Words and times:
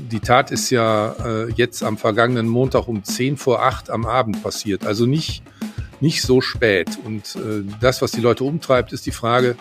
die 0.00 0.20
Tat 0.20 0.50
ist 0.50 0.70
ja 0.70 1.14
äh, 1.24 1.52
jetzt 1.52 1.82
am 1.82 1.98
vergangenen 1.98 2.48
Montag 2.48 2.88
um 2.88 3.04
10 3.04 3.36
vor 3.36 3.62
8 3.62 3.90
am 3.90 4.06
Abend 4.06 4.42
passiert. 4.42 4.86
Also 4.86 5.06
nicht, 5.06 5.42
nicht 6.00 6.22
so 6.22 6.40
spät. 6.40 6.98
Und 7.04 7.36
äh, 7.36 7.64
das, 7.80 8.02
was 8.02 8.12
die 8.12 8.20
Leute 8.20 8.44
umtreibt, 8.44 8.92
ist 8.92 9.06
die 9.06 9.12
Frage, 9.12 9.56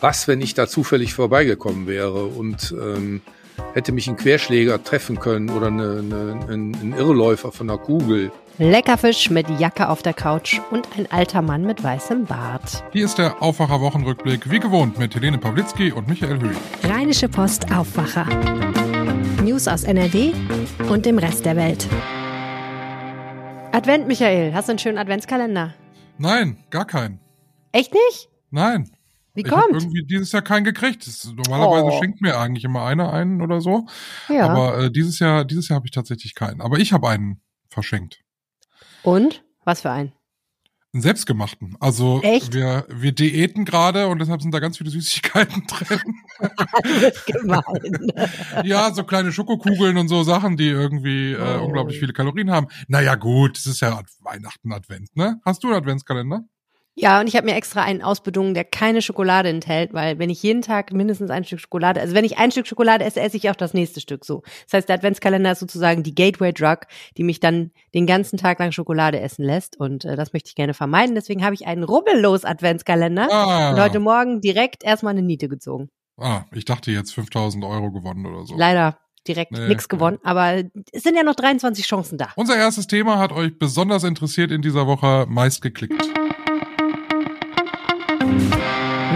was, 0.00 0.28
wenn 0.28 0.40
ich 0.40 0.54
da 0.54 0.66
zufällig 0.66 1.14
vorbeigekommen 1.14 1.86
wäre 1.86 2.24
und 2.24 2.74
ähm, 2.78 3.22
hätte 3.72 3.92
mich 3.92 4.08
ein 4.08 4.16
Querschläger 4.16 4.82
treffen 4.82 5.18
können 5.18 5.50
oder 5.50 5.68
eine, 5.68 5.98
eine, 5.98 6.46
ein, 6.48 6.94
Irrläufer 6.96 7.52
von 7.52 7.70
einer 7.70 7.78
Kugel. 7.78 8.30
Leckerfisch 8.58 9.30
mit 9.30 9.46
Jacke 9.60 9.88
auf 9.88 10.02
der 10.02 10.14
Couch 10.14 10.60
und 10.70 10.88
ein 10.96 11.10
alter 11.10 11.42
Mann 11.42 11.62
mit 11.62 11.82
weißem 11.82 12.24
Bart. 12.24 12.84
Hier 12.92 13.04
ist 13.04 13.18
der 13.18 13.42
Aufwacher 13.42 13.80
Wochenrückblick, 13.80 14.50
wie 14.50 14.60
gewohnt 14.60 14.98
mit 14.98 15.14
Helene 15.14 15.38
Pawlitzki 15.38 15.92
und 15.92 16.08
Michael 16.08 16.40
Höhing. 16.40 16.56
Rheinische 16.84 17.28
Post 17.28 17.70
Aufwacher. 17.72 18.26
News 19.56 19.68
aus 19.68 19.84
NRW 19.84 20.34
und 20.90 21.06
dem 21.06 21.16
Rest 21.16 21.46
der 21.46 21.56
Welt. 21.56 21.88
Advent, 23.72 24.06
Michael. 24.06 24.52
Hast 24.52 24.68
du 24.68 24.72
einen 24.72 24.78
schönen 24.78 24.98
Adventskalender? 24.98 25.72
Nein, 26.18 26.58
gar 26.68 26.84
keinen. 26.84 27.20
Echt 27.72 27.94
nicht? 27.94 28.28
Nein. 28.50 28.90
Wie 29.32 29.40
ich 29.40 29.50
habe 29.50 29.62
kommt? 29.62 29.82
irgendwie 29.82 30.04
dieses 30.04 30.30
Jahr 30.32 30.42
keinen 30.42 30.64
gekriegt. 30.64 31.06
Das, 31.06 31.24
normalerweise 31.24 31.86
Oh. 31.86 31.98
schenkt 32.02 32.20
mir 32.20 32.38
eigentlich 32.38 32.64
immer 32.64 32.84
einer 32.84 33.10
einen 33.14 33.40
oder 33.40 33.62
so. 33.62 33.86
Ja. 34.28 34.46
Aber 34.50 34.78
äh, 34.78 34.90
dieses 34.90 35.20
Jahr, 35.20 35.46
dieses 35.46 35.70
Jahr 35.70 35.76
habe 35.76 35.86
ich 35.86 35.92
tatsächlich 35.92 36.34
keinen. 36.34 36.60
Aber 36.60 36.76
ich 36.78 36.92
habe 36.92 37.08
einen 37.08 37.40
verschenkt. 37.70 38.20
und? 39.04 39.42
Was 39.64 39.80
für 39.80 39.90
ein? 39.90 40.12
Einen 40.96 41.02
selbstgemachten. 41.02 41.76
Also 41.78 42.22
Echt? 42.22 42.54
wir 42.54 42.86
wir 42.88 43.12
diäten 43.12 43.66
gerade 43.66 44.06
und 44.08 44.18
deshalb 44.18 44.40
sind 44.40 44.54
da 44.54 44.60
ganz 44.60 44.78
viele 44.78 44.88
Süßigkeiten 44.88 45.64
drin. 45.68 46.00
Gemein. 47.26 48.12
ja, 48.64 48.90
so 48.94 49.04
kleine 49.04 49.30
Schokokugeln 49.30 49.98
und 49.98 50.08
so 50.08 50.22
Sachen, 50.22 50.56
die 50.56 50.68
irgendwie 50.68 51.32
äh, 51.32 51.58
Oh. 51.60 51.66
unglaublich 51.66 51.98
viele 51.98 52.14
Kalorien 52.14 52.50
haben. 52.50 52.68
Naja, 52.88 53.14
gut, 53.14 53.58
es 53.58 53.66
ist 53.66 53.80
ja 53.80 53.96
Ad- 53.98 54.08
Weihnachten 54.20 54.72
Advent, 54.72 55.14
ne? 55.16 55.38
Hast 55.44 55.62
du 55.64 55.68
einen 55.68 55.76
Adventskalender? 55.76 56.44
Ja, 56.98 57.20
und 57.20 57.26
ich 57.28 57.36
habe 57.36 57.44
mir 57.44 57.54
extra 57.56 57.82
einen 57.82 58.00
ausbedungen, 58.00 58.54
der 58.54 58.64
keine 58.64 59.02
Schokolade 59.02 59.50
enthält, 59.50 59.92
weil 59.92 60.18
wenn 60.18 60.30
ich 60.30 60.42
jeden 60.42 60.62
Tag 60.62 60.94
mindestens 60.94 61.30
ein 61.30 61.44
Stück 61.44 61.60
Schokolade, 61.60 62.00
also 62.00 62.14
wenn 62.14 62.24
ich 62.24 62.38
ein 62.38 62.50
Stück 62.50 62.66
Schokolade 62.66 63.04
esse, 63.04 63.20
esse 63.20 63.36
ich 63.36 63.50
auch 63.50 63.54
das 63.54 63.74
nächste 63.74 64.00
Stück 64.00 64.24
so. 64.24 64.42
Das 64.64 64.72
heißt, 64.78 64.88
der 64.88 64.96
Adventskalender 64.96 65.52
ist 65.52 65.58
sozusagen 65.60 66.02
die 66.02 66.14
Gateway 66.14 66.54
Drug, 66.54 66.78
die 67.18 67.22
mich 67.22 67.38
dann 67.38 67.70
den 67.92 68.06
ganzen 68.06 68.38
Tag 68.38 68.58
lang 68.60 68.72
Schokolade 68.72 69.20
essen 69.20 69.44
lässt 69.44 69.78
und 69.78 70.06
äh, 70.06 70.16
das 70.16 70.32
möchte 70.32 70.48
ich 70.48 70.54
gerne 70.54 70.72
vermeiden. 70.72 71.14
Deswegen 71.14 71.44
habe 71.44 71.54
ich 71.54 71.66
einen 71.66 71.84
rubbellos 71.84 72.46
Adventskalender 72.46 73.28
Ah, 73.30 73.72
und 73.72 73.80
heute 73.80 74.00
Morgen 74.00 74.40
direkt 74.40 74.82
erstmal 74.82 75.10
eine 75.12 75.22
Niete 75.22 75.48
gezogen. 75.48 75.90
ah, 76.16 76.44
ich 76.54 76.64
dachte 76.64 76.90
jetzt 76.92 77.12
5000 77.12 77.62
Euro 77.62 77.90
gewonnen 77.92 78.24
oder 78.24 78.46
so. 78.46 78.56
Leider 78.56 78.96
direkt 79.28 79.52
Nee, 79.52 79.68
nee. 79.68 79.76
gewonnen, 79.88 80.18
aber 80.22 80.62
es 80.92 81.02
sind 81.02 81.14
ja 81.16 81.24
noch 81.24 81.34
23 81.34 81.84
Chancen 81.84 82.16
da. 82.16 82.28
Unser 82.36 82.56
erstes 82.56 82.86
Thema 82.86 83.18
hat 83.18 83.32
euch 83.32 83.58
besonders 83.58 84.04
interessiert 84.04 84.50
in 84.50 84.62
dieser 84.62 84.86
Woche, 84.86 85.26
meist 85.28 85.60
geklickt. 85.60 86.00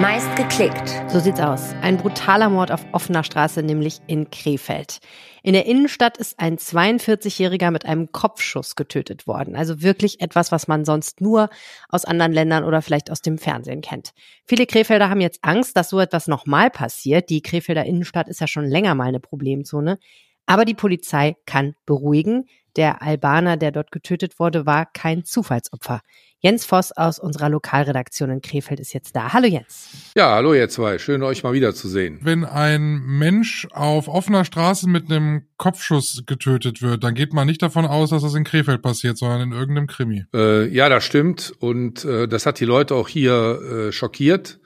Meist 0.00 0.34
geklickt. 0.36 0.88
So 1.08 1.20
sieht's 1.20 1.40
aus. 1.40 1.74
Ein 1.82 1.98
brutaler 1.98 2.48
Mord 2.48 2.72
auf 2.72 2.86
offener 2.92 3.22
Straße, 3.22 3.62
nämlich 3.62 4.00
in 4.06 4.30
Krefeld. 4.30 4.98
In 5.42 5.52
der 5.52 5.66
Innenstadt 5.66 6.16
ist 6.16 6.38
ein 6.38 6.56
42-Jähriger 6.56 7.70
mit 7.70 7.84
einem 7.84 8.10
Kopfschuss 8.10 8.76
getötet 8.76 9.26
worden. 9.26 9.56
Also 9.56 9.82
wirklich 9.82 10.20
etwas, 10.20 10.52
was 10.52 10.68
man 10.68 10.84
sonst 10.84 11.20
nur 11.20 11.50
aus 11.88 12.04
anderen 12.04 12.32
Ländern 12.32 12.64
oder 12.64 12.80
vielleicht 12.80 13.10
aus 13.10 13.20
dem 13.20 13.36
Fernsehen 13.36 13.82
kennt. 13.82 14.12
Viele 14.46 14.66
Krefelder 14.66 15.10
haben 15.10 15.20
jetzt 15.20 15.40
Angst, 15.42 15.76
dass 15.76 15.90
so 15.90 16.00
etwas 16.00 16.28
nochmal 16.28 16.70
passiert. 16.70 17.28
Die 17.28 17.42
Krefelder 17.42 17.84
Innenstadt 17.84 18.28
ist 18.28 18.40
ja 18.40 18.46
schon 18.46 18.64
länger 18.64 18.94
mal 18.94 19.08
eine 19.08 19.20
Problemzone. 19.20 19.98
Aber 20.46 20.64
die 20.64 20.74
Polizei 20.74 21.36
kann 21.46 21.74
beruhigen. 21.84 22.46
Der 22.76 23.02
Albaner, 23.02 23.56
der 23.56 23.72
dort 23.72 23.90
getötet 23.90 24.38
wurde, 24.38 24.66
war 24.66 24.86
kein 24.86 25.24
Zufallsopfer. 25.24 26.00
Jens 26.42 26.64
Voss 26.64 26.90
aus 26.92 27.18
unserer 27.18 27.50
Lokalredaktion 27.50 28.30
in 28.30 28.40
Krefeld 28.40 28.80
ist 28.80 28.94
jetzt 28.94 29.14
da. 29.14 29.34
Hallo 29.34 29.46
Jens. 29.46 29.90
Ja, 30.16 30.34
hallo 30.34 30.54
ihr 30.54 30.70
zwei. 30.70 30.98
Schön 30.98 31.22
euch 31.22 31.42
mal 31.42 31.52
wiederzusehen. 31.52 32.18
Wenn 32.22 32.46
ein 32.46 33.00
Mensch 33.00 33.68
auf 33.72 34.08
offener 34.08 34.46
Straße 34.46 34.88
mit 34.88 35.10
einem 35.10 35.42
Kopfschuss 35.58 36.22
getötet 36.24 36.80
wird, 36.80 37.04
dann 37.04 37.14
geht 37.14 37.34
man 37.34 37.46
nicht 37.46 37.60
davon 37.60 37.84
aus, 37.84 38.08
dass 38.08 38.22
das 38.22 38.34
in 38.34 38.44
Krefeld 38.44 38.80
passiert, 38.80 39.18
sondern 39.18 39.42
in 39.42 39.52
irgendeinem 39.52 39.86
Krimi. 39.86 40.24
Äh, 40.34 40.66
ja, 40.68 40.88
das 40.88 41.04
stimmt. 41.04 41.52
Und 41.58 42.06
äh, 42.06 42.26
das 42.26 42.46
hat 42.46 42.58
die 42.58 42.64
Leute 42.64 42.94
auch 42.94 43.08
hier 43.08 43.60
äh, 43.60 43.92
schockiert. 43.92 44.60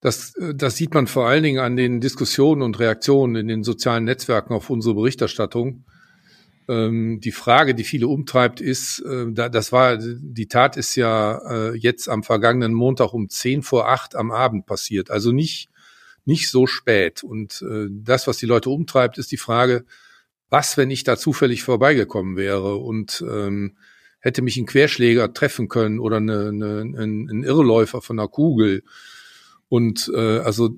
Das, 0.00 0.34
äh, 0.36 0.54
das 0.56 0.74
sieht 0.74 0.92
man 0.92 1.06
vor 1.06 1.28
allen 1.28 1.44
Dingen 1.44 1.60
an 1.60 1.76
den 1.76 2.00
Diskussionen 2.00 2.62
und 2.62 2.80
Reaktionen 2.80 3.36
in 3.36 3.46
den 3.46 3.62
sozialen 3.62 4.04
Netzwerken 4.04 4.54
auf 4.54 4.70
unsere 4.70 4.96
Berichterstattung. 4.96 5.84
Ähm, 6.68 7.20
die 7.20 7.32
Frage, 7.32 7.74
die 7.74 7.84
viele 7.84 8.08
umtreibt, 8.08 8.60
ist, 8.60 9.00
äh, 9.00 9.26
da, 9.30 9.48
das 9.48 9.72
war, 9.72 9.96
die 9.98 10.46
Tat 10.46 10.76
ist 10.76 10.94
ja 10.94 11.70
äh, 11.70 11.76
jetzt 11.76 12.08
am 12.08 12.22
vergangenen 12.22 12.74
Montag 12.74 13.12
um 13.12 13.28
10 13.28 13.62
vor 13.62 13.88
8 13.88 14.14
am 14.14 14.30
Abend 14.30 14.66
passiert. 14.66 15.10
Also 15.10 15.32
nicht, 15.32 15.68
nicht 16.24 16.50
so 16.50 16.66
spät. 16.66 17.22
Und 17.22 17.62
äh, 17.62 17.88
das, 17.90 18.26
was 18.26 18.36
die 18.36 18.46
Leute 18.46 18.70
umtreibt, 18.70 19.18
ist 19.18 19.32
die 19.32 19.36
Frage, 19.36 19.84
was, 20.48 20.76
wenn 20.76 20.90
ich 20.90 21.04
da 21.04 21.16
zufällig 21.16 21.62
vorbeigekommen 21.62 22.36
wäre 22.36 22.76
und 22.76 23.24
ähm, 23.28 23.76
hätte 24.18 24.42
mich 24.42 24.56
ein 24.56 24.66
Querschläger 24.66 25.32
treffen 25.32 25.68
können 25.68 25.98
oder 25.98 26.18
eine, 26.18 26.48
eine, 26.48 26.80
ein, 26.98 27.42
Irrläufer 27.42 28.02
von 28.02 28.18
einer 28.18 28.28
Kugel. 28.28 28.82
Und 29.68 30.12
also 30.12 30.68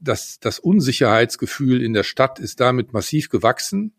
das, 0.00 0.40
das 0.40 0.58
Unsicherheitsgefühl 0.58 1.80
in 1.80 1.92
der 1.92 2.02
Stadt 2.02 2.40
ist 2.40 2.58
damit 2.58 2.92
massiv 2.92 3.30
gewachsen. 3.30 3.92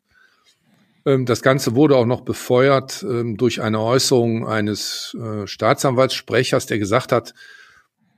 Ähm, 1.06 1.26
das 1.26 1.42
Ganze 1.42 1.76
wurde 1.76 1.96
auch 1.96 2.06
noch 2.06 2.22
befeuert 2.22 3.04
ähm, 3.04 3.38
durch 3.38 3.62
eine 3.62 3.80
Äußerung 3.80 4.48
eines 4.48 5.16
äh, 5.20 5.48
Staatsanwaltssprechers, 5.48 6.66
der 6.66 6.80
gesagt 6.80 7.12
hat, 7.12 7.34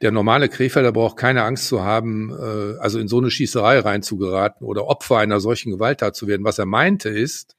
der 0.01 0.11
normale 0.11 0.49
Krefelder 0.49 0.91
braucht 0.91 1.17
keine 1.17 1.43
Angst 1.43 1.67
zu 1.67 1.83
haben, 1.83 2.31
äh, 2.31 2.79
also 2.79 2.99
in 2.99 3.07
so 3.07 3.19
eine 3.19 3.29
Schießerei 3.29 3.79
reinzugeraten 3.79 4.65
oder 4.65 4.87
Opfer 4.87 5.17
einer 5.17 5.39
solchen 5.39 5.71
Gewalttat 5.71 6.15
zu 6.15 6.27
werden. 6.27 6.43
Was 6.43 6.57
er 6.57 6.65
meinte 6.65 7.09
ist, 7.09 7.55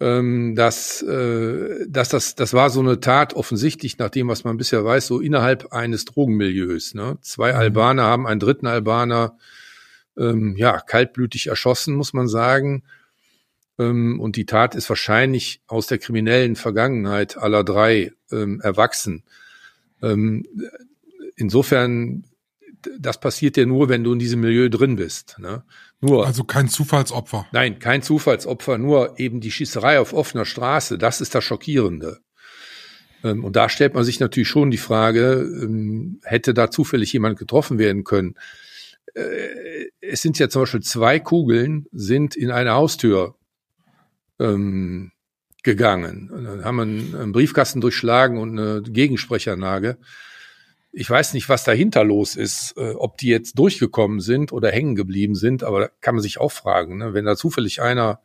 ähm, 0.00 0.54
dass, 0.56 1.02
äh, 1.02 1.86
dass 1.88 2.08
das, 2.08 2.34
das 2.34 2.54
war 2.54 2.70
so 2.70 2.80
eine 2.80 3.00
Tat 3.00 3.34
offensichtlich, 3.34 3.98
nach 3.98 4.10
dem, 4.10 4.28
was 4.28 4.44
man 4.44 4.56
bisher 4.56 4.84
weiß, 4.84 5.06
so 5.06 5.20
innerhalb 5.20 5.72
eines 5.72 6.06
Drogenmilieus. 6.06 6.94
Ne? 6.94 7.18
Zwei 7.20 7.52
Mhm. 7.52 7.58
Albaner 7.58 8.04
haben 8.04 8.26
einen 8.26 8.40
dritten 8.40 8.66
Albaner 8.66 9.36
ja 10.16 10.78
kaltblütig 10.78 11.48
erschossen, 11.48 11.96
muss 11.96 12.12
man 12.12 12.28
sagen. 12.28 12.84
Ähm, 13.78 14.20
und 14.20 14.36
die 14.36 14.46
Tat 14.46 14.74
ist 14.74 14.88
wahrscheinlich 14.88 15.62
aus 15.66 15.86
der 15.86 15.98
kriminellen 15.98 16.56
Vergangenheit 16.56 17.36
aller 17.36 17.64
drei 17.64 18.12
ähm, 18.30 18.60
erwachsen. 18.60 19.24
Ähm, 20.02 20.44
insofern, 21.36 22.24
das 22.98 23.18
passiert 23.18 23.56
ja 23.56 23.66
nur, 23.66 23.88
wenn 23.88 24.04
du 24.04 24.12
in 24.12 24.18
diesem 24.18 24.40
Milieu 24.40 24.68
drin 24.68 24.96
bist. 24.96 25.36
Ne? 25.38 25.64
Nur. 26.00 26.26
Also 26.26 26.44
kein 26.44 26.68
Zufallsopfer. 26.68 27.46
Nein, 27.52 27.78
kein 27.78 28.02
Zufallsopfer, 28.02 28.78
nur 28.78 29.18
eben 29.18 29.40
die 29.40 29.50
Schießerei 29.50 29.98
auf 29.98 30.12
offener 30.12 30.44
Straße, 30.44 30.98
das 30.98 31.20
ist 31.20 31.34
das 31.34 31.44
Schockierende. 31.44 32.20
Ähm, 33.24 33.42
Und 33.42 33.56
da 33.56 33.68
stellt 33.68 33.94
man 33.94 34.04
sich 34.04 34.20
natürlich 34.20 34.48
schon 34.48 34.70
die 34.70 34.76
Frage, 34.76 35.48
ähm, 35.62 36.20
hätte 36.22 36.52
da 36.54 36.70
zufällig 36.70 37.12
jemand 37.12 37.38
getroffen 37.38 37.78
werden 37.78 38.04
können? 38.04 38.34
Äh, 39.14 39.88
Es 40.00 40.20
sind 40.20 40.38
ja 40.38 40.48
zum 40.48 40.62
Beispiel 40.62 40.82
zwei 40.82 41.18
Kugeln, 41.18 41.86
sind 41.90 42.36
in 42.36 42.50
eine 42.50 42.72
Haustür 42.72 43.34
ähm, 44.38 45.12
gegangen. 45.62 46.30
Und 46.30 46.44
dann 46.44 46.64
haben 46.64 46.76
wir 46.76 46.82
einen, 46.82 47.14
einen 47.16 47.32
Briefkasten 47.32 47.80
durchschlagen 47.80 48.38
und 48.38 48.58
eine 48.58 48.82
Gegensprechanlage. 48.82 49.96
Ich 50.92 51.10
weiß 51.10 51.34
nicht, 51.34 51.48
was 51.48 51.64
dahinter 51.64 52.04
los 52.04 52.36
ist, 52.36 52.74
äh, 52.76 52.92
ob 52.92 53.18
die 53.18 53.28
jetzt 53.28 53.58
durchgekommen 53.58 54.20
sind 54.20 54.52
oder 54.52 54.70
hängen 54.70 54.94
geblieben 54.94 55.34
sind, 55.34 55.64
aber 55.64 55.80
da 55.80 55.88
kann 56.00 56.14
man 56.14 56.22
sich 56.22 56.38
auch 56.38 56.52
fragen, 56.52 56.98
ne? 56.98 57.14
wenn 57.14 57.24
da 57.24 57.34
zufällig 57.34 57.82
einer 57.82 58.20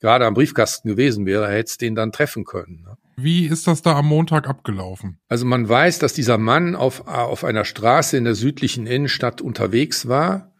gerade 0.00 0.26
am 0.26 0.34
Briefkasten 0.34 0.88
gewesen 0.88 1.24
wäre, 1.24 1.48
hätte 1.48 1.70
es 1.70 1.78
den 1.78 1.94
dann 1.94 2.12
treffen 2.12 2.44
können. 2.44 2.82
Ne? 2.82 2.98
Wie 3.16 3.46
ist 3.46 3.66
das 3.66 3.82
da 3.82 3.94
am 3.94 4.06
Montag 4.06 4.48
abgelaufen? 4.48 5.18
Also 5.28 5.46
man 5.46 5.68
weiß, 5.68 5.98
dass 5.98 6.14
dieser 6.14 6.36
Mann 6.36 6.74
auf, 6.74 7.06
auf 7.06 7.44
einer 7.44 7.64
Straße 7.64 8.16
in 8.16 8.24
der 8.24 8.34
südlichen 8.34 8.86
Innenstadt 8.86 9.40
unterwegs 9.40 10.08
war. 10.08 10.52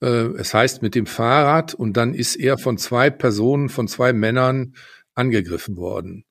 Äh, 0.00 0.06
Es 0.38 0.54
heißt 0.54 0.82
mit 0.82 0.94
dem 0.94 1.06
Fahrrad 1.06 1.74
und 1.74 1.96
dann 1.96 2.14
ist 2.14 2.36
er 2.36 2.58
von 2.58 2.78
zwei 2.78 3.10
Personen, 3.10 3.68
von 3.68 3.88
zwei 3.88 4.12
Männern 4.12 4.74
angegriffen 5.14 5.76
worden. 5.76 6.24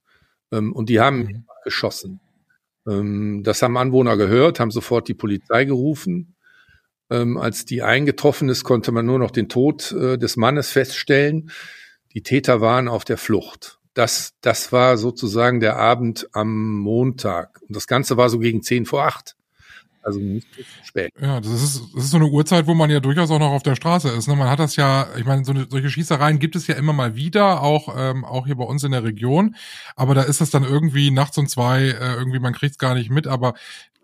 Ähm, 0.52 0.74
Und 0.74 0.90
die 0.90 1.00
haben 1.00 1.20
Mhm. 1.24 1.46
geschossen. 1.64 2.20
Ähm, 2.88 3.44
Das 3.44 3.62
haben 3.62 3.78
Anwohner 3.78 4.18
gehört, 4.18 4.60
haben 4.60 4.72
sofort 4.72 5.08
die 5.08 5.14
Polizei 5.14 5.66
gerufen. 5.66 6.36
Ähm, 7.12 7.38
Als 7.38 7.66
die 7.66 7.82
eingetroffen 7.84 8.50
ist, 8.50 8.64
konnte 8.64 8.92
man 8.92 9.06
nur 9.06 9.20
noch 9.20 9.32
den 9.32 9.50
Tod 9.50 9.92
äh, 9.92 10.18
des 10.18 10.38
Mannes 10.38 10.72
feststellen. 10.72 11.52
Die 12.14 12.24
Täter 12.24 12.62
waren 12.62 12.88
auf 12.88 13.06
der 13.06 13.18
Flucht. 13.18 13.80
Das, 13.96 14.34
das 14.42 14.72
war 14.72 14.98
sozusagen 14.98 15.60
der 15.60 15.76
Abend 15.78 16.28
am 16.34 16.78
Montag. 16.78 17.62
Und 17.68 17.76
das 17.76 17.88
Ganze 17.88 18.18
war 18.18 18.30
so 18.30 18.40
gegen 18.40 18.62
zehn 18.64 18.86
vor 18.86 19.04
acht. 19.06 19.36
Also 20.02 20.20
nicht 20.20 20.48
spät. 20.84 21.12
Ja, 21.22 21.42
das 21.42 21.52
ist, 21.52 21.84
das 21.94 22.06
ist 22.06 22.12
so 22.12 22.18
eine 22.18 22.28
Uhrzeit, 22.28 22.68
wo 22.68 22.74
man 22.74 22.90
ja 22.90 23.00
durchaus 23.00 23.32
auch 23.32 23.40
noch 23.40 23.52
auf 23.52 23.64
der 23.64 23.76
Straße 23.76 24.10
ist. 24.10 24.28
Ne? 24.28 24.36
Man 24.36 24.50
hat 24.50 24.60
das 24.60 24.76
ja, 24.76 25.08
ich 25.18 25.26
meine, 25.26 25.44
so 25.44 25.52
eine, 25.52 25.68
solche 25.70 25.90
Schießereien 25.90 26.40
gibt 26.40 26.56
es 26.56 26.68
ja 26.68 26.76
immer 26.76 26.94
mal 26.94 27.16
wieder, 27.16 27.62
auch, 27.62 27.94
ähm, 27.98 28.24
auch 28.24 28.46
hier 28.46 28.56
bei 28.56 28.64
uns 28.64 28.84
in 28.84 28.92
der 28.92 29.04
Region. 29.04 29.56
Aber 29.96 30.16
da 30.16 30.22
ist 30.22 30.42
es 30.42 30.52
dann 30.52 30.64
irgendwie 30.64 31.12
nachts 31.12 31.38
um 31.38 31.48
zwei, 31.48 31.90
äh, 31.90 32.14
irgendwie, 32.16 32.40
man 32.40 32.54
kriegt 32.54 32.72
es 32.72 32.78
gar 32.78 32.96
nicht 32.96 33.10
mit. 33.10 33.28
Aber 33.28 33.56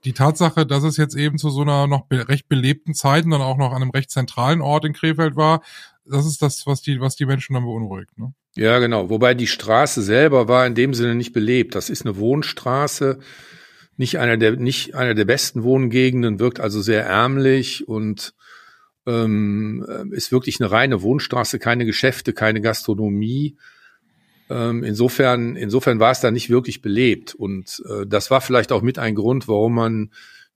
die 0.04 0.14
Tatsache, 0.14 0.66
dass 0.66 0.84
es 0.84 0.98
jetzt 0.98 1.16
eben 1.16 1.38
zu 1.38 1.50
so 1.50 1.62
einer 1.62 1.88
noch 1.88 2.06
be 2.06 2.28
recht 2.28 2.50
belebten 2.50 2.94
Zeit 2.94 3.26
und 3.26 3.32
dann 3.32 3.42
auch 3.42 3.58
noch 3.58 3.72
an 3.72 3.82
einem 3.82 3.92
recht 3.92 4.12
zentralen 4.12 4.62
Ort 4.62 4.86
in 4.86 4.94
Krefeld 4.94 5.36
war, 5.36 5.62
das 6.06 6.26
ist 6.26 6.42
das, 6.42 6.68
was 6.68 6.82
die, 6.82 7.00
was 7.00 7.16
die 7.16 7.26
Menschen 7.26 7.54
dann 7.54 7.64
beunruhigt. 7.64 8.18
Ne? 8.18 8.34
Ja, 8.56 8.80
genau. 8.80 9.10
Wobei 9.10 9.34
die 9.34 9.48
Straße 9.48 10.02
selber 10.02 10.48
war 10.48 10.68
in 10.68 10.76
dem 10.76 10.94
Sinne 10.94 11.16
nicht 11.16 11.34
belebt. 11.34 11.74
Das 11.74 11.90
ist 11.90 12.06
eine 12.06 12.18
Wohnstraße 12.18 13.20
nicht 13.98 14.20
einer 14.20 14.38
der 14.38 14.56
nicht 14.58 14.96
einer 14.96 15.14
der 15.14 15.26
besten 15.26 15.64
Wohngegenden, 15.64 16.40
wirkt 16.40 16.60
also 16.60 16.82
sehr 16.82 17.06
ärmlich 17.06 17.88
und 17.88 18.34
ähm, 19.06 19.86
ist 20.12 20.32
wirklich 20.32 20.60
eine 20.60 20.72
reine 20.72 21.02
Wohnstraße, 21.02 21.60
keine 21.60 21.86
Geschäfte, 21.86 22.34
keine 22.34 22.62
Gastronomie. 22.62 23.56
Ähm, 24.50 24.84
insofern, 24.84 25.56
insofern 25.56 26.00
war 26.00 26.12
es 26.12 26.20
da 26.20 26.32
nicht 26.32 26.50
wirklich 26.50 26.82
belebt 26.82 27.34
und 27.34 27.82
äh, 27.90 28.06
das 28.06 28.30
war 28.30 28.42
vielleicht 28.42 28.72
auch 28.72 28.82
mit 28.82 29.00
ein 29.00 29.16
Grund, 29.16 29.48
warum 29.48 29.76
man 29.76 30.12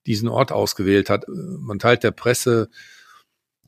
diesen 0.06 0.28
Ort 0.28 0.52
ausgewählt 0.52 1.10
hat. 1.10 1.26
Man 1.28 1.80
teilt 1.80 2.04
der 2.04 2.12
Presse 2.12 2.70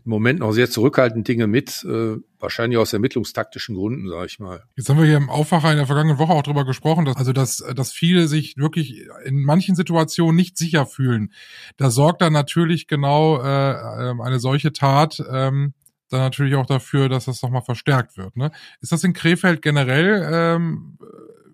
im 0.03 0.09
Moment 0.09 0.39
noch 0.39 0.51
sehr 0.51 0.69
zurückhaltend 0.69 1.27
Dinge 1.27 1.47
mit, 1.47 1.83
äh, 1.83 2.17
wahrscheinlich 2.39 2.77
aus 2.77 2.93
ermittlungstaktischen 2.93 3.75
Gründen, 3.75 4.09
sage 4.09 4.25
ich 4.25 4.39
mal. 4.39 4.63
Jetzt 4.75 4.89
haben 4.89 4.97
wir 4.97 5.05
hier 5.05 5.17
im 5.17 5.29
Aufwacher 5.29 5.71
in 5.71 5.77
der 5.77 5.85
vergangenen 5.85 6.17
Woche 6.17 6.33
auch 6.33 6.43
drüber 6.43 6.65
gesprochen, 6.65 7.05
dass, 7.05 7.17
also 7.17 7.33
dass, 7.33 7.63
dass 7.75 7.91
viele 7.91 8.27
sich 8.27 8.57
wirklich 8.57 9.07
in 9.25 9.43
manchen 9.43 9.75
Situationen 9.75 10.35
nicht 10.35 10.57
sicher 10.57 10.85
fühlen. 10.85 11.31
Da 11.77 11.91
sorgt 11.91 12.21
dann 12.21 12.33
natürlich 12.33 12.87
genau 12.87 13.37
äh, 13.37 13.43
eine 13.43 14.39
solche 14.39 14.73
Tat 14.73 15.23
ähm, 15.31 15.73
dann 16.11 16.21
natürlich 16.21 16.55
auch 16.55 16.65
dafür, 16.65 17.09
dass 17.09 17.25
das 17.25 17.41
nochmal 17.41 17.61
verstärkt 17.61 18.17
wird. 18.17 18.35
Ne? 18.35 18.51
Ist 18.81 18.91
das 18.91 19.03
in 19.03 19.13
Krefeld 19.13 19.61
generell 19.61 20.29
ähm, 20.31 20.97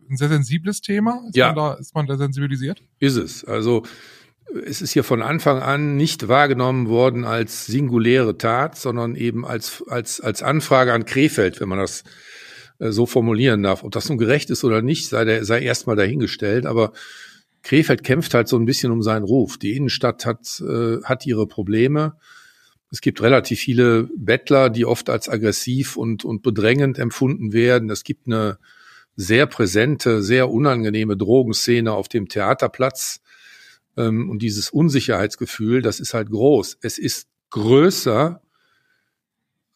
ein 0.09 0.17
sehr 0.17 0.29
sensibles 0.29 0.81
Thema? 0.81 1.21
Ist 1.27 1.35
ja. 1.35 1.47
Man 1.47 1.55
da, 1.55 1.73
ist 1.75 1.93
man 1.93 2.07
da 2.07 2.17
sensibilisiert? 2.17 2.81
Ist 2.99 3.17
es. 3.17 3.45
Also 3.45 3.83
es 4.65 4.81
ist 4.81 4.93
hier 4.93 5.03
von 5.03 5.21
Anfang 5.21 5.61
an 5.61 5.97
nicht 5.97 6.27
wahrgenommen 6.27 6.87
worden 6.87 7.25
als 7.25 7.65
singuläre 7.65 8.37
Tat, 8.37 8.77
sondern 8.77 9.15
eben 9.15 9.45
als, 9.45 9.83
als, 9.87 10.21
als 10.21 10.41
Anfrage 10.41 10.93
an 10.93 11.05
Krefeld, 11.05 11.59
wenn 11.59 11.69
man 11.69 11.79
das 11.79 12.03
äh, 12.79 12.91
so 12.91 13.05
formulieren 13.05 13.63
darf. 13.63 13.83
Ob 13.83 13.91
das 13.91 14.09
nun 14.09 14.17
gerecht 14.17 14.49
ist 14.49 14.63
oder 14.63 14.81
nicht, 14.81 15.09
sei, 15.09 15.25
der, 15.25 15.45
sei 15.45 15.61
erstmal 15.61 15.95
dahingestellt. 15.95 16.65
Aber 16.65 16.93
Krefeld 17.63 18.03
kämpft 18.03 18.33
halt 18.33 18.47
so 18.47 18.57
ein 18.57 18.65
bisschen 18.65 18.91
um 18.91 19.01
seinen 19.01 19.23
Ruf. 19.23 19.57
Die 19.57 19.75
Innenstadt 19.75 20.25
hat, 20.25 20.61
äh, 20.61 21.01
hat 21.03 21.25
ihre 21.25 21.47
Probleme. 21.47 22.13
Es 22.89 23.01
gibt 23.01 23.21
relativ 23.21 23.59
viele 23.59 24.09
Bettler, 24.15 24.69
die 24.69 24.85
oft 24.85 25.09
als 25.09 25.27
aggressiv 25.27 25.97
und, 25.97 26.23
und 26.23 26.41
bedrängend 26.41 26.97
empfunden 26.99 27.51
werden. 27.51 27.89
Es 27.89 28.05
gibt 28.05 28.27
eine 28.27 28.59
sehr 29.17 29.45
präsente, 29.45 30.21
sehr 30.21 30.49
unangenehme 30.49 31.17
Drogenszene 31.17 31.91
auf 31.91 32.07
dem 32.07 32.29
Theaterplatz 32.29 33.19
und 34.05 34.39
dieses 34.39 34.69
Unsicherheitsgefühl, 34.69 35.81
das 35.81 35.99
ist 35.99 36.13
halt 36.13 36.29
groß. 36.29 36.77
Es 36.81 36.97
ist 36.97 37.27
größer 37.49 38.41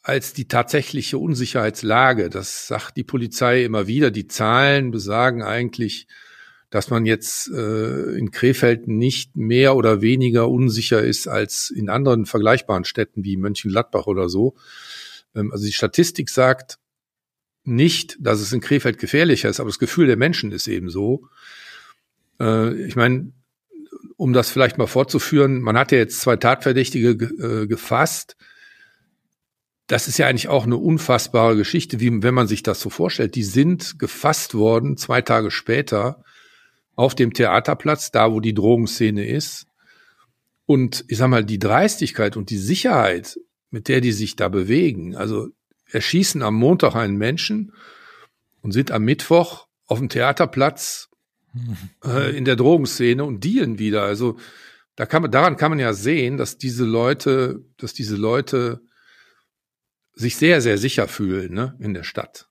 als 0.03 0.33
die 0.33 0.47
tatsächliche 0.47 1.17
Unsicherheitslage. 1.17 2.29
Das 2.29 2.67
sagt 2.67 2.97
die 2.97 3.03
Polizei 3.03 3.63
immer 3.63 3.87
wieder. 3.87 4.11
Die 4.11 4.27
Zahlen 4.27 4.91
besagen 4.91 5.43
eigentlich, 5.43 6.07
dass 6.69 6.89
man 6.89 7.05
jetzt 7.05 7.49
äh, 7.51 8.17
in 8.17 8.31
Krefeld 8.31 8.87
nicht 8.87 9.35
mehr 9.35 9.75
oder 9.75 10.01
weniger 10.01 10.49
unsicher 10.49 11.03
ist 11.03 11.27
als 11.27 11.69
in 11.69 11.89
anderen 11.89 12.25
vergleichbaren 12.25 12.85
Städten 12.85 13.23
wie 13.23 13.37
Mönchengladbach 13.37 14.07
oder 14.07 14.29
so. 14.29 14.55
Ähm, 15.35 15.51
also 15.51 15.65
die 15.65 15.73
Statistik 15.73 16.29
sagt 16.29 16.79
nicht, 17.63 18.17
dass 18.19 18.39
es 18.39 18.53
in 18.53 18.61
Krefeld 18.61 18.97
gefährlicher 18.97 19.49
ist, 19.49 19.59
aber 19.59 19.69
das 19.69 19.79
Gefühl 19.79 20.07
der 20.07 20.17
Menschen 20.17 20.51
ist 20.51 20.67
eben 20.67 20.89
so. 20.89 21.27
Äh, 22.39 22.73
ich 22.85 22.95
meine, 22.95 23.33
um 24.17 24.33
das 24.33 24.49
vielleicht 24.49 24.77
mal 24.77 24.87
fortzuführen, 24.87 25.61
man 25.61 25.77
hat 25.77 25.91
ja 25.91 25.97
jetzt 25.97 26.21
zwei 26.21 26.35
Tatverdächtige 26.35 27.09
äh, 27.09 27.67
gefasst. 27.67 28.35
Das 29.87 30.07
ist 30.07 30.17
ja 30.17 30.27
eigentlich 30.27 30.47
auch 30.47 30.65
eine 30.65 30.77
unfassbare 30.77 31.57
Geschichte, 31.57 31.99
wie 31.99 32.23
wenn 32.23 32.33
man 32.33 32.47
sich 32.47 32.63
das 32.63 32.79
so 32.79 32.89
vorstellt. 32.89 33.35
Die 33.35 33.43
sind 33.43 33.99
gefasst 33.99 34.53
worden 34.53 34.97
zwei 34.97 35.21
Tage 35.21 35.51
später 35.51 36.23
auf 36.95 37.15
dem 37.15 37.33
Theaterplatz, 37.33 38.11
da 38.11 38.31
wo 38.31 38.39
die 38.39 38.53
Drogenszene 38.53 39.27
ist. 39.27 39.67
Und 40.65 41.03
ich 41.07 41.17
sag 41.17 41.27
mal, 41.29 41.43
die 41.43 41.59
Dreistigkeit 41.59 42.37
und 42.37 42.49
die 42.49 42.57
Sicherheit, 42.57 43.37
mit 43.69 43.87
der 43.87 44.01
die 44.01 44.11
sich 44.11 44.35
da 44.35 44.47
bewegen, 44.47 45.15
also 45.15 45.49
erschießen 45.89 46.41
am 46.41 46.55
Montag 46.55 46.95
einen 46.95 47.17
Menschen 47.17 47.73
und 48.61 48.71
sind 48.71 48.91
am 48.91 49.03
Mittwoch 49.03 49.67
auf 49.87 49.99
dem 49.99 50.09
Theaterplatz 50.09 51.09
äh, 52.05 52.35
in 52.35 52.45
der 52.45 52.55
Drogenszene 52.55 53.23
und 53.23 53.43
dealen 53.43 53.79
wieder. 53.79 54.03
Also 54.03 54.37
da 54.95 55.05
kann 55.05 55.21
man, 55.21 55.31
daran 55.31 55.57
kann 55.57 55.71
man 55.71 55.79
ja 55.79 55.93
sehen, 55.93 56.37
dass 56.37 56.57
diese 56.57 56.85
Leute, 56.85 57.65
dass 57.77 57.93
diese 57.93 58.15
Leute 58.15 58.81
sich 60.13 60.35
sehr, 60.35 60.61
sehr 60.61 60.77
sicher 60.77 61.07
fühlen 61.07 61.53
ne, 61.53 61.75
in 61.79 61.93
der 61.93 62.03
Stadt. 62.03 62.47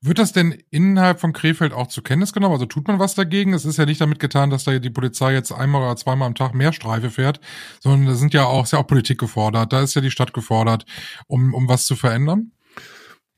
Wird 0.00 0.18
das 0.18 0.32
denn 0.32 0.60
innerhalb 0.70 1.20
von 1.20 1.32
Krefeld 1.32 1.72
auch 1.72 1.86
zur 1.86 2.02
Kenntnis 2.02 2.32
genommen? 2.32 2.54
Also 2.54 2.66
tut 2.66 2.88
man 2.88 2.98
was 2.98 3.14
dagegen? 3.14 3.52
Es 3.52 3.64
ist 3.64 3.76
ja 3.76 3.86
nicht 3.86 4.00
damit 4.00 4.18
getan, 4.18 4.50
dass 4.50 4.64
da 4.64 4.76
die 4.78 4.90
Polizei 4.90 5.34
jetzt 5.34 5.52
einmal 5.52 5.82
oder 5.82 5.96
zweimal 5.96 6.26
am 6.26 6.34
Tag 6.34 6.54
mehr 6.54 6.72
Streife 6.72 7.10
fährt, 7.10 7.40
sondern 7.80 8.06
da 8.06 8.14
sind 8.14 8.34
ja 8.34 8.44
auch, 8.44 8.64
ist 8.64 8.72
ja 8.72 8.80
auch 8.80 8.86
Politik 8.86 9.18
gefordert. 9.18 9.72
Da 9.72 9.82
ist 9.82 9.94
ja 9.94 10.00
die 10.00 10.10
Stadt 10.10 10.32
gefordert, 10.32 10.84
um, 11.28 11.54
um 11.54 11.68
was 11.68 11.84
zu 11.84 11.94
verändern. 11.94 12.52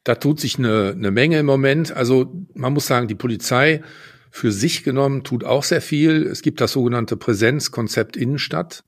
Da 0.04 0.14
tut 0.14 0.40
sich 0.40 0.58
eine, 0.58 0.94
eine 0.96 1.10
Menge 1.10 1.38
im 1.38 1.46
Moment. 1.46 1.92
Also 1.92 2.32
man 2.54 2.72
muss 2.72 2.86
sagen, 2.86 3.08
die 3.08 3.14
Polizei 3.14 3.82
für 4.30 4.52
sich 4.52 4.84
genommen 4.84 5.24
tut 5.24 5.44
auch 5.44 5.64
sehr 5.64 5.80
viel. 5.80 6.26
Es 6.26 6.42
gibt 6.42 6.60
das 6.60 6.72
sogenannte 6.72 7.16
Präsenzkonzept 7.16 8.16
Innenstadt, 8.16 8.84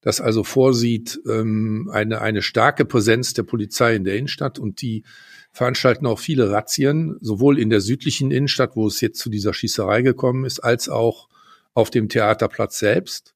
das 0.00 0.20
also 0.20 0.44
vorsieht 0.44 1.20
ähm, 1.28 1.90
eine, 1.92 2.20
eine 2.20 2.42
starke 2.42 2.84
Präsenz 2.84 3.34
der 3.34 3.42
Polizei 3.42 3.96
in 3.96 4.04
der 4.04 4.16
Innenstadt 4.16 4.58
und 4.58 4.80
die 4.80 5.04
veranstalten 5.52 6.06
auch 6.06 6.20
viele 6.20 6.50
Razzien, 6.50 7.16
sowohl 7.20 7.58
in 7.58 7.70
der 7.70 7.80
südlichen 7.80 8.30
Innenstadt, 8.30 8.76
wo 8.76 8.86
es 8.86 9.00
jetzt 9.00 9.18
zu 9.18 9.28
dieser 9.28 9.52
Schießerei 9.52 10.02
gekommen 10.02 10.44
ist, 10.44 10.60
als 10.60 10.88
auch 10.88 11.28
auf 11.74 11.90
dem 11.90 12.08
Theaterplatz 12.08 12.78
selbst. 12.78 13.34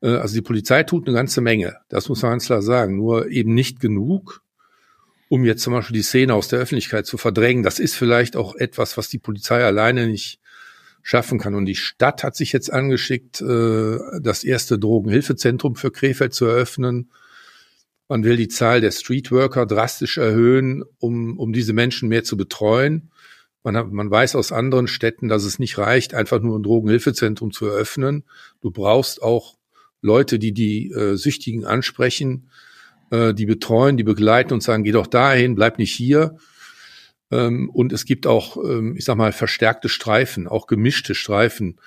Äh, 0.00 0.08
also 0.16 0.34
die 0.34 0.42
Polizei 0.42 0.82
tut 0.84 1.06
eine 1.06 1.14
ganze 1.14 1.42
Menge, 1.42 1.76
das 1.88 2.08
muss 2.08 2.22
man 2.22 2.32
ganz 2.32 2.46
klar 2.46 2.62
sagen, 2.62 2.96
nur 2.96 3.28
eben 3.28 3.52
nicht 3.52 3.80
genug, 3.80 4.42
um 5.28 5.44
jetzt 5.44 5.62
zum 5.62 5.72
Beispiel 5.74 5.96
die 5.96 6.02
Szene 6.02 6.34
aus 6.34 6.48
der 6.48 6.58
Öffentlichkeit 6.58 7.06
zu 7.06 7.16
verdrängen. 7.16 7.62
Das 7.62 7.78
ist 7.78 7.94
vielleicht 7.94 8.36
auch 8.36 8.54
etwas, 8.54 8.96
was 8.98 9.08
die 9.08 9.18
Polizei 9.18 9.64
alleine 9.64 10.06
nicht 10.06 10.41
schaffen 11.02 11.38
kann. 11.38 11.54
Und 11.54 11.66
die 11.66 11.74
Stadt 11.74 12.22
hat 12.22 12.36
sich 12.36 12.52
jetzt 12.52 12.72
angeschickt, 12.72 13.40
äh, 13.40 13.98
das 14.20 14.44
erste 14.44 14.78
Drogenhilfezentrum 14.78 15.76
für 15.76 15.90
Krefeld 15.90 16.32
zu 16.32 16.46
eröffnen. 16.46 17.10
Man 18.08 18.24
will 18.24 18.36
die 18.36 18.48
Zahl 18.48 18.80
der 18.80 18.90
Streetworker 18.90 19.66
drastisch 19.66 20.18
erhöhen, 20.18 20.84
um, 20.98 21.38
um 21.38 21.52
diese 21.52 21.72
Menschen 21.72 22.08
mehr 22.08 22.24
zu 22.24 22.36
betreuen. 22.36 23.10
Man, 23.64 23.76
hat, 23.76 23.92
man 23.92 24.10
weiß 24.10 24.36
aus 24.36 24.52
anderen 24.52 24.86
Städten, 24.86 25.28
dass 25.28 25.44
es 25.44 25.58
nicht 25.58 25.78
reicht, 25.78 26.14
einfach 26.14 26.40
nur 26.40 26.58
ein 26.58 26.62
Drogenhilfezentrum 26.62 27.52
zu 27.52 27.66
eröffnen. 27.66 28.24
Du 28.60 28.70
brauchst 28.70 29.22
auch 29.22 29.56
Leute, 30.00 30.38
die 30.38 30.52
die 30.52 30.90
äh, 30.90 31.16
Süchtigen 31.16 31.64
ansprechen, 31.64 32.48
äh, 33.10 33.34
die 33.34 33.46
betreuen, 33.46 33.96
die 33.96 34.02
begleiten 34.02 34.52
und 34.52 34.62
sagen, 34.62 34.82
geh 34.82 34.92
doch 34.92 35.06
dahin, 35.06 35.54
bleib 35.54 35.78
nicht 35.78 35.92
hier. 35.92 36.36
Ähm, 37.32 37.70
und 37.70 37.92
es 37.92 38.04
gibt 38.04 38.26
auch, 38.26 38.56
ähm, 38.58 38.94
ich 38.96 39.04
sag 39.04 39.16
mal, 39.16 39.32
verstärkte 39.32 39.88
Streifen, 39.88 40.46
auch 40.46 40.66
gemischte 40.66 41.14
Streifen 41.14 41.80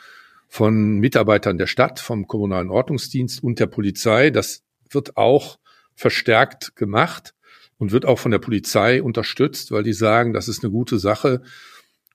von 0.47 0.99
Mitarbeitern 0.99 1.57
der 1.57 1.67
Stadt, 1.67 1.99
vom 1.99 2.27
kommunalen 2.27 2.69
Ordnungsdienst 2.69 3.43
und 3.43 3.59
der 3.59 3.67
Polizei. 3.67 4.31
Das 4.31 4.63
wird 4.89 5.15
auch 5.15 5.59
verstärkt 5.95 6.75
gemacht 6.75 7.35
und 7.77 7.91
wird 7.91 8.05
auch 8.05 8.19
von 8.19 8.31
der 8.31 8.39
Polizei 8.39 9.01
unterstützt, 9.01 9.71
weil 9.71 9.83
die 9.83 9.93
sagen, 9.93 10.33
das 10.33 10.47
ist 10.47 10.63
eine 10.63 10.71
gute 10.71 10.97
Sache, 10.97 11.41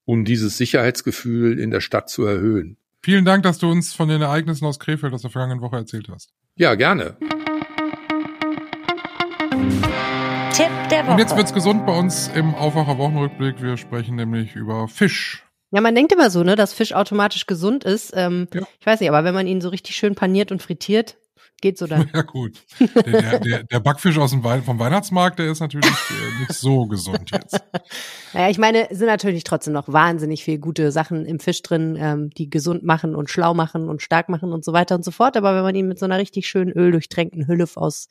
um 0.04 0.24
dieses 0.24 0.58
Sicherheitsgefühl 0.58 1.58
in 1.58 1.70
der 1.70 1.80
Stadt 1.80 2.10
zu 2.10 2.24
erhöhen. 2.24 2.76
Vielen 3.02 3.24
Dank, 3.24 3.44
dass 3.44 3.58
du 3.58 3.70
uns 3.70 3.94
von 3.94 4.08
den 4.08 4.20
Ereignissen 4.20 4.66
aus 4.66 4.78
Krefeld 4.78 5.14
aus 5.14 5.22
der 5.22 5.30
vergangenen 5.30 5.62
Woche 5.62 5.76
erzählt 5.76 6.08
hast. 6.10 6.32
Ja, 6.56 6.74
gerne. 6.74 7.16
Der 10.90 11.04
Woche. 11.04 11.12
Und 11.12 11.18
jetzt 11.18 11.36
wird's 11.36 11.54
gesund 11.54 11.86
bei 11.86 11.96
uns 11.96 12.28
im 12.34 12.54
Aufwacher 12.54 12.98
Wochenrückblick. 12.98 13.62
Wir 13.62 13.76
sprechen 13.76 14.16
nämlich 14.16 14.54
über 14.56 14.88
Fisch. 14.88 15.44
Ja, 15.70 15.80
man 15.80 15.94
denkt 15.94 16.12
immer 16.12 16.30
so, 16.30 16.42
ne, 16.42 16.56
dass 16.56 16.72
Fisch 16.72 16.92
automatisch 16.94 17.46
gesund 17.46 17.84
ist. 17.84 18.12
Ähm, 18.14 18.48
Ja. 18.52 18.62
Ich 18.80 18.86
weiß 18.86 19.00
nicht, 19.00 19.08
aber 19.08 19.24
wenn 19.24 19.34
man 19.34 19.46
ihn 19.46 19.60
so 19.60 19.68
richtig 19.68 19.94
schön 19.94 20.14
paniert 20.14 20.50
und 20.50 20.62
frittiert, 20.62 21.16
geht 21.60 21.78
so 21.78 21.86
dann. 21.86 22.10
Ja 22.14 22.22
gut. 22.22 22.58
Der, 22.80 23.38
der, 23.38 23.62
der, 23.64 23.80
Backfisch 23.80 24.18
aus 24.18 24.30
dem 24.30 24.42
Wei 24.42 24.62
vom 24.62 24.78
Weihnachtsmarkt, 24.78 25.38
der 25.38 25.50
ist 25.50 25.60
natürlich 25.60 25.86
äh, 25.86 26.40
nicht 26.40 26.54
so 26.54 26.86
gesund 26.86 27.30
jetzt. 27.30 27.60
Naja, 28.32 28.48
ich 28.48 28.58
meine, 28.58 28.90
es 28.90 28.98
sind 28.98 29.08
natürlich 29.08 29.42
trotzdem 29.42 29.72
noch 29.72 29.88
wahnsinnig 29.92 30.44
viele 30.44 30.60
gute 30.60 30.92
Sachen 30.92 31.26
im 31.26 31.40
Fisch 31.40 31.62
drin, 31.62 31.96
ähm, 31.98 32.30
die 32.30 32.48
gesund 32.48 32.84
machen 32.84 33.16
und 33.16 33.28
schlau 33.28 33.54
machen 33.54 33.88
und 33.88 34.02
stark 34.02 34.28
machen 34.28 34.52
und 34.52 34.64
so 34.64 34.72
weiter 34.72 34.94
und 34.94 35.04
so 35.04 35.10
fort. 35.10 35.36
Aber 35.36 35.56
wenn 35.56 35.64
man 35.64 35.74
ihn 35.74 35.88
mit 35.88 35.98
so 35.98 36.04
einer 36.04 36.18
richtig 36.18 36.46
schönen 36.46 36.72
öldurchtränkten 36.72 37.48
Hülle 37.48 37.66
aus 37.74 38.06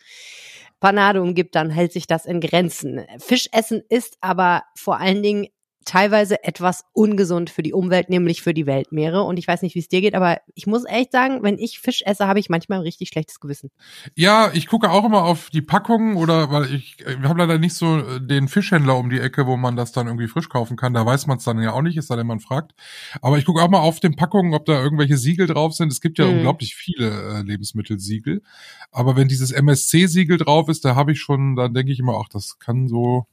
Panade 0.79 1.21
umgibt, 1.21 1.55
dann 1.55 1.69
hält 1.69 1.91
sich 1.91 2.07
das 2.07 2.25
in 2.25 2.39
Grenzen. 2.39 3.05
Fischessen 3.19 3.83
ist 3.89 4.17
aber 4.21 4.63
vor 4.75 4.97
allen 4.97 5.21
Dingen 5.21 5.47
teilweise 5.85 6.43
etwas 6.43 6.85
ungesund 6.93 7.49
für 7.49 7.63
die 7.63 7.73
Umwelt, 7.73 8.09
nämlich 8.09 8.41
für 8.41 8.53
die 8.53 8.65
Weltmeere. 8.65 9.23
Und 9.23 9.37
ich 9.39 9.47
weiß 9.47 9.61
nicht, 9.61 9.75
wie 9.75 9.79
es 9.79 9.87
dir 9.87 10.01
geht, 10.01 10.13
aber 10.13 10.37
ich 10.53 10.67
muss 10.67 10.85
echt 10.85 11.11
sagen, 11.11 11.41
wenn 11.41 11.57
ich 11.57 11.79
Fisch 11.79 12.03
esse, 12.05 12.27
habe 12.27 12.39
ich 12.39 12.49
manchmal 12.49 12.79
ein 12.79 12.83
richtig 12.83 13.09
schlechtes 13.09 13.39
Gewissen. 13.39 13.71
Ja, 14.15 14.51
ich 14.53 14.67
gucke 14.67 14.91
auch 14.91 15.05
immer 15.05 15.23
auf 15.23 15.49
die 15.49 15.61
Packungen 15.61 16.15
oder 16.17 16.51
weil 16.51 16.73
ich, 16.73 16.97
wir 16.99 17.27
haben 17.27 17.37
leider 17.39 17.57
nicht 17.57 17.73
so 17.73 17.99
äh, 17.99 18.21
den 18.21 18.47
Fischhändler 18.47 18.97
um 18.97 19.09
die 19.09 19.19
Ecke, 19.19 19.47
wo 19.47 19.57
man 19.57 19.75
das 19.75 19.91
dann 19.91 20.07
irgendwie 20.07 20.27
frisch 20.27 20.49
kaufen 20.49 20.77
kann. 20.77 20.93
Da 20.93 21.05
weiß 21.05 21.27
man 21.27 21.37
es 21.37 21.43
dann 21.43 21.61
ja 21.61 21.73
auch 21.73 21.81
nicht, 21.81 21.97
ist 21.97 22.09
da 22.11 22.15
denn 22.15 22.27
man 22.27 22.39
fragt. 22.39 22.73
Aber 23.21 23.37
ich 23.37 23.45
gucke 23.45 23.61
auch 23.61 23.69
mal 23.69 23.79
auf 23.79 23.99
den 23.99 24.15
Packungen, 24.15 24.53
ob 24.53 24.65
da 24.65 24.81
irgendwelche 24.81 25.17
Siegel 25.17 25.47
drauf 25.47 25.73
sind. 25.73 25.91
Es 25.91 26.01
gibt 26.01 26.19
ja 26.19 26.25
Mhm. 26.25 26.33
unglaublich 26.35 26.75
viele 26.75 27.39
äh, 27.39 27.41
Lebensmittelsiegel. 27.41 28.41
Aber 28.91 29.15
wenn 29.15 29.27
dieses 29.27 29.51
MSC-Siegel 29.51 30.37
drauf 30.37 30.69
ist, 30.69 30.85
da 30.85 30.95
habe 30.95 31.11
ich 31.13 31.19
schon, 31.19 31.55
dann 31.55 31.73
denke 31.73 31.91
ich 31.91 31.99
immer, 31.99 32.19
ach, 32.23 32.29
das 32.29 32.59
kann 32.59 32.87
so 32.87 33.25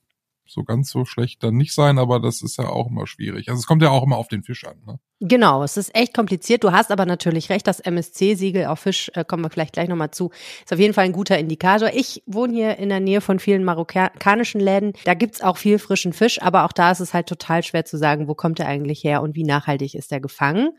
so 0.49 0.65
ganz 0.65 0.91
so 0.91 1.05
schlecht 1.05 1.43
dann 1.43 1.57
nicht 1.57 1.75
sein, 1.75 1.99
aber 1.99 2.21
das 2.21 2.43
ist 2.43 2.59
ja 2.59 2.69
auch 2.69 2.89
immer 2.89 3.07
schwierig. 3.07 3.49
Also 3.49 3.61
es 3.61 3.67
kommt 3.67 3.83
ja 3.83 3.91
auch 3.91 4.03
immer 4.03 4.17
auf 4.17 4.29
den 4.29 4.43
Fisch 4.43 4.65
an. 4.65 4.77
Ne? 4.87 4.99
Genau, 5.21 5.63
es 5.63 5.79
ist 5.79 5.95
echt 5.97 6.13
kompliziert. 6.13 6.63
Du 6.63 6.73
hast 6.73 6.91
aber 6.91 7.07
natürlich 7.07 7.49
recht, 7.49 7.67
das 7.67 7.81
MSC-Siegel 7.81 8.67
auf 8.67 8.81
Fisch, 8.81 9.11
äh, 9.15 9.25
kommen 9.25 9.43
wir 9.43 9.49
vielleicht 9.49 9.73
gleich 9.73 9.89
nochmal 9.89 10.11
zu, 10.11 10.31
ist 10.63 10.73
auf 10.75 10.79
jeden 10.79 10.93
Fall 10.93 11.07
ein 11.07 11.13
guter 11.13 11.39
Indikator. 11.39 11.91
Ich 11.95 12.23
wohne 12.27 12.53
hier 12.53 12.77
in 12.77 12.91
der 12.91 13.01
Nähe 13.01 13.23
von 13.23 13.39
vielen 13.39 13.65
marokkanischen 13.65 14.61
Läden. 14.61 14.93
Da 15.05 15.15
gibt's 15.15 15.41
auch 15.41 15.57
viel 15.57 15.79
frischen 15.79 16.13
Fisch, 16.13 16.43
aber 16.43 16.67
auch 16.67 16.73
da 16.73 16.91
ist 16.91 17.01
es 17.01 17.15
halt 17.15 17.29
total 17.29 17.63
schwer 17.63 17.87
zu 17.87 17.97
sagen, 17.97 18.29
wo 18.29 18.35
kommt 18.35 18.61
er 18.61 18.67
eigentlich 18.67 19.05
her 19.05 19.23
und 19.23 19.37
wie 19.37 19.45
nachhaltig 19.45 19.95
ist 19.95 20.13
er 20.13 20.21
gefangen. 20.21 20.73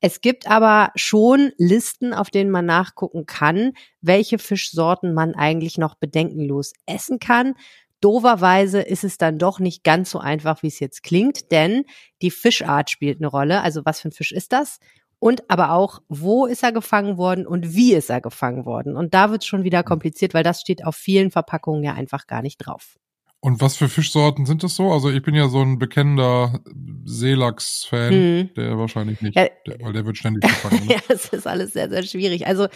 Es 0.00 0.20
gibt 0.20 0.50
aber 0.50 0.90
schon 0.96 1.52
Listen, 1.56 2.12
auf 2.12 2.30
denen 2.30 2.50
man 2.50 2.66
nachgucken 2.66 3.24
kann, 3.24 3.72
welche 4.00 4.38
Fischsorten 4.38 5.14
man 5.14 5.36
eigentlich 5.36 5.78
noch 5.78 5.94
bedenkenlos 5.94 6.72
essen 6.86 7.20
kann. 7.20 7.54
Doverweise 8.00 8.80
ist 8.80 9.04
es 9.04 9.18
dann 9.18 9.38
doch 9.38 9.58
nicht 9.58 9.84
ganz 9.84 10.10
so 10.10 10.18
einfach, 10.18 10.62
wie 10.62 10.68
es 10.68 10.80
jetzt 10.80 11.02
klingt, 11.02 11.50
denn 11.50 11.84
die 12.22 12.30
Fischart 12.30 12.90
spielt 12.90 13.18
eine 13.18 13.28
Rolle. 13.28 13.62
Also 13.62 13.84
was 13.84 14.00
für 14.00 14.08
ein 14.08 14.12
Fisch 14.12 14.32
ist 14.32 14.52
das? 14.52 14.78
Und 15.18 15.48
aber 15.50 15.72
auch, 15.72 16.02
wo 16.08 16.46
ist 16.46 16.62
er 16.62 16.72
gefangen 16.72 17.16
worden 17.16 17.46
und 17.46 17.74
wie 17.74 17.94
ist 17.94 18.10
er 18.10 18.20
gefangen 18.20 18.66
worden? 18.66 18.96
Und 18.96 19.14
da 19.14 19.30
wird 19.30 19.42
es 19.42 19.46
schon 19.46 19.64
wieder 19.64 19.82
kompliziert, 19.82 20.34
weil 20.34 20.44
das 20.44 20.60
steht 20.60 20.84
auf 20.84 20.94
vielen 20.94 21.30
Verpackungen 21.30 21.82
ja 21.82 21.94
einfach 21.94 22.26
gar 22.26 22.42
nicht 22.42 22.58
drauf. 22.58 22.98
Und 23.46 23.60
was 23.60 23.76
für 23.76 23.88
Fischsorten 23.88 24.44
sind 24.44 24.64
das 24.64 24.74
so? 24.74 24.90
Also 24.90 25.08
ich 25.08 25.22
bin 25.22 25.36
ja 25.36 25.46
so 25.48 25.60
ein 25.62 25.78
bekennender 25.78 26.58
Seelachs-Fan, 27.04 28.10
Hm. 28.12 28.50
der 28.56 28.76
wahrscheinlich 28.76 29.20
nicht, 29.22 29.36
Ja. 29.36 29.46
der, 29.64 29.80
weil 29.82 29.92
der 29.92 30.04
wird 30.04 30.16
ständig 30.16 30.42
gefangen. 30.42 30.84
Ne? 30.84 30.94
Ja, 30.94 31.00
es 31.08 31.28
ist 31.28 31.46
alles 31.46 31.72
sehr, 31.72 31.88
sehr 31.88 32.02
schwierig. 32.02 32.44
Also 32.48 32.66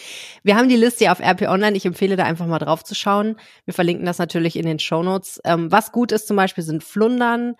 wir 0.44 0.54
haben 0.54 0.68
die 0.68 0.76
Liste 0.76 1.02
ja 1.06 1.12
auf 1.12 1.18
RP 1.18 1.48
Online. 1.48 1.76
Ich 1.76 1.86
empfehle 1.86 2.14
da 2.14 2.22
einfach 2.22 2.46
mal 2.46 2.60
drauf 2.60 2.84
zu 2.84 2.94
schauen. 2.94 3.34
Wir 3.64 3.74
verlinken 3.74 4.06
das 4.06 4.18
natürlich 4.18 4.54
in 4.54 4.64
den 4.64 4.78
Shownotes. 4.78 5.40
Ähm, 5.44 5.72
was 5.72 5.90
gut 5.90 6.12
ist 6.12 6.28
zum 6.28 6.36
Beispiel 6.36 6.62
sind 6.62 6.84
Flundern, 6.84 7.56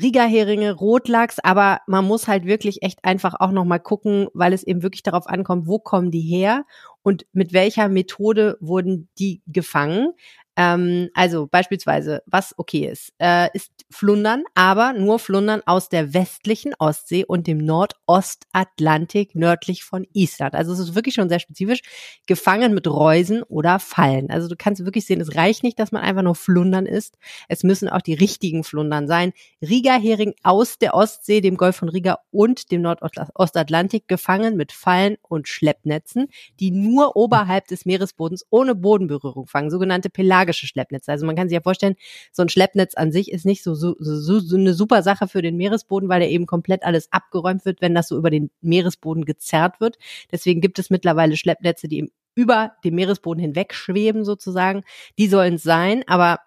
Riga-Heringe, 0.00 0.72
Rotlachs, 0.72 1.38
aber 1.40 1.80
man 1.86 2.06
muss 2.06 2.26
halt 2.28 2.46
wirklich 2.46 2.82
echt 2.82 3.04
einfach 3.04 3.34
auch 3.38 3.52
nochmal 3.52 3.78
gucken, 3.80 4.26
weil 4.32 4.54
es 4.54 4.64
eben 4.64 4.82
wirklich 4.82 5.02
darauf 5.02 5.26
ankommt, 5.26 5.66
wo 5.66 5.78
kommen 5.78 6.10
die 6.10 6.22
her 6.22 6.64
und 7.02 7.26
mit 7.34 7.52
welcher 7.52 7.88
Methode 7.90 8.56
wurden 8.60 9.08
die 9.18 9.42
gefangen. 9.46 10.12
Ähm, 10.56 11.10
also 11.14 11.46
beispielsweise, 11.46 12.22
was 12.26 12.54
okay 12.56 12.86
ist, 12.86 13.12
äh, 13.18 13.48
ist 13.54 13.72
Flundern, 13.90 14.44
aber 14.54 14.92
nur 14.92 15.18
Flundern 15.18 15.62
aus 15.66 15.88
der 15.88 16.14
westlichen 16.14 16.74
Ostsee 16.78 17.24
und 17.24 17.46
dem 17.46 17.58
Nordostatlantik 17.58 19.34
nördlich 19.34 19.84
von 19.84 20.06
Island. 20.12 20.54
Also 20.54 20.72
es 20.72 20.78
ist 20.78 20.94
wirklich 20.94 21.14
schon 21.14 21.28
sehr 21.28 21.38
spezifisch, 21.38 21.80
gefangen 22.26 22.74
mit 22.74 22.86
Reusen 22.86 23.42
oder 23.42 23.78
Fallen. 23.78 24.30
Also 24.30 24.48
du 24.48 24.56
kannst 24.56 24.84
wirklich 24.84 25.06
sehen, 25.06 25.20
es 25.20 25.36
reicht 25.36 25.62
nicht, 25.62 25.78
dass 25.78 25.92
man 25.92 26.02
einfach 26.02 26.22
nur 26.22 26.34
Flundern 26.34 26.86
isst. 26.86 27.16
Es 27.48 27.62
müssen 27.62 27.88
auch 27.88 28.02
die 28.02 28.14
richtigen 28.14 28.64
Flundern 28.64 29.06
sein. 29.06 29.32
Riga-Hering 29.62 30.34
aus 30.42 30.78
der 30.78 30.94
Ostsee, 30.94 31.40
dem 31.40 31.56
Golf 31.56 31.76
von 31.76 31.88
Riga 31.88 32.18
und 32.30 32.70
dem 32.70 32.82
Nordostatlantik 32.82 34.08
gefangen 34.08 34.56
mit 34.56 34.72
Fallen 34.72 35.16
und 35.22 35.48
Schleppnetzen, 35.48 36.28
die 36.60 36.70
nur 36.70 37.16
oberhalb 37.16 37.66
des 37.68 37.86
Meeresbodens 37.86 38.44
ohne 38.50 38.74
Bodenberührung 38.74 39.46
fangen, 39.46 39.70
sogenannte 39.70 40.10
pelagische 40.10 40.43
Schleppnetze. 40.52 41.10
Also 41.10 41.26
man 41.26 41.36
kann 41.36 41.48
sich 41.48 41.54
ja 41.54 41.62
vorstellen, 41.62 41.96
so 42.32 42.42
ein 42.42 42.48
Schleppnetz 42.48 42.94
an 42.94 43.12
sich 43.12 43.30
ist 43.30 43.46
nicht 43.46 43.62
so, 43.62 43.74
so, 43.74 43.94
so, 43.98 44.56
eine 44.56 44.74
super 44.74 45.02
Sache 45.02 45.28
für 45.28 45.42
den 45.42 45.56
Meeresboden, 45.56 46.08
weil 46.08 46.22
er 46.22 46.30
eben 46.30 46.46
komplett 46.46 46.84
alles 46.84 47.10
abgeräumt 47.12 47.64
wird, 47.64 47.80
wenn 47.80 47.94
das 47.94 48.08
so 48.08 48.16
über 48.16 48.30
den 48.30 48.50
Meeresboden 48.60 49.24
gezerrt 49.24 49.80
wird. 49.80 49.96
Deswegen 50.30 50.60
gibt 50.60 50.78
es 50.78 50.90
mittlerweile 50.90 51.36
Schleppnetze, 51.36 51.88
die 51.88 52.12
über 52.34 52.72
dem 52.84 52.94
Meeresboden 52.96 53.40
hinweg 53.40 53.74
schweben 53.74 54.24
sozusagen. 54.24 54.82
Die 55.18 55.28
sollen 55.28 55.54
es 55.54 55.62
sein, 55.62 56.02
aber 56.06 56.38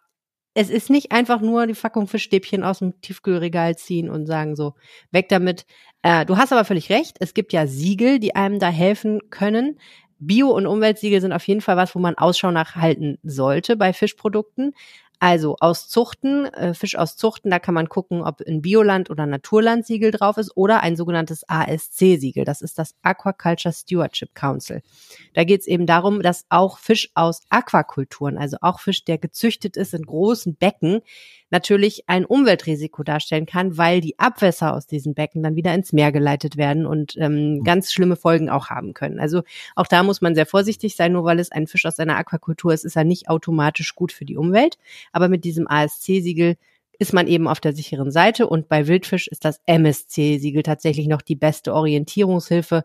es 0.59 0.71
ist 0.71 0.89
nicht 0.89 1.11
einfach 1.11 1.39
nur 1.39 1.67
die 1.67 1.75
Packung 1.75 2.07
Fischstäbchen 2.07 2.63
aus 2.63 2.79
dem 2.79 2.99
Tiefkühlregal 3.01 3.77
ziehen 3.77 4.09
und 4.09 4.25
sagen 4.25 4.55
so, 4.55 4.73
weg 5.11 5.29
damit. 5.29 5.67
Äh, 6.01 6.25
du 6.25 6.37
hast 6.37 6.51
aber 6.51 6.65
völlig 6.65 6.89
recht, 6.89 7.17
es 7.19 7.35
gibt 7.35 7.53
ja 7.53 7.67
Siegel, 7.67 8.17
die 8.17 8.35
einem 8.35 8.57
da 8.57 8.69
helfen 8.69 9.29
können. 9.29 9.79
Bio- 10.19 10.55
und 10.55 10.67
Umweltsiegel 10.67 11.21
sind 11.21 11.33
auf 11.33 11.47
jeden 11.47 11.61
Fall 11.61 11.77
was, 11.77 11.93
wo 11.95 11.99
man 11.99 12.15
Ausschau 12.15 12.51
nach 12.51 12.75
halten 12.75 13.17
sollte 13.23 13.75
bei 13.75 13.93
Fischprodukten. 13.93 14.73
Also 15.19 15.55
aus 15.59 15.89
Zuchten, 15.89 16.45
äh, 16.45 16.75
Fisch 16.75 16.95
aus 16.95 17.17
Zuchten, 17.17 17.49
da 17.49 17.57
kann 17.57 17.73
man 17.73 17.89
gucken, 17.89 18.21
ob 18.21 18.41
ein 18.41 18.61
Bioland- 18.61 19.09
oder 19.09 19.25
Naturlandsiegel 19.25 20.11
drauf 20.11 20.37
ist 20.37 20.55
oder 20.55 20.83
ein 20.83 20.95
sogenanntes 20.95 21.43
ASC-Siegel. 21.49 22.45
Das 22.45 22.61
ist 22.61 22.77
das 22.77 22.93
Aquaculture 23.01 23.73
Stewardship 23.73 24.35
Council. 24.35 24.81
Da 25.33 25.43
geht 25.43 25.61
es 25.61 25.67
eben 25.67 25.87
darum, 25.87 26.21
dass 26.21 26.45
auch 26.49 26.77
Fisch 26.77 27.09
aus 27.15 27.41
Aquakulturen, 27.49 28.37
also 28.37 28.57
auch 28.61 28.79
Fisch, 28.79 29.05
der 29.05 29.17
gezüchtet 29.17 29.75
ist 29.75 29.95
in 29.95 30.03
großen 30.03 30.55
Becken, 30.55 31.01
natürlich 31.49 32.03
ein 32.07 32.25
Umweltrisiko 32.25 33.03
darstellen 33.03 33.45
kann, 33.45 33.77
weil 33.77 34.01
die 34.01 34.19
Abwässer 34.19 34.73
aus 34.73 34.87
diesen 34.87 35.13
Becken 35.13 35.43
dann 35.43 35.55
wieder 35.55 35.73
ins 35.73 35.93
Meer 35.93 36.11
geleitet 36.11 36.57
werden 36.57 36.85
und 36.85 37.15
ähm, 37.17 37.63
ganz 37.63 37.91
schlimme 37.91 38.15
Folgen 38.15 38.49
auch 38.49 38.69
haben 38.69 38.93
können. 38.93 39.19
Also 39.19 39.43
auch 39.75 39.87
da 39.87 40.03
muss 40.03 40.21
man 40.21 40.35
sehr 40.35 40.45
vorsichtig 40.45 40.95
sein, 40.95 41.13
nur 41.13 41.23
weil 41.23 41.39
es 41.39 41.51
ein 41.51 41.67
Fisch 41.67 41.85
aus 41.85 41.99
einer 41.99 42.17
Aquakultur 42.17 42.73
ist, 42.73 42.85
ist 42.85 42.95
er 42.95 43.03
nicht 43.03 43.29
automatisch 43.29 43.95
gut 43.95 44.11
für 44.11 44.25
die 44.25 44.37
Umwelt. 44.37 44.77
Aber 45.11 45.29
mit 45.29 45.43
diesem 45.45 45.67
ASC-Siegel 45.67 46.57
ist 46.99 47.13
man 47.13 47.27
eben 47.27 47.47
auf 47.47 47.59
der 47.59 47.73
sicheren 47.73 48.11
Seite 48.11 48.47
und 48.47 48.67
bei 48.67 48.87
Wildfisch 48.87 49.27
ist 49.27 49.45
das 49.45 49.61
MSC-Siegel 49.65 50.63
tatsächlich 50.63 51.07
noch 51.07 51.21
die 51.21 51.35
beste 51.35 51.73
Orientierungshilfe. 51.73 52.83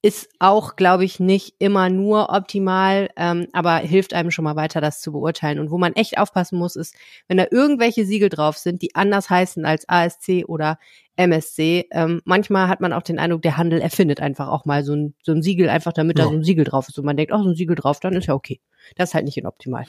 Ist 0.00 0.28
auch, 0.38 0.76
glaube 0.76 1.04
ich, 1.04 1.18
nicht 1.18 1.56
immer 1.58 1.90
nur 1.90 2.30
optimal, 2.30 3.10
ähm, 3.16 3.48
aber 3.52 3.78
hilft 3.78 4.14
einem 4.14 4.30
schon 4.30 4.44
mal 4.44 4.54
weiter, 4.54 4.80
das 4.80 5.00
zu 5.00 5.10
beurteilen. 5.10 5.58
Und 5.58 5.72
wo 5.72 5.78
man 5.78 5.92
echt 5.94 6.18
aufpassen 6.18 6.56
muss, 6.56 6.76
ist, 6.76 6.94
wenn 7.26 7.36
da 7.36 7.46
irgendwelche 7.50 8.04
Siegel 8.06 8.28
drauf 8.28 8.56
sind, 8.58 8.80
die 8.80 8.94
anders 8.94 9.28
heißen 9.28 9.64
als 9.64 9.88
ASC 9.88 10.44
oder 10.46 10.78
MSC. 11.16 11.88
Ähm, 11.90 12.22
manchmal 12.24 12.68
hat 12.68 12.80
man 12.80 12.92
auch 12.92 13.02
den 13.02 13.18
Eindruck, 13.18 13.42
der 13.42 13.56
Handel 13.56 13.80
erfindet 13.80 14.20
einfach 14.20 14.46
auch 14.46 14.64
mal 14.64 14.84
so 14.84 14.94
ein, 14.94 15.14
so 15.24 15.32
ein 15.32 15.42
Siegel, 15.42 15.68
einfach 15.68 15.92
damit 15.92 16.16
da 16.16 16.24
Ja. 16.24 16.28
so 16.28 16.36
ein 16.36 16.44
Siegel 16.44 16.64
drauf 16.64 16.88
ist. 16.88 16.96
Und 16.96 17.04
man 17.04 17.16
denkt, 17.16 17.32
oh, 17.32 17.42
so 17.42 17.48
ein 17.48 17.56
Siegel 17.56 17.74
drauf, 17.74 17.98
dann 17.98 18.14
ist 18.14 18.26
ja 18.26 18.34
okay. 18.34 18.60
Das 18.94 19.10
ist 19.10 19.14
halt 19.14 19.24
nicht 19.24 19.36
inoptimal. 19.36 19.84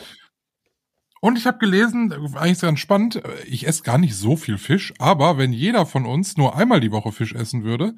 Und 1.21 1.37
ich 1.37 1.45
habe 1.45 1.57
gelesen, 1.57 2.13
eigentlich 2.35 2.61
ganz 2.61 2.79
spannend, 2.79 3.21
ich 3.45 3.67
esse 3.67 3.83
gar 3.83 3.97
nicht 3.97 4.15
so 4.15 4.37
viel 4.37 4.57
Fisch, 4.57 4.93
aber 4.99 5.37
wenn 5.37 5.51
jeder 5.51 5.85
von 5.85 6.05
uns 6.05 6.37
nur 6.37 6.55
einmal 6.55 6.79
die 6.79 6.91
Woche 6.91 7.11
Fisch 7.11 7.33
essen 7.33 7.63
würde, 7.63 7.93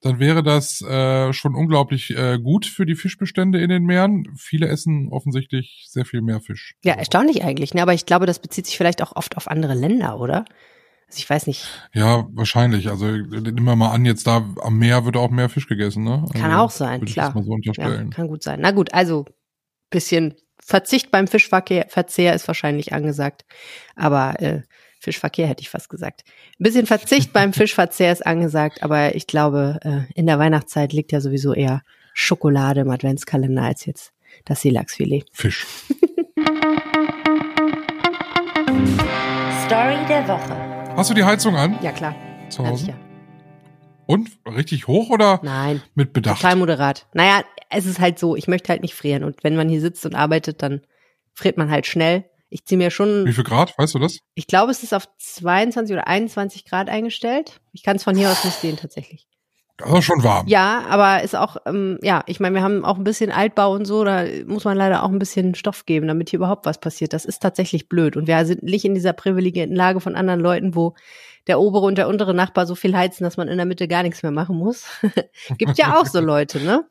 dann 0.00 0.18
wäre 0.18 0.42
das 0.42 0.80
äh, 0.80 1.32
schon 1.32 1.54
unglaublich 1.54 2.16
äh, 2.16 2.38
gut 2.38 2.64
für 2.64 2.86
die 2.86 2.94
Fischbestände 2.94 3.60
in 3.60 3.68
den 3.68 3.84
Meeren. 3.84 4.26
Viele 4.36 4.68
essen 4.68 5.08
offensichtlich 5.10 5.86
sehr 5.88 6.06
viel 6.06 6.22
mehr 6.22 6.40
Fisch. 6.40 6.74
Ja, 6.82 6.94
erstaunlich 6.94 7.44
eigentlich, 7.44 7.74
ne? 7.74 7.82
Aber 7.82 7.94
ich 7.94 8.06
glaube, 8.06 8.26
das 8.26 8.38
bezieht 8.38 8.66
sich 8.66 8.76
vielleicht 8.76 9.02
auch 9.02 9.16
oft 9.16 9.36
auf 9.36 9.48
andere 9.48 9.74
Länder, 9.74 10.18
oder? 10.18 10.44
Also 11.08 11.18
ich 11.18 11.28
weiß 11.28 11.46
nicht. 11.46 11.66
Ja, 11.92 12.26
wahrscheinlich. 12.32 12.88
Also 12.88 13.06
nehmen 13.06 13.64
wir 13.64 13.76
mal 13.76 13.90
an, 13.90 14.06
jetzt 14.06 14.26
da 14.26 14.44
am 14.62 14.78
Meer 14.78 15.04
wird 15.04 15.18
auch 15.18 15.30
mehr 15.30 15.50
Fisch 15.50 15.68
gegessen, 15.68 16.04
ne? 16.04 16.24
Kann 16.32 16.50
also, 16.50 16.64
auch 16.64 16.70
sein, 16.70 17.04
klar. 17.04 17.34
so 17.34 17.58
Ja, 17.74 18.04
kann 18.04 18.28
gut 18.28 18.42
sein. 18.42 18.60
Na 18.62 18.70
gut, 18.70 18.94
also 18.94 19.26
bisschen 19.90 20.34
Verzicht 20.64 21.10
beim 21.10 21.26
Fischverkehr, 21.26 21.86
Verzehr 21.88 22.34
ist 22.34 22.46
wahrscheinlich 22.46 22.92
angesagt, 22.92 23.44
aber 23.96 24.40
äh, 24.40 24.62
Fischverkehr 25.00 25.48
hätte 25.48 25.60
ich 25.60 25.68
fast 25.68 25.88
gesagt. 25.88 26.22
Ein 26.58 26.62
bisschen 26.62 26.86
Verzicht 26.86 27.32
beim 27.32 27.52
Fischverzehr 27.52 28.12
ist 28.12 28.24
angesagt, 28.24 28.82
aber 28.82 29.16
ich 29.16 29.26
glaube, 29.26 29.80
äh, 29.82 30.00
in 30.14 30.26
der 30.26 30.38
Weihnachtszeit 30.38 30.92
liegt 30.92 31.10
ja 31.12 31.20
sowieso 31.20 31.52
eher 31.52 31.82
Schokolade 32.14 32.82
im 32.82 32.90
Adventskalender 32.90 33.62
als 33.62 33.84
jetzt 33.86 34.12
das 34.44 34.60
Seelachsfilet. 34.62 35.26
Fisch. 35.32 35.66
Story 39.66 39.98
der 40.08 40.28
Woche. 40.28 40.94
Hast 40.96 41.10
du 41.10 41.14
die 41.14 41.24
Heizung 41.24 41.56
an 41.56 41.78
Ja 41.82 41.92
klar, 41.92 42.14
zu 42.50 42.64
hab 42.64 42.74
ich 42.74 42.82
Hause? 42.82 42.90
ja. 42.90 43.11
Und 44.12 44.30
richtig 44.46 44.86
hoch 44.86 45.10
oder 45.10 45.40
Nein, 45.42 45.82
mit 45.94 46.12
Bedacht? 46.12 46.40
total 46.40 46.56
moderat. 46.56 47.06
Naja, 47.14 47.42
es 47.70 47.86
ist 47.86 48.00
halt 48.00 48.18
so, 48.18 48.36
ich 48.36 48.48
möchte 48.48 48.68
halt 48.68 48.82
nicht 48.82 48.94
frieren. 48.94 49.24
Und 49.24 49.42
wenn 49.42 49.56
man 49.56 49.68
hier 49.68 49.80
sitzt 49.80 50.04
und 50.06 50.14
arbeitet, 50.14 50.62
dann 50.62 50.82
friert 51.34 51.56
man 51.56 51.70
halt 51.70 51.86
schnell. 51.86 52.24
Ich 52.50 52.66
ziehe 52.66 52.76
mir 52.76 52.90
schon, 52.90 53.24
Wie 53.24 53.32
viel 53.32 53.44
Grad, 53.44 53.72
weißt 53.78 53.94
du 53.94 53.98
das? 53.98 54.18
ich 54.34 54.46
glaube, 54.46 54.70
es 54.72 54.82
ist 54.82 54.92
auf 54.92 55.08
22 55.18 55.94
oder 55.94 56.06
21 56.06 56.66
Grad 56.66 56.90
eingestellt. 56.90 57.60
Ich 57.72 57.82
kann 57.82 57.96
es 57.96 58.04
von 58.04 58.14
hier 58.14 58.30
aus 58.30 58.44
nicht 58.44 58.58
sehen 58.60 58.76
tatsächlich. 58.76 59.26
Das 59.78 59.90
ist 59.90 60.04
schon 60.04 60.22
warm. 60.22 60.46
Ja, 60.46 60.84
aber 60.88 61.22
ist 61.22 61.34
auch, 61.34 61.56
ähm, 61.64 61.98
ja, 62.02 62.22
ich 62.26 62.40
meine, 62.40 62.54
wir 62.56 62.62
haben 62.62 62.84
auch 62.84 62.98
ein 62.98 63.04
bisschen 63.04 63.32
Altbau 63.32 63.72
und 63.72 63.86
so, 63.86 64.04
da 64.04 64.26
muss 64.46 64.64
man 64.64 64.76
leider 64.76 65.02
auch 65.02 65.08
ein 65.08 65.18
bisschen 65.18 65.54
Stoff 65.54 65.86
geben, 65.86 66.06
damit 66.08 66.28
hier 66.28 66.36
überhaupt 66.38 66.66
was 66.66 66.78
passiert. 66.78 67.14
Das 67.14 67.24
ist 67.24 67.40
tatsächlich 67.40 67.88
blöd. 67.88 68.16
Und 68.18 68.26
wir 68.26 68.44
sind 68.44 68.62
nicht 68.62 68.84
in 68.84 68.94
dieser 68.94 69.14
privilegierten 69.14 69.74
Lage 69.74 70.00
von 70.00 70.14
anderen 70.14 70.40
Leuten, 70.40 70.74
wo 70.74 70.94
der 71.46 71.60
obere 71.60 71.86
und 71.86 71.96
der 71.98 72.08
untere 72.08 72.34
Nachbar 72.34 72.66
so 72.66 72.74
viel 72.74 72.96
heizen, 72.96 73.24
dass 73.24 73.36
man 73.36 73.48
in 73.48 73.56
der 73.56 73.66
Mitte 73.66 73.88
gar 73.88 74.02
nichts 74.02 74.22
mehr 74.22 74.32
machen 74.32 74.56
muss. 74.56 74.86
Gibt 75.58 75.78
ja 75.78 75.98
auch 76.00 76.06
so 76.06 76.20
Leute, 76.20 76.60
ne? 76.60 76.84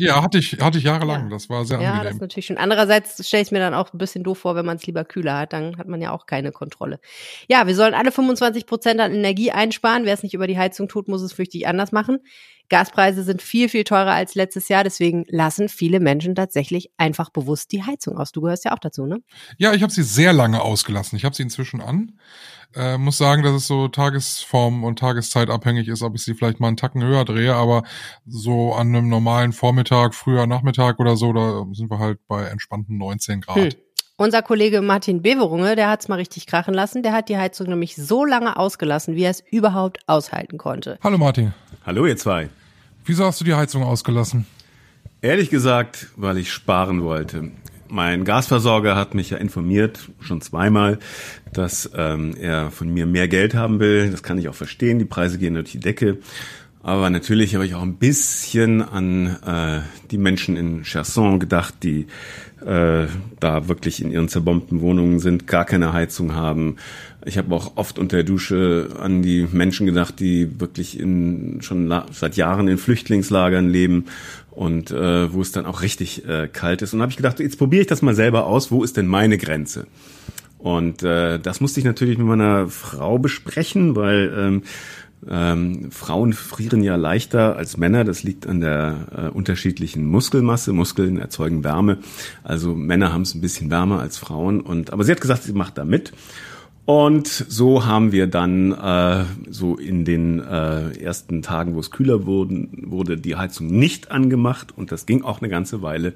Ja, 0.00 0.22
hatte 0.22 0.38
ich, 0.38 0.52
hatte 0.60 0.78
ich 0.78 0.84
jahrelang. 0.84 1.24
Ja. 1.24 1.30
Das 1.30 1.50
war 1.50 1.64
sehr 1.64 1.78
Ja, 1.80 1.88
das 1.88 1.92
angenehm. 1.98 2.14
ist 2.14 2.20
natürlich 2.20 2.46
schon. 2.46 2.56
Andererseits 2.56 3.26
stelle 3.26 3.42
ich 3.42 3.50
mir 3.50 3.58
dann 3.58 3.74
auch 3.74 3.92
ein 3.92 3.98
bisschen 3.98 4.22
doof 4.22 4.38
vor, 4.38 4.54
wenn 4.54 4.64
man 4.64 4.76
es 4.76 4.86
lieber 4.86 5.04
kühler 5.04 5.36
hat, 5.38 5.52
dann 5.52 5.76
hat 5.76 5.88
man 5.88 6.00
ja 6.00 6.12
auch 6.12 6.26
keine 6.26 6.52
Kontrolle. 6.52 7.00
Ja, 7.48 7.66
wir 7.66 7.74
sollen 7.74 7.94
alle 7.94 8.12
25 8.12 8.64
Prozent 8.64 9.00
an 9.00 9.12
Energie 9.12 9.50
einsparen. 9.50 10.04
Wer 10.04 10.14
es 10.14 10.22
nicht 10.22 10.34
über 10.34 10.46
die 10.46 10.56
Heizung 10.56 10.86
tut, 10.86 11.08
muss 11.08 11.20
es 11.22 11.32
fürchtig 11.32 11.66
anders 11.66 11.90
machen. 11.90 12.18
Gaspreise 12.68 13.24
sind 13.24 13.42
viel, 13.42 13.68
viel 13.68 13.82
teurer 13.82 14.12
als 14.12 14.36
letztes 14.36 14.68
Jahr, 14.68 14.84
deswegen 14.84 15.24
lassen 15.28 15.68
viele 15.68 15.98
Menschen 16.00 16.34
tatsächlich 16.36 16.90
einfach 16.96 17.30
bewusst 17.30 17.72
die 17.72 17.82
Heizung 17.82 18.18
aus. 18.18 18.30
Du 18.30 18.42
gehörst 18.42 18.66
ja 18.66 18.74
auch 18.74 18.78
dazu, 18.78 19.06
ne? 19.06 19.20
Ja, 19.56 19.72
ich 19.72 19.82
habe 19.82 19.92
sie 19.92 20.02
sehr 20.04 20.32
lange 20.32 20.60
ausgelassen. 20.60 21.16
Ich 21.16 21.24
habe 21.24 21.34
sie 21.34 21.42
inzwischen 21.42 21.80
an. 21.80 22.20
Äh, 22.74 22.98
muss 22.98 23.16
sagen, 23.16 23.42
dass 23.42 23.54
es 23.54 23.66
so 23.66 23.88
Tagesform 23.88 24.84
und 24.84 24.98
Tageszeit 24.98 25.48
abhängig 25.48 25.88
ist, 25.88 26.02
ob 26.02 26.14
ich 26.14 26.22
sie 26.22 26.34
vielleicht 26.34 26.60
mal 26.60 26.68
einen 26.68 26.76
Tacken 26.76 27.02
höher 27.02 27.24
drehe, 27.24 27.54
aber 27.54 27.82
so 28.26 28.74
an 28.74 28.88
einem 28.88 29.08
normalen 29.08 29.52
Vormittag, 29.52 30.14
früher 30.14 30.46
Nachmittag 30.46 31.00
oder 31.00 31.16
so, 31.16 31.32
da 31.32 31.64
sind 31.72 31.90
wir 31.90 31.98
halt 31.98 32.18
bei 32.28 32.44
entspannten 32.44 32.98
19 32.98 33.40
Grad. 33.40 33.56
Hm. 33.56 33.70
Unser 34.20 34.42
Kollege 34.42 34.82
Martin 34.82 35.22
Beverunge, 35.22 35.76
der 35.76 35.88
hat's 35.88 36.08
mal 36.08 36.16
richtig 36.16 36.46
krachen 36.46 36.74
lassen. 36.74 37.04
Der 37.04 37.12
hat 37.12 37.28
die 37.28 37.38
Heizung 37.38 37.68
nämlich 37.68 37.94
so 37.94 38.24
lange 38.24 38.56
ausgelassen, 38.56 39.14
wie 39.14 39.22
er 39.22 39.30
es 39.30 39.44
überhaupt 39.50 40.00
aushalten 40.08 40.58
konnte. 40.58 40.98
Hallo 41.04 41.18
Martin, 41.18 41.54
Hallo 41.86 42.04
ihr 42.04 42.16
zwei. 42.16 42.48
wieso 43.04 43.24
hast 43.24 43.40
du 43.40 43.44
die 43.44 43.54
Heizung 43.54 43.84
ausgelassen? 43.84 44.44
Ehrlich 45.22 45.50
gesagt, 45.50 46.08
weil 46.16 46.36
ich 46.36 46.52
sparen 46.52 47.02
wollte. 47.02 47.52
Mein 47.90 48.24
Gasversorger 48.24 48.96
hat 48.96 49.14
mich 49.14 49.30
ja 49.30 49.38
informiert, 49.38 50.10
schon 50.20 50.40
zweimal, 50.40 50.98
dass 51.52 51.90
ähm, 51.94 52.34
er 52.38 52.70
von 52.70 52.88
mir 52.88 53.06
mehr 53.06 53.28
Geld 53.28 53.54
haben 53.54 53.80
will. 53.80 54.10
Das 54.10 54.22
kann 54.22 54.38
ich 54.38 54.48
auch 54.48 54.54
verstehen. 54.54 54.98
Die 54.98 55.04
Preise 55.04 55.38
gehen 55.38 55.54
durch 55.54 55.72
die 55.72 55.80
Decke. 55.80 56.18
Aber 56.82 57.10
natürlich 57.10 57.54
habe 57.54 57.66
ich 57.66 57.74
auch 57.74 57.82
ein 57.82 57.96
bisschen 57.96 58.82
an 58.82 59.36
äh, 59.44 59.80
die 60.10 60.18
Menschen 60.18 60.56
in 60.56 60.84
Cherson 60.84 61.40
gedacht, 61.40 61.74
die 61.82 62.06
äh, 62.64 63.06
da 63.40 63.68
wirklich 63.68 64.00
in 64.00 64.10
ihren 64.10 64.28
zerbombten 64.28 64.80
Wohnungen 64.80 65.18
sind, 65.18 65.46
gar 65.46 65.64
keine 65.64 65.92
Heizung 65.92 66.34
haben. 66.34 66.76
Ich 67.24 67.36
habe 67.36 67.54
auch 67.54 67.72
oft 67.76 67.98
unter 67.98 68.18
der 68.18 68.24
Dusche 68.24 68.90
an 69.00 69.22
die 69.22 69.46
Menschen 69.50 69.86
gedacht, 69.86 70.20
die 70.20 70.60
wirklich 70.60 70.98
in, 70.98 71.58
schon 71.62 71.92
seit 72.12 72.36
Jahren 72.36 72.68
in 72.68 72.78
Flüchtlingslagern 72.78 73.68
leben 73.68 74.06
und 74.50 74.90
äh, 74.90 75.32
wo 75.32 75.40
es 75.40 75.52
dann 75.52 75.66
auch 75.66 75.82
richtig 75.82 76.26
äh, 76.26 76.48
kalt 76.48 76.82
ist. 76.82 76.94
Und 76.94 77.02
habe 77.02 77.10
ich 77.10 77.16
gedacht, 77.16 77.40
jetzt 77.40 77.58
probiere 77.58 77.82
ich 77.82 77.86
das 77.88 78.02
mal 78.02 78.14
selber 78.14 78.46
aus. 78.46 78.70
Wo 78.70 78.82
ist 78.82 78.96
denn 78.96 79.06
meine 79.06 79.36
Grenze? 79.36 79.86
Und 80.58 81.02
äh, 81.04 81.38
das 81.38 81.60
musste 81.60 81.78
ich 81.80 81.86
natürlich 81.86 82.18
mit 82.18 82.26
meiner 82.26 82.68
Frau 82.68 83.18
besprechen, 83.18 83.94
weil 83.94 84.32
ähm, 84.36 84.62
ähm, 85.28 85.90
Frauen 85.90 86.32
frieren 86.32 86.82
ja 86.82 86.96
leichter 86.96 87.56
als 87.56 87.76
Männer. 87.76 88.04
Das 88.04 88.22
liegt 88.22 88.46
an 88.46 88.60
der 88.60 89.06
äh, 89.16 89.28
unterschiedlichen 89.28 90.06
Muskelmasse. 90.06 90.72
Muskeln 90.72 91.18
erzeugen 91.18 91.64
Wärme. 91.64 91.98
Also 92.44 92.74
Männer 92.74 93.12
haben 93.12 93.22
es 93.22 93.34
ein 93.34 93.40
bisschen 93.40 93.70
wärmer 93.70 94.00
als 94.00 94.18
Frauen. 94.18 94.60
Und 94.60 94.92
aber 94.92 95.04
sie 95.04 95.12
hat 95.12 95.20
gesagt, 95.20 95.42
sie 95.42 95.52
macht 95.52 95.78
da 95.78 95.84
mit. 95.84 96.12
Und 96.84 97.28
so 97.28 97.84
haben 97.84 98.12
wir 98.12 98.28
dann 98.28 98.72
äh, 98.72 99.24
so 99.50 99.76
in 99.76 100.06
den 100.06 100.40
äh, 100.40 100.92
ersten 100.98 101.42
Tagen, 101.42 101.74
wo 101.74 101.80
es 101.80 101.90
kühler 101.90 102.24
wurden, 102.24 102.84
wurde 102.86 103.18
die 103.18 103.36
Heizung 103.36 103.66
nicht 103.66 104.10
angemacht 104.10 104.72
und 104.74 104.90
das 104.90 105.04
ging 105.04 105.22
auch 105.22 105.42
eine 105.42 105.50
ganze 105.50 105.82
Weile 105.82 106.14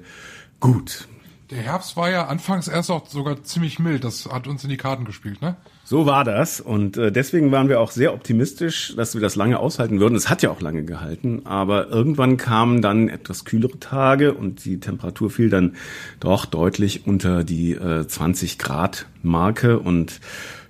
gut. 0.59 1.07
Der 1.51 1.59
Herbst 1.61 1.95
war 1.95 2.09
ja 2.09 2.25
anfangs 2.25 2.67
erst 2.67 2.89
auch 2.89 3.05
sogar 3.05 3.43
ziemlich 3.43 3.77
mild. 3.77 4.03
Das 4.03 4.25
hat 4.25 4.47
uns 4.47 4.63
in 4.63 4.71
die 4.71 4.77
Karten 4.77 5.05
gespielt, 5.05 5.43
ne? 5.43 5.57
So 5.85 6.05
war 6.05 6.23
das. 6.23 6.61
Und 6.61 6.97
äh, 6.97 7.11
deswegen 7.11 7.51
waren 7.51 7.67
wir 7.67 7.81
auch 7.81 7.91
sehr 7.91 8.13
optimistisch, 8.13 8.95
dass 8.95 9.15
wir 9.15 9.21
das 9.21 9.35
lange 9.35 9.59
aushalten 9.59 9.99
würden. 9.99 10.15
Es 10.15 10.29
hat 10.29 10.41
ja 10.41 10.49
auch 10.49 10.61
lange 10.61 10.85
gehalten, 10.85 11.41
aber 11.43 11.89
irgendwann 11.89 12.37
kamen 12.37 12.81
dann 12.81 13.09
etwas 13.09 13.43
kühlere 13.43 13.79
Tage 13.79 14.33
und 14.33 14.63
die 14.63 14.79
Temperatur 14.79 15.29
fiel 15.29 15.49
dann 15.49 15.75
doch 16.21 16.45
deutlich 16.45 17.05
unter 17.05 17.43
die 17.43 17.73
äh, 17.73 18.07
20 18.07 18.57
Grad 18.59 19.07
Marke. 19.23 19.77
Und 19.77 20.21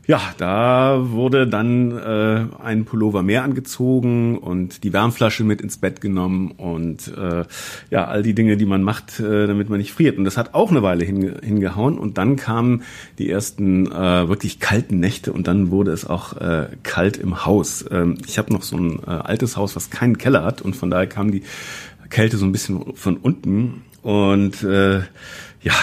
ja, 0.06 0.20
da 0.38 1.12
wurde 1.12 1.48
dann 1.48 1.98
äh, 1.98 2.46
ein 2.62 2.84
Pullover 2.84 3.24
mehr 3.24 3.44
angezogen 3.44 4.38
und 4.38 4.84
die 4.84 4.92
Wärmflasche 4.92 5.46
mit 5.46 5.62
ins 5.62 5.78
Bett 5.78 6.02
genommen 6.02 6.52
und 6.52 7.08
äh, 7.08 7.46
ja, 7.90 8.06
all 8.06 8.22
die 8.22 8.36
Dinge, 8.36 8.58
die 8.58 8.66
man 8.66 8.84
macht, 8.84 9.22
äh, 9.22 9.48
damit 9.48 9.70
man 9.70 9.78
nicht 9.78 9.94
friert. 9.94 10.18
Und 10.18 10.26
das 10.26 10.36
hat 10.36 10.54
auch 10.54 10.72
eine 10.72 10.84
Weile 10.84 11.06
hinge 11.06 11.40
hingehauen 11.42 11.98
und 11.98 12.18
dann 12.18 12.36
kamen 12.36 12.84
die 13.18 13.30
ersten 13.30 13.90
äh, 13.90 14.28
wirklich 14.28 14.60
kalten 14.60 15.00
Nächte 15.00 15.32
und 15.32 15.48
dann 15.48 15.72
wurde 15.72 15.92
es 15.92 16.06
auch 16.06 16.36
äh, 16.36 16.68
kalt 16.84 17.16
im 17.16 17.46
Haus. 17.46 17.86
Ähm, 17.90 18.18
ich 18.28 18.38
habe 18.38 18.52
noch 18.52 18.64
so 18.64 18.76
ein 18.76 19.00
äh, 19.08 19.10
altes 19.10 19.56
Haus, 19.56 19.78
was 19.78 19.90
keinen 19.90 20.18
Keller 20.18 20.44
hat 20.44 20.62
und 20.62 20.76
von 20.76 20.90
daher 20.90 21.08
kam 21.08 21.32
die 21.32 21.44
Kälte 22.10 22.36
so 22.36 22.46
ein 22.46 22.52
bisschen 22.52 22.94
von 22.96 23.16
unten 23.16 23.84
und 24.02 24.64
äh, 24.64 25.00
ja, 25.62 25.74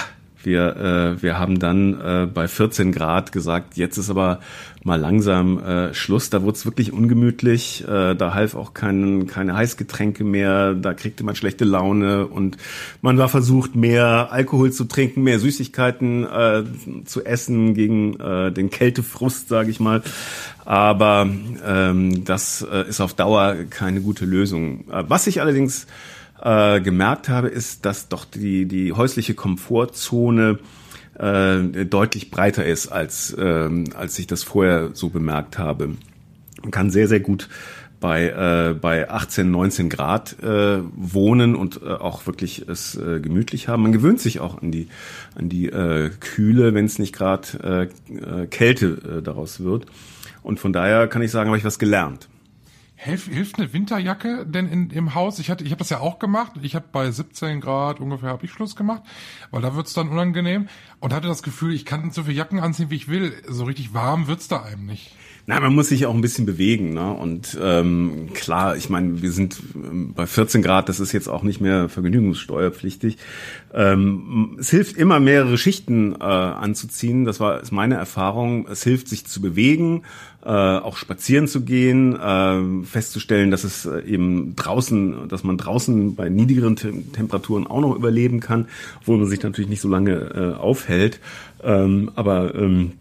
wir, 0.43 0.77
äh, 0.77 1.23
wir 1.23 1.39
haben 1.39 1.59
dann 1.59 2.01
äh, 2.01 2.27
bei 2.27 2.49
14 2.49 2.93
Grad 2.93 3.33
gesagt, 3.33 3.77
jetzt 3.77 3.99
ist 3.99 4.11
aber 4.11 4.41
mal 4.83 4.99
langsam 4.99 5.59
äh, 5.59 5.95
Schluss. 5.95 6.31
Da 6.31 6.43
wurde 6.43 6.57
es 6.57 6.65
wirklich 6.65 6.93
ungemütlich. 6.93 7.85
Äh, 7.87 8.15
da 8.15 8.35
half 8.35 8.55
auch 8.55 8.75
kein, 8.75 9.27
keine 9.27 9.55
Heißgetränke 9.55 10.25
mehr. 10.25 10.75
Da 10.75 10.95
kriegte 10.95 11.25
man 11.25 11.35
schlechte 11.35 11.65
Laune 11.65 12.27
und 12.27 12.57
man 13.03 13.19
war 13.19 13.29
versucht, 13.29 13.75
mehr 13.75 14.29
Alkohol 14.31 14.73
zu 14.73 14.85
trinken, 14.85 15.23
mehr 15.23 15.39
Süßigkeiten 15.39 16.25
äh, 16.25 16.65
zu 17.05 17.25
essen 17.25 17.75
gegen 17.75 18.19
äh, 18.19 18.53
den 18.53 18.71
Kältefrust, 18.71 19.49
sage 19.49 19.71
ich 19.71 19.81
mal. 19.81 20.03
Aber 20.65 21.29
ähm, 21.67 22.25
das 22.25 22.67
äh, 22.71 22.89
ist 22.89 23.01
auf 23.01 23.15
Dauer 23.15 23.57
keine 23.69 24.01
gute 24.01 24.25
Lösung. 24.25 24.85
Äh, 24.91 25.05
was 25.09 25.27
ich 25.27 25.41
allerdings 25.41 25.87
äh, 26.43 26.81
gemerkt 26.81 27.29
habe, 27.29 27.49
ist, 27.49 27.85
dass 27.85 28.09
doch 28.09 28.25
die, 28.25 28.67
die 28.67 28.93
häusliche 28.93 29.35
Komfortzone 29.35 30.59
äh, 31.19 31.85
deutlich 31.85 32.31
breiter 32.31 32.65
ist, 32.65 32.89
als, 32.89 33.37
ähm, 33.39 33.85
als 33.95 34.19
ich 34.19 34.27
das 34.27 34.43
vorher 34.43 34.91
so 34.95 35.11
bemerkt 35.11 35.59
habe. 35.59 35.97
Man 36.63 36.71
kann 36.71 36.91
sehr, 36.91 37.09
sehr 37.09 37.21
gut 37.21 37.49
bei, 38.01 38.29
äh, 38.29 38.75
bei 38.75 39.11
18, 39.11 39.51
19 39.51 39.91
Grad 39.91 40.43
äh, 40.43 40.79
wohnen 40.97 41.55
und 41.55 41.83
äh, 41.83 41.89
auch 41.89 42.27
wirklich 42.27 42.67
es 42.67 42.97
äh, 42.97 43.21
gemütlich 43.21 43.69
haben. 43.69 43.83
Man 43.83 43.93
gewöhnt 43.93 44.21
sich 44.21 44.41
auch 44.41 44.61
an 44.63 44.73
die, 44.73 44.89
an 45.35 45.51
die 45.51 45.67
äh, 45.67 46.11
Kühle, 46.19 46.73
wenn 46.75 46.87
es 46.87 46.99
nicht 46.99 47.15
gerade 47.15 47.91
äh, 48.11 48.43
äh, 48.43 48.47
Kälte 48.47 49.19
äh, 49.19 49.23
daraus 49.23 49.61
wird. 49.61 49.87
Und 50.43 50.59
von 50.59 50.73
daher 50.73 51.07
kann 51.07 51.21
ich 51.21 51.31
sagen, 51.31 51.51
habe 51.51 51.59
ich 51.59 51.65
was 51.65 51.79
gelernt. 51.79 52.29
Hilf, 53.03 53.29
hilft 53.29 53.59
eine 53.59 53.73
Winterjacke 53.73 54.45
denn 54.45 54.69
in, 54.69 54.91
im 54.91 55.15
Haus? 55.15 55.39
Ich 55.39 55.49
hatte, 55.49 55.65
ich 55.65 55.71
habe 55.71 55.79
das 55.79 55.89
ja 55.89 56.01
auch 56.01 56.19
gemacht. 56.19 56.53
Ich 56.61 56.75
habe 56.75 56.85
bei 56.93 57.11
17 57.11 57.63
Grad 57.63 57.99
ungefähr 57.99 58.29
habe 58.29 58.45
ich 58.45 58.53
Schluss 58.53 58.77
gemacht, 58.77 59.05
weil 59.51 59.63
da 59.63 59.75
wird's 59.75 59.95
dann 59.95 60.11
unangenehm 60.11 60.69
und 60.99 61.15
hatte 61.15 61.27
das 61.27 61.43
Gefühl, 61.43 61.73
ich 61.73 61.87
kann 61.87 62.11
so 62.11 62.25
viele 62.25 62.37
Jacken 62.37 62.61
anziehen, 62.61 62.91
wie 62.91 62.97
ich 62.97 63.09
will. 63.09 63.43
So 63.49 63.65
richtig 63.65 63.95
warm 63.95 64.27
wird's 64.27 64.49
da 64.49 64.65
einem 64.65 64.85
nicht. 64.85 65.13
Na, 65.51 65.59
man 65.59 65.75
muss 65.75 65.89
sich 65.89 66.07
auch 66.07 66.15
ein 66.15 66.21
bisschen 66.21 66.47
bewegen, 66.47 66.95
ne? 66.95 67.11
Und 67.13 67.59
ähm, 67.61 68.29
klar, 68.35 68.77
ich 68.77 68.89
meine, 68.89 69.21
wir 69.21 69.33
sind 69.33 69.61
ähm, 69.75 70.13
bei 70.15 70.25
14 70.25 70.63
Grad, 70.63 70.89
das 70.89 71.01
ist 71.01 71.11
jetzt 71.11 71.27
auch 71.29 71.43
nicht 71.43 71.61
mehr 71.61 71.89
vergnügungssteuerpflichtig. 71.89 73.17
Ähm, 73.75 74.57
es 74.61 74.71
hilft 74.71 74.97
immer 74.97 75.19
mehrere 75.19 75.59
Schichten 75.59 76.15
äh, 76.15 76.23
anzuziehen. 76.23 77.25
Das 77.25 77.41
war 77.41 77.61
ist 77.61 77.73
meine 77.73 77.97
Erfahrung. 77.97 78.69
Es 78.69 78.85
hilft 78.85 79.09
sich 79.09 79.27
zu 79.27 79.41
bewegen, 79.41 80.03
äh, 80.45 80.51
auch 80.51 80.97
spazieren 80.97 81.49
zu 81.49 81.63
gehen, 81.63 82.15
äh, 82.15 82.85
festzustellen, 82.87 83.51
dass 83.51 83.65
es 83.65 83.87
äh, 83.87 84.03
eben 84.03 84.55
draußen, 84.55 85.29
dass 85.29 85.43
man 85.43 85.59
draußen 85.59 86.15
bei 86.15 86.29
niedrigeren 86.29 86.77
Tem 86.77 87.13
Temperaturen 87.13 87.67
auch 87.67 87.81
noch 87.81 87.97
überleben 87.97 88.39
kann, 88.39 88.69
obwohl 89.01 89.19
man 89.19 89.27
sich 89.27 89.43
natürlich 89.43 89.69
nicht 89.69 89.81
so 89.81 89.89
lange 89.89 90.13
äh, 90.13 90.61
aufhält. 90.61 91.19
Ähm, 91.65 92.13
aber 92.15 92.55
ähm, 92.55 92.93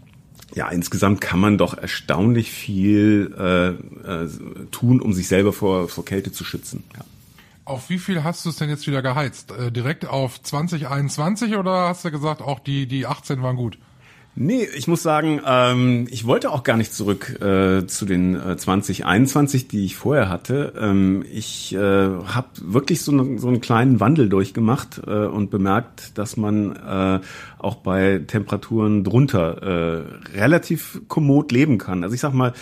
ja, 0.55 0.69
insgesamt 0.69 1.21
kann 1.21 1.39
man 1.39 1.57
doch 1.57 1.77
erstaunlich 1.77 2.51
viel 2.51 3.35
äh, 3.37 3.69
äh, 4.23 4.29
tun, 4.71 5.01
um 5.01 5.13
sich 5.13 5.27
selber 5.27 5.53
vor, 5.53 5.89
vor 5.89 6.05
Kälte 6.05 6.31
zu 6.31 6.43
schützen. 6.43 6.83
Ja. 6.95 7.05
Auf 7.65 7.89
wie 7.89 7.99
viel 7.99 8.23
hast 8.23 8.45
du 8.45 8.49
es 8.49 8.55
denn 8.55 8.69
jetzt 8.69 8.87
wieder 8.87 9.03
geheizt? 9.03 9.51
Äh, 9.51 9.71
direkt 9.71 10.07
auf 10.07 10.41
2021 10.41 11.55
oder 11.55 11.87
hast 11.87 12.03
du 12.03 12.11
gesagt, 12.11 12.41
auch 12.41 12.59
die, 12.59 12.87
die 12.87 13.05
18 13.05 13.43
waren 13.43 13.55
gut? 13.55 13.77
Nee, 14.35 14.67
ich 14.75 14.87
muss 14.87 15.03
sagen, 15.03 15.41
ähm, 15.45 16.07
ich 16.11 16.25
wollte 16.25 16.51
auch 16.51 16.63
gar 16.63 16.77
nicht 16.77 16.93
zurück 16.93 17.41
äh, 17.41 17.85
zu 17.87 18.05
den 18.05 18.35
äh, 18.35 18.55
2021, 18.55 19.67
die 19.67 19.83
ich 19.83 19.97
vorher 19.97 20.29
hatte. 20.29 20.73
Ähm, 20.79 21.25
ich 21.29 21.73
äh, 21.73 21.77
habe 21.77 22.47
wirklich 22.61 23.01
so, 23.01 23.11
ne, 23.11 23.37
so 23.37 23.47
einen 23.47 23.59
kleinen 23.59 23.99
Wandel 23.99 24.29
durchgemacht 24.29 25.01
äh, 25.05 25.25
und 25.25 25.49
bemerkt, 25.49 26.17
dass 26.17 26.37
man 26.37 26.75
äh, 26.75 27.19
auch 27.57 27.75
bei 27.75 28.21
Temperaturen 28.25 29.03
drunter 29.03 29.61
äh, 29.61 30.37
relativ 30.37 31.01
kommod 31.07 31.51
leben 31.51 31.77
kann. 31.77 32.03
Also 32.03 32.15
ich 32.15 32.21
sag 32.21 32.33
mal, 32.33 32.53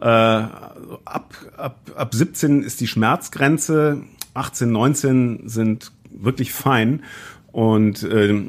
äh, 0.00 0.04
ab, 0.04 1.34
ab, 1.56 1.78
ab 1.96 2.14
17 2.14 2.62
ist 2.62 2.80
die 2.80 2.88
Schmerzgrenze, 2.88 4.02
18, 4.34 4.70
19 4.70 5.42
sind 5.48 5.92
wirklich 6.10 6.52
fein. 6.52 7.02
Und 7.52 8.02
äh, 8.02 8.44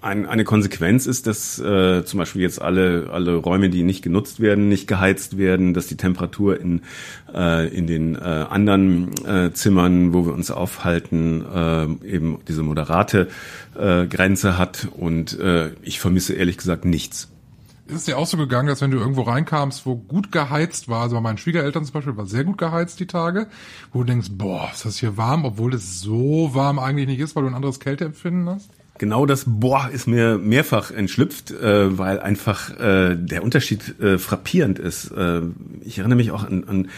ein, 0.00 0.26
eine 0.26 0.44
Konsequenz 0.44 1.06
ist, 1.06 1.26
dass 1.26 1.58
äh, 1.58 2.04
zum 2.06 2.18
Beispiel 2.18 2.40
jetzt 2.40 2.60
alle, 2.60 3.10
alle 3.12 3.34
Räume, 3.36 3.68
die 3.68 3.82
nicht 3.82 4.02
genutzt 4.02 4.40
werden, 4.40 4.68
nicht 4.70 4.88
geheizt 4.88 5.36
werden, 5.36 5.74
dass 5.74 5.88
die 5.88 5.98
Temperatur 5.98 6.58
in, 6.58 6.80
äh, 7.34 7.68
in 7.68 7.86
den 7.86 8.14
äh, 8.14 8.18
anderen 8.18 9.10
äh, 9.26 9.52
Zimmern, 9.52 10.14
wo 10.14 10.24
wir 10.24 10.32
uns 10.32 10.50
aufhalten, 10.50 11.44
äh, 11.44 12.06
eben 12.06 12.38
diese 12.48 12.62
moderate 12.62 13.28
äh, 13.78 14.06
Grenze 14.06 14.56
hat. 14.56 14.88
Und 14.96 15.38
äh, 15.38 15.72
ich 15.82 16.00
vermisse 16.00 16.32
ehrlich 16.32 16.56
gesagt 16.56 16.86
nichts. 16.86 17.28
Ist 17.88 18.08
dir 18.08 18.18
auch 18.18 18.26
so 18.26 18.36
gegangen, 18.36 18.68
dass 18.68 18.80
wenn 18.80 18.90
du 18.90 18.98
irgendwo 18.98 19.22
reinkamst, 19.22 19.86
wo 19.86 19.94
gut 19.94 20.32
geheizt 20.32 20.88
war, 20.88 21.02
also 21.02 21.16
bei 21.16 21.22
meinen 21.22 21.38
Schwiegereltern 21.38 21.84
zum 21.84 21.92
Beispiel 21.92 22.16
war 22.16 22.26
sehr 22.26 22.44
gut 22.44 22.58
geheizt 22.58 22.98
die 22.98 23.06
Tage, 23.06 23.46
wo 23.92 24.00
du 24.00 24.06
denkst, 24.06 24.28
boah, 24.32 24.68
ist 24.72 24.84
das 24.84 24.98
hier 24.98 25.16
warm, 25.16 25.44
obwohl 25.44 25.72
es 25.72 26.00
so 26.00 26.50
warm 26.52 26.78
eigentlich 26.80 27.06
nicht 27.06 27.20
ist, 27.20 27.36
weil 27.36 27.44
du 27.44 27.48
ein 27.48 27.54
anderes 27.54 27.78
Kälteempfinden 27.78 28.48
hast? 28.48 28.70
Genau 28.98 29.26
das 29.26 29.44
Boah 29.46 29.90
ist 29.92 30.06
mir 30.06 30.38
mehrfach 30.38 30.90
entschlüpft, 30.90 31.50
äh, 31.50 31.98
weil 31.98 32.18
einfach 32.18 32.70
äh, 32.80 33.14
der 33.14 33.44
Unterschied 33.44 34.00
äh, 34.00 34.18
frappierend 34.18 34.78
ist. 34.78 35.10
Äh, 35.10 35.42
ich 35.82 35.98
erinnere 35.98 36.16
mich 36.16 36.30
auch 36.30 36.44
an, 36.44 36.64
an 36.64 36.88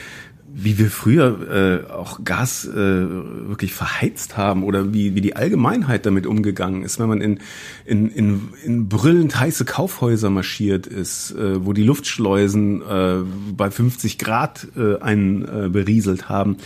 wie 0.60 0.76
wir 0.76 0.90
früher 0.90 1.86
äh, 1.88 1.92
auch 1.92 2.24
Gas 2.24 2.64
äh, 2.64 2.74
wirklich 2.74 3.74
verheizt 3.74 4.36
haben 4.36 4.64
oder 4.64 4.92
wie, 4.92 5.14
wie 5.14 5.20
die 5.20 5.36
Allgemeinheit 5.36 6.04
damit 6.04 6.26
umgegangen 6.26 6.82
ist, 6.82 6.98
wenn 6.98 7.08
man 7.08 7.20
in, 7.20 7.38
in, 7.84 8.10
in, 8.10 8.48
in 8.64 8.88
brüllend 8.88 9.38
heiße 9.38 9.64
Kaufhäuser 9.64 10.30
marschiert 10.30 10.88
ist, 10.88 11.30
äh, 11.30 11.64
wo 11.64 11.72
die 11.72 11.84
Luftschleusen 11.84 12.82
äh, 12.82 13.16
bei 13.56 13.70
50 13.70 14.18
Grad 14.18 14.66
äh, 14.76 14.98
einen 15.00 15.44
äh, 15.44 15.68
berieselt 15.68 16.28
haben. 16.28 16.56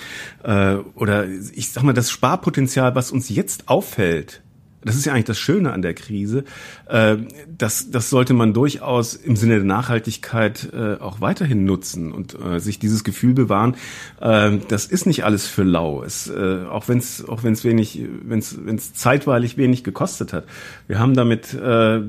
Äh, 0.43 0.77
oder 0.95 1.27
ich 1.29 1.71
sag 1.71 1.83
mal, 1.83 1.93
das 1.93 2.11
Sparpotenzial, 2.11 2.95
was 2.95 3.11
uns 3.11 3.29
jetzt 3.29 3.69
auffällt, 3.69 4.43
das 4.85 4.97
ist 4.97 5.05
ja 5.05 5.13
eigentlich 5.13 5.25
das 5.27 5.39
Schöne 5.39 5.73
an 5.73 5.83
der 5.83 5.95
Krise. 5.95 6.45
Äh, 6.89 7.19
das, 7.47 7.91
das 7.91 8.11
sollte 8.11 8.35
man 8.35 8.53
durchaus 8.53 9.15
im 9.15 9.37
Sinne 9.37 9.57
der 9.57 9.65
Nachhaltigkeit 9.65 10.73
äh, 10.73 10.95
auch 11.01 11.21
weiterhin 11.21 11.65
nutzen 11.65 12.13
und 12.13 12.37
äh, 12.41 12.59
sich 12.59 12.79
dieses 12.79 13.05
Gefühl 13.05 13.35
bewahren. 13.35 13.77
Das 14.21 14.87
ist 14.87 15.07
nicht 15.07 15.25
alles 15.25 15.47
für 15.47 15.63
lau. 15.63 16.03
Es, 16.03 16.31
auch 16.31 16.89
wenn 16.89 16.99
es 16.99 17.27
auch 17.29 17.43
wenn 17.43 17.53
es 17.53 17.65
wenig, 17.65 18.01
wenn 18.23 18.39
es 18.39 18.57
wenn 18.65 18.77
es 18.77 18.95
zeitweilig 18.95 19.57
wenig 19.57 19.85
gekostet 19.85 20.33
hat. 20.33 20.45
Wir 20.87 20.99
haben 20.99 21.15
damit 21.15 21.57
ähm, 21.61 22.03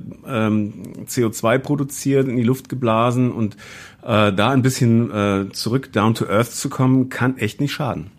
CO2 1.07 1.57
produziert, 1.59 2.27
in 2.27 2.38
die 2.38 2.43
Luft 2.43 2.69
geblasen 2.69 3.31
und 3.31 3.57
da 4.01 4.49
ein 4.49 4.62
bisschen 4.62 5.49
zurück 5.53 5.91
down 5.91 6.13
to 6.13 6.25
earth 6.25 6.51
zu 6.51 6.69
kommen, 6.69 7.09
kann 7.09 7.38
echt 7.38 7.62
nicht 7.62 7.73
schaden. 7.73 8.12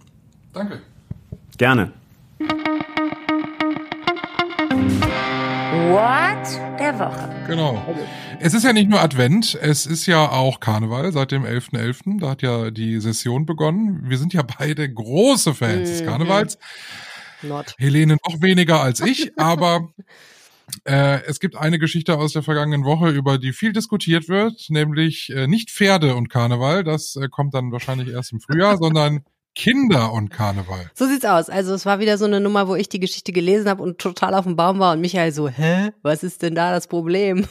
Danke. 0.52 0.80
Gerne. 1.58 1.92
What 5.90 6.79
der 6.79 6.99
Woche. 6.99 7.47
Genau. 7.47 7.85
Es 8.40 8.55
ist 8.55 8.64
ja 8.64 8.73
nicht 8.73 8.88
nur 8.88 9.01
Advent, 9.01 9.59
es 9.61 9.87
ist 9.87 10.07
ja 10.07 10.31
auch 10.31 10.61
Karneval 10.61 11.12
seit 11.12 11.31
dem 11.31 11.44
11.11. 11.44 11.73
.11. 11.73 12.20
Da 12.20 12.31
hat 12.31 12.42
ja 12.42 12.70
die 12.70 13.01
Session 13.01 13.47
begonnen. 13.47 14.09
Wir 14.09 14.18
sind 14.18 14.33
ja 14.33 14.42
beide 14.42 14.92
große 14.92 15.55
Fans 15.55 15.90
des 15.90 16.03
mhm. 16.03 16.07
Karnevals. 16.07 16.59
Not. 17.42 17.75
Helene 17.79 18.16
noch 18.27 18.40
weniger 18.40 18.81
als 18.81 19.01
ich, 19.01 19.38
aber 19.38 19.88
äh, 20.85 21.23
es 21.27 21.40
gibt 21.40 21.57
eine 21.57 21.79
Geschichte 21.79 22.16
aus 22.16 22.33
der 22.33 22.42
vergangenen 22.42 22.85
Woche, 22.85 23.11
über 23.11 23.38
die 23.38 23.53
viel 23.53 23.73
diskutiert 23.73 24.29
wird, 24.29 24.66
nämlich 24.70 25.31
äh, 25.31 25.47
nicht 25.47 25.70
Pferde 25.70 26.14
und 26.14 26.31
Karneval, 26.31 26.85
das 26.85 27.16
äh, 27.16 27.29
kommt 27.29 27.55
dann 27.55 27.73
wahrscheinlich 27.73 28.09
erst 28.09 28.33
im 28.33 28.40
Frühjahr, 28.40 28.79
sondern 28.79 29.25
Kinder 29.54 30.12
und 30.12 30.30
Karneval. 30.30 30.90
So 30.94 31.06
sieht's 31.06 31.24
aus. 31.24 31.48
Also 31.48 31.74
es 31.74 31.86
war 31.86 32.00
wieder 32.00 32.18
so 32.18 32.24
eine 32.24 32.40
Nummer, 32.40 32.68
wo 32.68 32.74
ich 32.74 32.88
die 32.88 33.00
Geschichte 33.00 33.32
gelesen 33.32 33.68
habe 33.68 33.82
und 33.82 33.98
total 33.98 34.34
auf 34.34 34.44
dem 34.44 34.56
Baum 34.56 34.78
war 34.80 34.92
und 34.92 35.00
Michael 35.00 35.32
so, 35.32 35.48
hä, 35.48 35.90
was 36.02 36.22
ist 36.22 36.42
denn 36.42 36.54
da 36.54 36.72
das 36.72 36.86
Problem? 36.86 37.46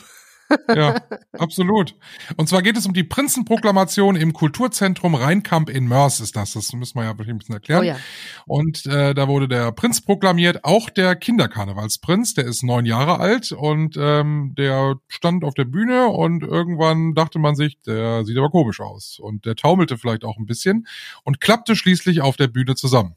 Ja, 0.68 1.02
absolut. 1.38 1.96
Und 2.38 2.50
zwar 2.50 2.62
geht 2.62 2.78
es 2.78 2.86
um 2.86 2.94
die 2.94 3.04
Prinzenproklamation 3.04 4.16
im 4.16 4.34
Kulturzentrum 4.34 5.16
Rheinkamp 5.16 5.70
in 5.70 5.88
Mörs 5.88 6.20
ist 6.20 6.36
das. 6.36 6.54
Das 6.54 6.74
müssen 6.74 6.98
wir 6.98 7.04
ja 7.06 7.12
ein 7.12 7.38
bisschen 7.38 7.54
erklären. 7.54 7.82
Oh 7.82 7.84
ja. 7.84 7.98
Und 8.46 8.86
äh, 8.86 9.14
da 9.14 9.28
wurde 9.28 9.48
der 9.48 9.72
Prinz 9.72 10.02
proklamiert, 10.02 10.64
auch 10.64 10.90
der 10.90 11.16
Kinderkarnevalsprinz, 11.16 12.34
der 12.34 12.46
ist 12.46 12.64
neun 12.64 12.86
Jahre 12.86 13.20
alt 13.20 13.52
und 13.52 13.96
ähm, 13.98 14.54
der 14.58 14.96
stand 15.08 15.44
auf 15.44 15.54
der 15.54 15.66
Bühne 15.66 16.08
und 16.08 16.44
irgendwann 16.44 17.14
dachte 17.14 17.40
man 17.40 17.56
sich, 17.56 17.80
der 17.82 18.26
sieht 18.26 18.38
aber 18.38 18.50
komisch 18.50 18.80
aus. 18.80 19.20
Und 19.20 19.46
der 19.46 19.56
taumelte 19.56 19.98
vielleicht 19.98 20.24
auch 20.24 20.38
ein 20.38 20.46
bisschen 20.46 20.88
und 21.24 21.42
klappte 21.42 21.76
schließlich 21.76 22.22
auf 22.22 22.38
der 22.38 22.48
Bühne 22.48 22.76
zusammen. 22.76 23.16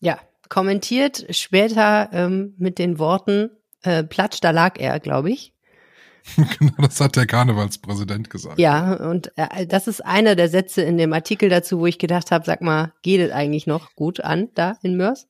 Ja, 0.00 0.18
kommentiert 0.48 1.26
später 1.30 2.10
ähm, 2.12 2.54
mit 2.58 2.78
den 2.78 2.98
Worten, 2.98 3.50
äh, 3.82 4.04
Platsch, 4.04 4.40
da 4.40 4.50
lag 4.50 4.78
er, 4.78 5.00
glaube 5.00 5.30
ich. 5.30 5.52
genau, 6.58 6.74
das 6.78 7.00
hat 7.00 7.16
der 7.16 7.26
Karnevalspräsident 7.26 8.30
gesagt. 8.30 8.58
Ja, 8.58 8.94
und 8.94 9.32
äh, 9.36 9.66
das 9.66 9.88
ist 9.88 10.04
einer 10.04 10.34
der 10.36 10.48
Sätze 10.48 10.82
in 10.82 10.98
dem 10.98 11.12
Artikel 11.12 11.48
dazu, 11.48 11.80
wo 11.80 11.86
ich 11.86 11.98
gedacht 11.98 12.30
habe, 12.30 12.44
sag 12.44 12.60
mal, 12.60 12.92
geht 13.02 13.20
es 13.20 13.32
eigentlich 13.32 13.66
noch 13.66 13.94
gut 13.94 14.20
an 14.20 14.48
da 14.54 14.76
in 14.82 14.96
Mörs? 14.96 15.26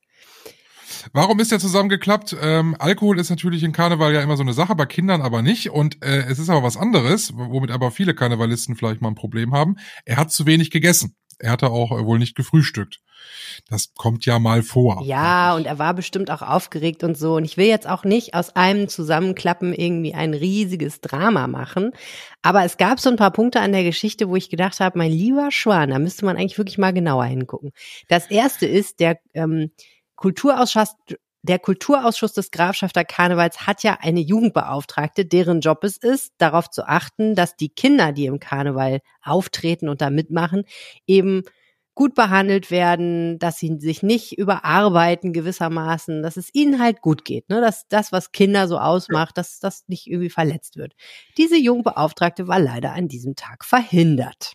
Warum 1.13 1.39
ist 1.39 1.51
der 1.51 1.59
zusammengeklappt? 1.59 2.35
Ähm, 2.41 2.75
Alkohol 2.79 3.19
ist 3.19 3.29
natürlich 3.29 3.63
in 3.63 3.71
Karneval 3.71 4.13
ja 4.13 4.21
immer 4.21 4.37
so 4.37 4.43
eine 4.43 4.53
Sache, 4.53 4.75
bei 4.75 4.85
Kindern 4.85 5.21
aber 5.21 5.41
nicht. 5.41 5.69
Und 5.69 6.03
äh, 6.03 6.25
es 6.27 6.39
ist 6.39 6.49
aber 6.49 6.63
was 6.63 6.77
anderes, 6.77 7.33
womit 7.35 7.71
aber 7.71 7.91
viele 7.91 8.13
Karnevalisten 8.13 8.75
vielleicht 8.75 9.01
mal 9.01 9.09
ein 9.09 9.15
Problem 9.15 9.53
haben. 9.53 9.77
Er 10.05 10.17
hat 10.17 10.31
zu 10.31 10.45
wenig 10.45 10.71
gegessen. 10.71 11.15
Er 11.39 11.51
hatte 11.51 11.69
auch 11.69 11.91
äh, 11.91 12.05
wohl 12.05 12.19
nicht 12.19 12.35
gefrühstückt. 12.35 12.99
Das 13.69 13.93
kommt 13.95 14.25
ja 14.25 14.39
mal 14.39 14.63
vor. 14.63 15.01
Ja, 15.05 15.55
und 15.55 15.65
er 15.65 15.79
war 15.79 15.93
bestimmt 15.93 16.31
auch 16.31 16.41
aufgeregt 16.41 17.03
und 17.03 17.17
so. 17.17 17.35
Und 17.35 17.45
ich 17.45 17.57
will 17.57 17.67
jetzt 17.67 17.87
auch 17.87 18.03
nicht 18.03 18.33
aus 18.33 18.55
einem 18.55 18.87
Zusammenklappen 18.87 19.73
irgendwie 19.73 20.13
ein 20.13 20.33
riesiges 20.33 21.01
Drama 21.01 21.47
machen. 21.47 21.91
Aber 22.41 22.63
es 22.63 22.77
gab 22.77 22.99
so 22.99 23.09
ein 23.09 23.17
paar 23.17 23.31
Punkte 23.31 23.59
an 23.59 23.71
der 23.71 23.83
Geschichte, 23.83 24.29
wo 24.29 24.35
ich 24.35 24.49
gedacht 24.49 24.79
habe, 24.79 24.97
mein 24.97 25.11
lieber 25.11 25.51
Schwan, 25.51 25.89
da 25.89 25.99
müsste 25.99 26.25
man 26.25 26.37
eigentlich 26.37 26.57
wirklich 26.57 26.77
mal 26.77 26.93
genauer 26.93 27.25
hingucken. 27.25 27.71
Das 28.07 28.29
erste 28.29 28.65
ist, 28.65 28.99
der 28.99 29.19
ähm, 29.33 29.71
Kulturausschuss, 30.15 30.95
der 31.41 31.59
Kulturausschuss 31.59 32.33
des 32.33 32.51
Grafschafter 32.51 33.05
Karnevals 33.05 33.65
hat 33.65 33.83
ja 33.83 33.97
eine 34.01 34.19
Jugendbeauftragte, 34.19 35.25
deren 35.25 35.61
Job 35.61 35.83
es 35.83 35.97
ist, 35.97 36.33
darauf 36.37 36.69
zu 36.69 36.87
achten, 36.87 37.35
dass 37.35 37.55
die 37.55 37.69
Kinder, 37.69 38.11
die 38.11 38.25
im 38.25 38.39
Karneval 38.39 38.99
auftreten 39.21 39.87
und 39.87 40.01
da 40.01 40.09
mitmachen, 40.09 40.63
eben 41.07 41.43
gut 41.95 42.15
behandelt 42.15 42.71
werden, 42.71 43.39
dass 43.39 43.59
sie 43.59 43.77
sich 43.79 44.03
nicht 44.03 44.37
überarbeiten 44.37 45.33
gewissermaßen, 45.33 46.23
dass 46.23 46.37
es 46.37 46.49
ihnen 46.53 46.81
halt 46.81 47.01
gut 47.01 47.25
geht, 47.25 47.49
ne? 47.49 47.59
dass 47.59 47.89
das, 47.89 48.13
was 48.13 48.31
Kinder 48.31 48.69
so 48.69 48.77
ausmacht, 48.77 49.37
dass 49.37 49.59
das 49.59 49.83
nicht 49.87 50.07
irgendwie 50.07 50.29
verletzt 50.29 50.77
wird. 50.77 50.93
Diese 51.37 51.57
Jungbeauftragte 51.57 52.47
war 52.47 52.59
leider 52.59 52.93
an 52.93 53.09
diesem 53.09 53.35
Tag 53.35 53.65
verhindert. 53.65 54.53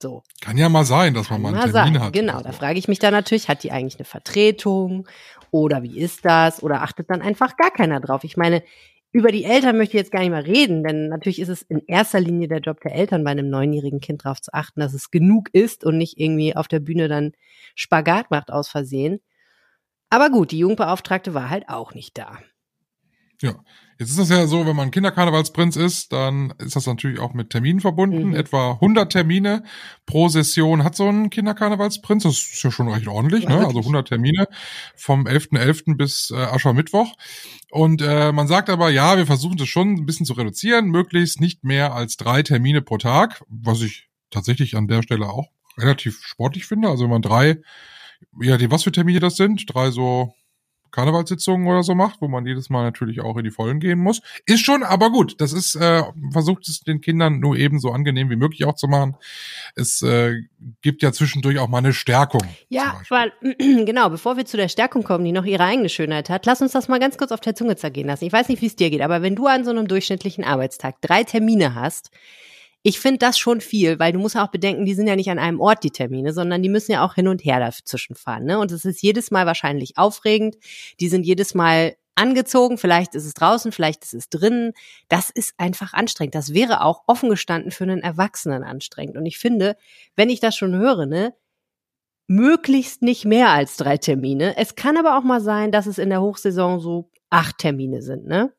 So. 0.00 0.22
Kann 0.40 0.56
ja 0.58 0.68
mal 0.68 0.84
sein, 0.84 1.14
dass 1.14 1.30
man 1.30 1.42
mal 1.42 1.48
einen 1.48 1.72
Termin 1.72 1.72
sein. 1.72 2.00
hat. 2.00 2.12
Genau, 2.12 2.40
da 2.40 2.52
frage 2.52 2.78
ich 2.78 2.88
mich 2.88 2.98
dann 2.98 3.12
natürlich, 3.12 3.48
hat 3.48 3.62
die 3.62 3.72
eigentlich 3.72 3.96
eine 3.96 4.04
Vertretung 4.04 5.06
oder 5.54 5.84
wie 5.84 6.00
ist 6.00 6.24
das 6.24 6.64
oder 6.64 6.82
achtet 6.82 7.08
dann 7.10 7.22
einfach 7.22 7.56
gar 7.56 7.70
keiner 7.70 8.00
drauf? 8.00 8.24
Ich 8.24 8.36
meine, 8.36 8.64
über 9.12 9.30
die 9.30 9.44
Eltern 9.44 9.76
möchte 9.76 9.96
ich 9.96 10.00
jetzt 10.00 10.10
gar 10.10 10.18
nicht 10.18 10.30
mehr 10.30 10.44
reden, 10.44 10.82
denn 10.82 11.08
natürlich 11.08 11.38
ist 11.38 11.48
es 11.48 11.62
in 11.62 11.80
erster 11.86 12.18
Linie 12.18 12.48
der 12.48 12.58
Job 12.58 12.80
der 12.80 12.92
Eltern, 12.92 13.22
bei 13.22 13.30
einem 13.30 13.50
neunjährigen 13.50 14.00
Kind 14.00 14.24
darauf 14.24 14.40
zu 14.42 14.52
achten, 14.52 14.80
dass 14.80 14.94
es 14.94 15.12
genug 15.12 15.50
ist 15.52 15.84
und 15.84 15.96
nicht 15.96 16.18
irgendwie 16.18 16.56
auf 16.56 16.66
der 16.66 16.80
Bühne 16.80 17.06
dann 17.06 17.34
Spagat 17.76 18.32
macht 18.32 18.50
aus 18.50 18.68
Versehen. 18.68 19.20
Aber 20.10 20.28
gut, 20.30 20.50
die 20.50 20.58
Jugendbeauftragte 20.58 21.34
war 21.34 21.50
halt 21.50 21.68
auch 21.68 21.94
nicht 21.94 22.18
da. 22.18 22.40
Ja, 23.44 23.56
jetzt 23.98 24.08
ist 24.08 24.18
das 24.18 24.30
ja 24.30 24.46
so, 24.46 24.66
wenn 24.66 24.74
man 24.74 24.90
Kinderkarnevalsprinz 24.90 25.76
ist, 25.76 26.12
dann 26.14 26.54
ist 26.58 26.76
das 26.76 26.86
natürlich 26.86 27.20
auch 27.20 27.34
mit 27.34 27.50
Terminen 27.50 27.80
verbunden. 27.80 28.28
Mhm. 28.28 28.34
Etwa 28.34 28.72
100 28.72 29.12
Termine 29.12 29.64
pro 30.06 30.28
Session 30.28 30.82
hat 30.82 30.96
so 30.96 31.06
ein 31.06 31.28
Kinderkarnevalsprinz. 31.28 32.22
Das 32.22 32.32
ist 32.32 32.62
ja 32.62 32.70
schon 32.70 32.88
recht 32.88 33.06
ordentlich, 33.06 33.46
ne? 33.46 33.58
Also 33.66 33.80
100 33.80 34.08
Termine 34.08 34.48
vom 34.96 35.26
11.11. 35.26 35.58
.11. 35.58 35.96
bis 35.96 36.30
äh, 36.30 36.36
Aschermittwoch. 36.36 37.12
Und 37.70 38.00
äh, 38.00 38.32
man 38.32 38.48
sagt 38.48 38.70
aber, 38.70 38.88
ja, 38.88 39.18
wir 39.18 39.26
versuchen 39.26 39.58
das 39.58 39.68
schon 39.68 39.92
ein 39.92 40.06
bisschen 40.06 40.24
zu 40.24 40.32
reduzieren, 40.32 40.86
möglichst 40.86 41.40
nicht 41.40 41.64
mehr 41.64 41.92
als 41.92 42.16
drei 42.16 42.42
Termine 42.42 42.80
pro 42.80 42.96
Tag, 42.96 43.44
was 43.48 43.82
ich 43.82 44.08
tatsächlich 44.30 44.74
an 44.74 44.88
der 44.88 45.02
Stelle 45.02 45.28
auch 45.28 45.48
relativ 45.76 46.22
sportlich 46.22 46.64
finde. 46.64 46.88
Also 46.88 47.04
wenn 47.04 47.10
man 47.10 47.22
drei, 47.22 47.60
ja, 48.40 48.56
die 48.56 48.70
was 48.70 48.84
für 48.84 48.92
Termine 48.92 49.20
das 49.20 49.36
sind, 49.36 49.66
drei 49.74 49.90
so 49.90 50.32
Karnevalssitzungen 50.94 51.66
oder 51.66 51.82
so 51.82 51.94
macht, 51.94 52.20
wo 52.20 52.28
man 52.28 52.46
jedes 52.46 52.70
Mal 52.70 52.84
natürlich 52.84 53.20
auch 53.20 53.36
in 53.36 53.44
die 53.44 53.50
Vollen 53.50 53.80
gehen 53.80 53.98
muss. 53.98 54.22
Ist 54.46 54.64
schon, 54.64 54.84
aber 54.84 55.10
gut, 55.10 55.40
das 55.40 55.52
ist, 55.52 55.74
äh, 55.74 56.02
versucht 56.30 56.68
es 56.68 56.80
den 56.80 57.00
Kindern 57.00 57.40
nur 57.40 57.56
eben 57.56 57.80
so 57.80 57.90
angenehm 57.90 58.30
wie 58.30 58.36
möglich 58.36 58.64
auch 58.64 58.76
zu 58.76 58.86
machen. 58.86 59.16
Es 59.74 60.02
äh, 60.02 60.34
gibt 60.82 61.02
ja 61.02 61.12
zwischendurch 61.12 61.58
auch 61.58 61.68
mal 61.68 61.78
eine 61.78 61.92
Stärkung. 61.92 62.42
Ja, 62.68 63.00
weil, 63.08 63.32
genau, 63.58 64.08
bevor 64.08 64.36
wir 64.36 64.44
zu 64.44 64.56
der 64.56 64.68
Stärkung 64.68 65.02
kommen, 65.02 65.24
die 65.24 65.32
noch 65.32 65.44
ihre 65.44 65.64
eigene 65.64 65.88
Schönheit 65.88 66.30
hat, 66.30 66.46
lass 66.46 66.62
uns 66.62 66.72
das 66.72 66.86
mal 66.86 67.00
ganz 67.00 67.18
kurz 67.18 67.32
auf 67.32 67.40
der 67.40 67.56
Zunge 67.56 67.74
zergehen 67.74 68.06
lassen. 68.06 68.24
Ich 68.24 68.32
weiß 68.32 68.48
nicht, 68.48 68.62
wie 68.62 68.66
es 68.66 68.76
dir 68.76 68.90
geht, 68.90 69.02
aber 69.02 69.20
wenn 69.20 69.34
du 69.34 69.46
an 69.46 69.64
so 69.64 69.70
einem 69.70 69.88
durchschnittlichen 69.88 70.44
Arbeitstag 70.44 71.00
drei 71.00 71.24
Termine 71.24 71.74
hast, 71.74 72.10
ich 72.86 73.00
finde 73.00 73.18
das 73.18 73.38
schon 73.38 73.62
viel, 73.62 73.98
weil 73.98 74.12
du 74.12 74.18
musst 74.18 74.36
auch 74.36 74.50
bedenken, 74.50 74.84
die 74.84 74.92
sind 74.92 75.06
ja 75.06 75.16
nicht 75.16 75.30
an 75.30 75.38
einem 75.38 75.58
Ort, 75.58 75.82
die 75.84 75.90
Termine, 75.90 76.34
sondern 76.34 76.62
die 76.62 76.68
müssen 76.68 76.92
ja 76.92 77.02
auch 77.02 77.14
hin 77.14 77.28
und 77.28 77.42
her 77.42 77.58
dazwischen 77.58 78.14
fahren. 78.14 78.44
Ne? 78.44 78.58
Und 78.58 78.70
es 78.72 78.84
ist 78.84 79.02
jedes 79.02 79.30
Mal 79.30 79.46
wahrscheinlich 79.46 79.96
aufregend. 79.96 80.56
Die 81.00 81.08
sind 81.08 81.24
jedes 81.24 81.54
Mal 81.54 81.96
angezogen, 82.14 82.76
vielleicht 82.76 83.14
ist 83.14 83.24
es 83.24 83.32
draußen, 83.32 83.72
vielleicht 83.72 84.04
ist 84.04 84.12
es 84.12 84.28
drinnen. 84.28 84.74
Das 85.08 85.30
ist 85.30 85.54
einfach 85.56 85.94
anstrengend. 85.94 86.34
Das 86.34 86.52
wäre 86.52 86.82
auch 86.82 87.04
offen 87.06 87.30
gestanden 87.30 87.70
für 87.70 87.84
einen 87.84 88.02
Erwachsenen 88.02 88.62
anstrengend. 88.64 89.16
Und 89.16 89.24
ich 89.24 89.38
finde, 89.38 89.78
wenn 90.14 90.28
ich 90.28 90.40
das 90.40 90.54
schon 90.54 90.74
höre, 90.74 91.06
ne, 91.06 91.34
möglichst 92.26 93.00
nicht 93.00 93.24
mehr 93.24 93.48
als 93.48 93.78
drei 93.78 93.96
Termine. 93.96 94.58
Es 94.58 94.74
kann 94.74 94.98
aber 94.98 95.16
auch 95.16 95.24
mal 95.24 95.40
sein, 95.40 95.72
dass 95.72 95.86
es 95.86 95.96
in 95.96 96.10
der 96.10 96.20
Hochsaison 96.20 96.80
so 96.80 97.10
acht 97.30 97.56
Termine 97.56 98.02
sind, 98.02 98.26
ne? 98.26 98.52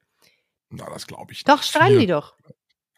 Na, 0.71 0.89
das 0.89 1.05
glaube 1.05 1.31
ich. 1.31 1.43
Doch, 1.43 1.61
schreien 1.61 1.99
die 1.99 2.07
doch. 2.07 2.33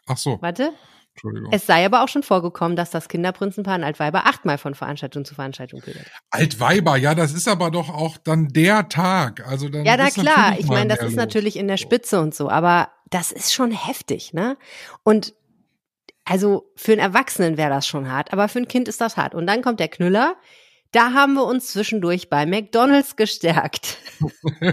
Ach 0.06 0.16
so. 0.16 0.40
Warte. 0.40 0.72
Entschuldigung. 1.18 1.52
Es 1.52 1.66
sei 1.66 1.84
aber 1.84 2.04
auch 2.04 2.08
schon 2.08 2.22
vorgekommen, 2.22 2.76
dass 2.76 2.90
das 2.90 3.08
Kinderprinzenpaar 3.08 3.76
in 3.76 3.84
Altweiber 3.84 4.26
achtmal 4.26 4.58
von 4.58 4.74
Veranstaltung 4.74 5.24
zu 5.24 5.34
Veranstaltung 5.34 5.80
pilgert. 5.80 6.06
Altweiber, 6.30 6.96
ja, 6.96 7.14
das 7.14 7.32
ist 7.32 7.48
aber 7.48 7.70
doch 7.70 7.88
auch 7.88 8.16
dann 8.18 8.48
der 8.48 8.88
Tag. 8.88 9.46
Also 9.46 9.68
dann 9.68 9.84
Ja, 9.84 9.96
na 9.96 10.10
klar. 10.10 10.56
Ich 10.58 10.66
meine, 10.66 10.88
das 10.88 10.98
ist 10.98 11.04
los. 11.12 11.16
natürlich 11.16 11.56
in 11.56 11.66
der. 11.66 11.78
Spitze 11.78 12.20
und 12.20 12.34
so, 12.34 12.50
aber 12.50 12.90
das 13.10 13.32
ist 13.32 13.52
schon 13.54 13.70
heftig, 13.70 14.32
ne? 14.34 14.56
Und 15.04 15.34
also 16.24 16.70
für 16.76 16.92
einen 16.92 17.00
Erwachsenen 17.00 17.56
wäre 17.56 17.70
das 17.70 17.86
schon 17.86 18.10
hart, 18.10 18.32
aber 18.32 18.48
für 18.48 18.58
ein 18.58 18.68
Kind 18.68 18.86
ist 18.86 19.00
das 19.00 19.16
hart. 19.16 19.34
Und 19.34 19.46
dann 19.46 19.62
kommt 19.62 19.80
der 19.80 19.88
Knüller. 19.88 20.36
Da 20.92 21.12
haben 21.12 21.34
wir 21.34 21.44
uns 21.44 21.68
zwischendurch 21.72 22.30
bei 22.30 22.46
McDonalds 22.46 23.16
gestärkt. 23.16 23.98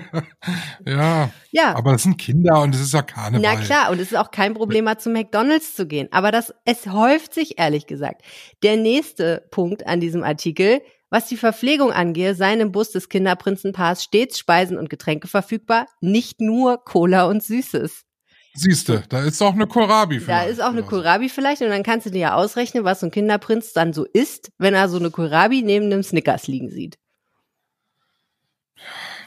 ja, 0.85 1.29
Ja. 1.51 1.75
aber 1.75 1.91
das 1.91 2.03
sind 2.03 2.17
Kinder 2.17 2.61
und 2.61 2.73
es 2.73 2.81
ist 2.81 2.93
ja 2.93 3.01
Karneval. 3.01 3.41
Na 3.55 3.61
klar, 3.61 3.91
und 3.91 3.99
es 3.99 4.11
ist 4.11 4.17
auch 4.17 4.31
kein 4.31 4.53
Problem, 4.53 4.85
mal 4.85 4.97
zu 4.97 5.09
McDonalds 5.09 5.75
zu 5.75 5.87
gehen. 5.87 6.07
Aber 6.11 6.31
das, 6.31 6.53
es 6.63 6.87
häuft 6.87 7.33
sich, 7.33 7.59
ehrlich 7.59 7.85
gesagt. 7.85 8.21
Der 8.63 8.77
nächste 8.77 9.45
Punkt 9.51 9.85
an 9.87 9.99
diesem 9.99 10.23
Artikel, 10.23 10.81
was 11.09 11.27
die 11.27 11.37
Verpflegung 11.37 11.91
angehe, 11.91 12.33
seien 12.33 12.61
im 12.61 12.71
Bus 12.71 12.91
des 12.91 13.09
Kinderprinzenpaars 13.09 14.03
stets 14.03 14.39
Speisen 14.39 14.77
und 14.77 14.89
Getränke 14.89 15.27
verfügbar, 15.27 15.87
nicht 16.01 16.39
nur 16.39 16.83
Cola 16.83 17.25
und 17.25 17.43
Süßes. 17.43 18.03
Siehste, 18.57 19.03
da 19.09 19.21
ist 19.21 19.41
auch 19.41 19.53
eine 19.53 19.67
Kohlrabi 19.67 20.19
Da 20.19 20.23
vielleicht 20.23 20.49
ist 20.49 20.61
auch 20.61 20.69
eine. 20.69 20.83
Kohlrabi 20.83 21.27
vielleicht 21.27 21.61
und 21.61 21.69
dann 21.69 21.83
kannst 21.83 22.05
du 22.05 22.09
dir 22.09 22.19
ja 22.19 22.35
ausrechnen, 22.35 22.85
was 22.85 23.01
so 23.01 23.07
ein 23.07 23.11
Kinderprinz 23.11 23.73
dann 23.73 23.91
so 23.91 24.05
isst, 24.05 24.49
wenn 24.57 24.73
er 24.73 24.87
so 24.87 24.97
eine 24.97 25.11
Kohlrabi 25.11 25.61
neben 25.61 25.85
einem 25.85 26.03
Snickers 26.03 26.47
liegen 26.47 26.69
sieht. 26.69 26.97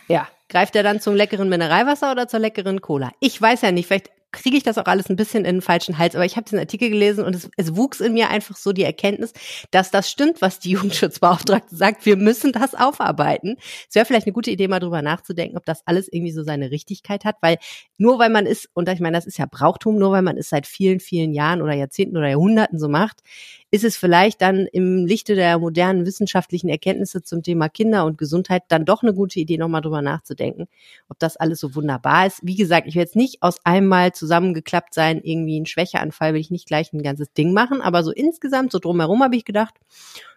Ja, 0.08 0.26
greift 0.48 0.74
er 0.76 0.82
dann 0.82 1.00
zum 1.00 1.14
leckeren 1.14 1.50
Mineralwasser 1.50 2.10
oder 2.10 2.26
zur 2.26 2.40
leckeren 2.40 2.80
Cola? 2.80 3.10
Ich 3.20 3.40
weiß 3.40 3.60
ja 3.60 3.70
nicht, 3.70 3.86
vielleicht 3.86 4.10
kriege 4.32 4.56
ich 4.56 4.62
das 4.62 4.76
auch 4.78 4.84
alles 4.84 5.08
ein 5.08 5.16
bisschen 5.16 5.44
in 5.44 5.56
den 5.56 5.62
falschen 5.62 5.96
Hals, 5.96 6.14
aber 6.14 6.24
ich 6.24 6.36
habe 6.36 6.44
diesen 6.44 6.58
Artikel 6.58 6.90
gelesen 6.90 7.24
und 7.24 7.34
es, 7.34 7.48
es 7.56 7.76
wuchs 7.76 8.00
in 8.00 8.12
mir 8.12 8.28
einfach 8.28 8.56
so 8.56 8.72
die 8.72 8.84
Erkenntnis, 8.84 9.32
dass 9.70 9.90
das 9.90 10.10
stimmt, 10.10 10.42
was 10.42 10.58
die 10.58 10.70
Jugendschutzbeauftragte 10.72 11.74
sagt. 11.74 12.04
Wir 12.04 12.16
müssen 12.16 12.52
das 12.52 12.74
aufarbeiten. 12.74 13.56
Es 13.88 13.94
wäre 13.94 14.04
vielleicht 14.04 14.26
eine 14.26 14.34
gute 14.34 14.50
Idee, 14.50 14.68
mal 14.68 14.80
drüber 14.80 15.02
nachzudenken, 15.02 15.56
ob 15.56 15.64
das 15.64 15.86
alles 15.86 16.08
irgendwie 16.12 16.32
so 16.32 16.42
seine 16.42 16.70
Richtigkeit 16.70 17.24
hat, 17.24 17.36
weil 17.40 17.56
nur 17.96 18.18
weil 18.18 18.30
man 18.30 18.46
ist, 18.46 18.68
und 18.74 18.88
ich 18.88 19.00
meine, 19.00 19.16
das 19.16 19.26
ist 19.26 19.38
ja 19.38 19.46
Brauchtum, 19.46 19.98
nur 19.98 20.12
weil 20.12 20.22
man 20.22 20.36
es 20.36 20.48
seit 20.50 20.66
vielen, 20.66 21.00
vielen 21.00 21.32
Jahren 21.32 21.62
oder 21.62 21.72
Jahrzehnten 21.72 22.16
oder 22.16 22.28
Jahrhunderten 22.28 22.78
so 22.78 22.88
macht, 22.88 23.22
ist 23.70 23.84
es 23.84 23.96
vielleicht 23.96 24.40
dann 24.40 24.66
im 24.72 25.04
Lichte 25.04 25.34
der 25.34 25.58
modernen 25.58 26.06
wissenschaftlichen 26.06 26.68
Erkenntnisse 26.68 27.22
zum 27.22 27.42
Thema 27.42 27.68
Kinder 27.68 28.06
und 28.06 28.16
Gesundheit 28.16 28.62
dann 28.68 28.84
doch 28.84 29.02
eine 29.02 29.12
gute 29.12 29.40
Idee, 29.40 29.58
nochmal 29.58 29.82
drüber 29.82 30.00
nachzudenken, 30.00 30.68
ob 31.08 31.18
das 31.18 31.36
alles 31.36 31.60
so 31.60 31.74
wunderbar 31.74 32.26
ist. 32.26 32.40
Wie 32.42 32.56
gesagt, 32.56 32.86
ich 32.86 32.94
will 32.94 33.02
jetzt 33.02 33.16
nicht 33.16 33.42
aus 33.42 33.58
einmal 33.64 34.12
zusammengeklappt 34.12 34.94
sein, 34.94 35.20
irgendwie 35.22 35.60
ein 35.60 35.66
Schwächeanfall, 35.66 36.32
will 36.32 36.40
ich 36.40 36.50
nicht 36.50 36.66
gleich 36.66 36.92
ein 36.92 37.02
ganzes 37.02 37.32
Ding 37.32 37.52
machen, 37.52 37.82
aber 37.82 38.02
so 38.02 38.10
insgesamt, 38.10 38.72
so 38.72 38.78
drumherum 38.78 39.22
habe 39.22 39.36
ich 39.36 39.44
gedacht, 39.44 39.74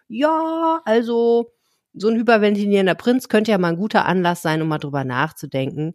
ja, 0.08 0.82
also 0.84 1.52
so 1.94 2.08
ein 2.08 2.16
hyperventilierender 2.16 2.94
Prinz 2.94 3.28
könnte 3.28 3.50
ja 3.50 3.58
mal 3.58 3.68
ein 3.68 3.76
guter 3.76 4.04
Anlass 4.06 4.42
sein, 4.42 4.60
um 4.60 4.68
mal 4.68 4.78
drüber 4.78 5.04
nachzudenken, 5.04 5.94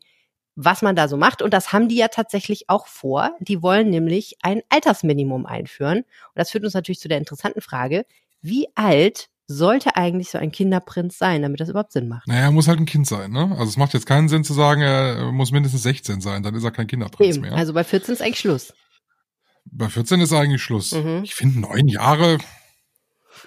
was 0.57 0.81
man 0.81 0.95
da 0.95 1.07
so 1.07 1.17
macht. 1.17 1.41
Und 1.41 1.53
das 1.53 1.71
haben 1.71 1.87
die 1.87 1.95
ja 1.95 2.07
tatsächlich 2.07 2.67
auch 2.67 2.87
vor. 2.87 3.31
Die 3.39 3.61
wollen 3.61 3.89
nämlich 3.89 4.37
ein 4.41 4.61
Altersminimum 4.69 5.45
einführen. 5.45 5.99
Und 5.99 6.35
das 6.35 6.51
führt 6.51 6.63
uns 6.63 6.73
natürlich 6.73 6.99
zu 6.99 7.07
der 7.07 7.19
interessanten 7.19 7.61
Frage, 7.61 8.05
wie 8.41 8.67
alt 8.73 9.29
sollte 9.45 9.95
eigentlich 9.95 10.31
so 10.31 10.39
ein 10.39 10.51
Kinderprinz 10.51 11.17
sein, 11.17 11.43
damit 11.43 11.59
das 11.59 11.69
überhaupt 11.69 11.93
Sinn 11.93 12.07
macht? 12.07 12.27
Naja, 12.27 12.41
er 12.41 12.51
muss 12.51 12.67
halt 12.67 12.79
ein 12.79 12.85
Kind 12.85 13.07
sein, 13.07 13.31
ne? 13.31 13.51
Also 13.51 13.65
es 13.65 13.77
macht 13.77 13.93
jetzt 13.93 14.07
keinen 14.07 14.29
Sinn 14.29 14.43
zu 14.43 14.53
sagen, 14.53 14.81
er 14.81 15.31
muss 15.31 15.51
mindestens 15.51 15.83
16 15.83 16.21
sein, 16.21 16.43
dann 16.43 16.55
ist 16.55 16.63
er 16.63 16.71
kein 16.71 16.87
Kinderprinz 16.87 17.37
Eben. 17.37 17.45
mehr. 17.45 17.55
Also 17.55 17.73
bei 17.73 17.83
14 17.83 18.15
ist 18.15 18.21
eigentlich 18.21 18.39
Schluss. 18.39 18.73
Bei 19.65 19.87
14 19.87 20.19
ist 20.21 20.33
eigentlich 20.33 20.61
Schluss. 20.61 20.91
Mhm. 20.91 21.21
Ich 21.23 21.35
finde 21.35 21.61
neun 21.61 21.87
Jahre, 21.87 22.39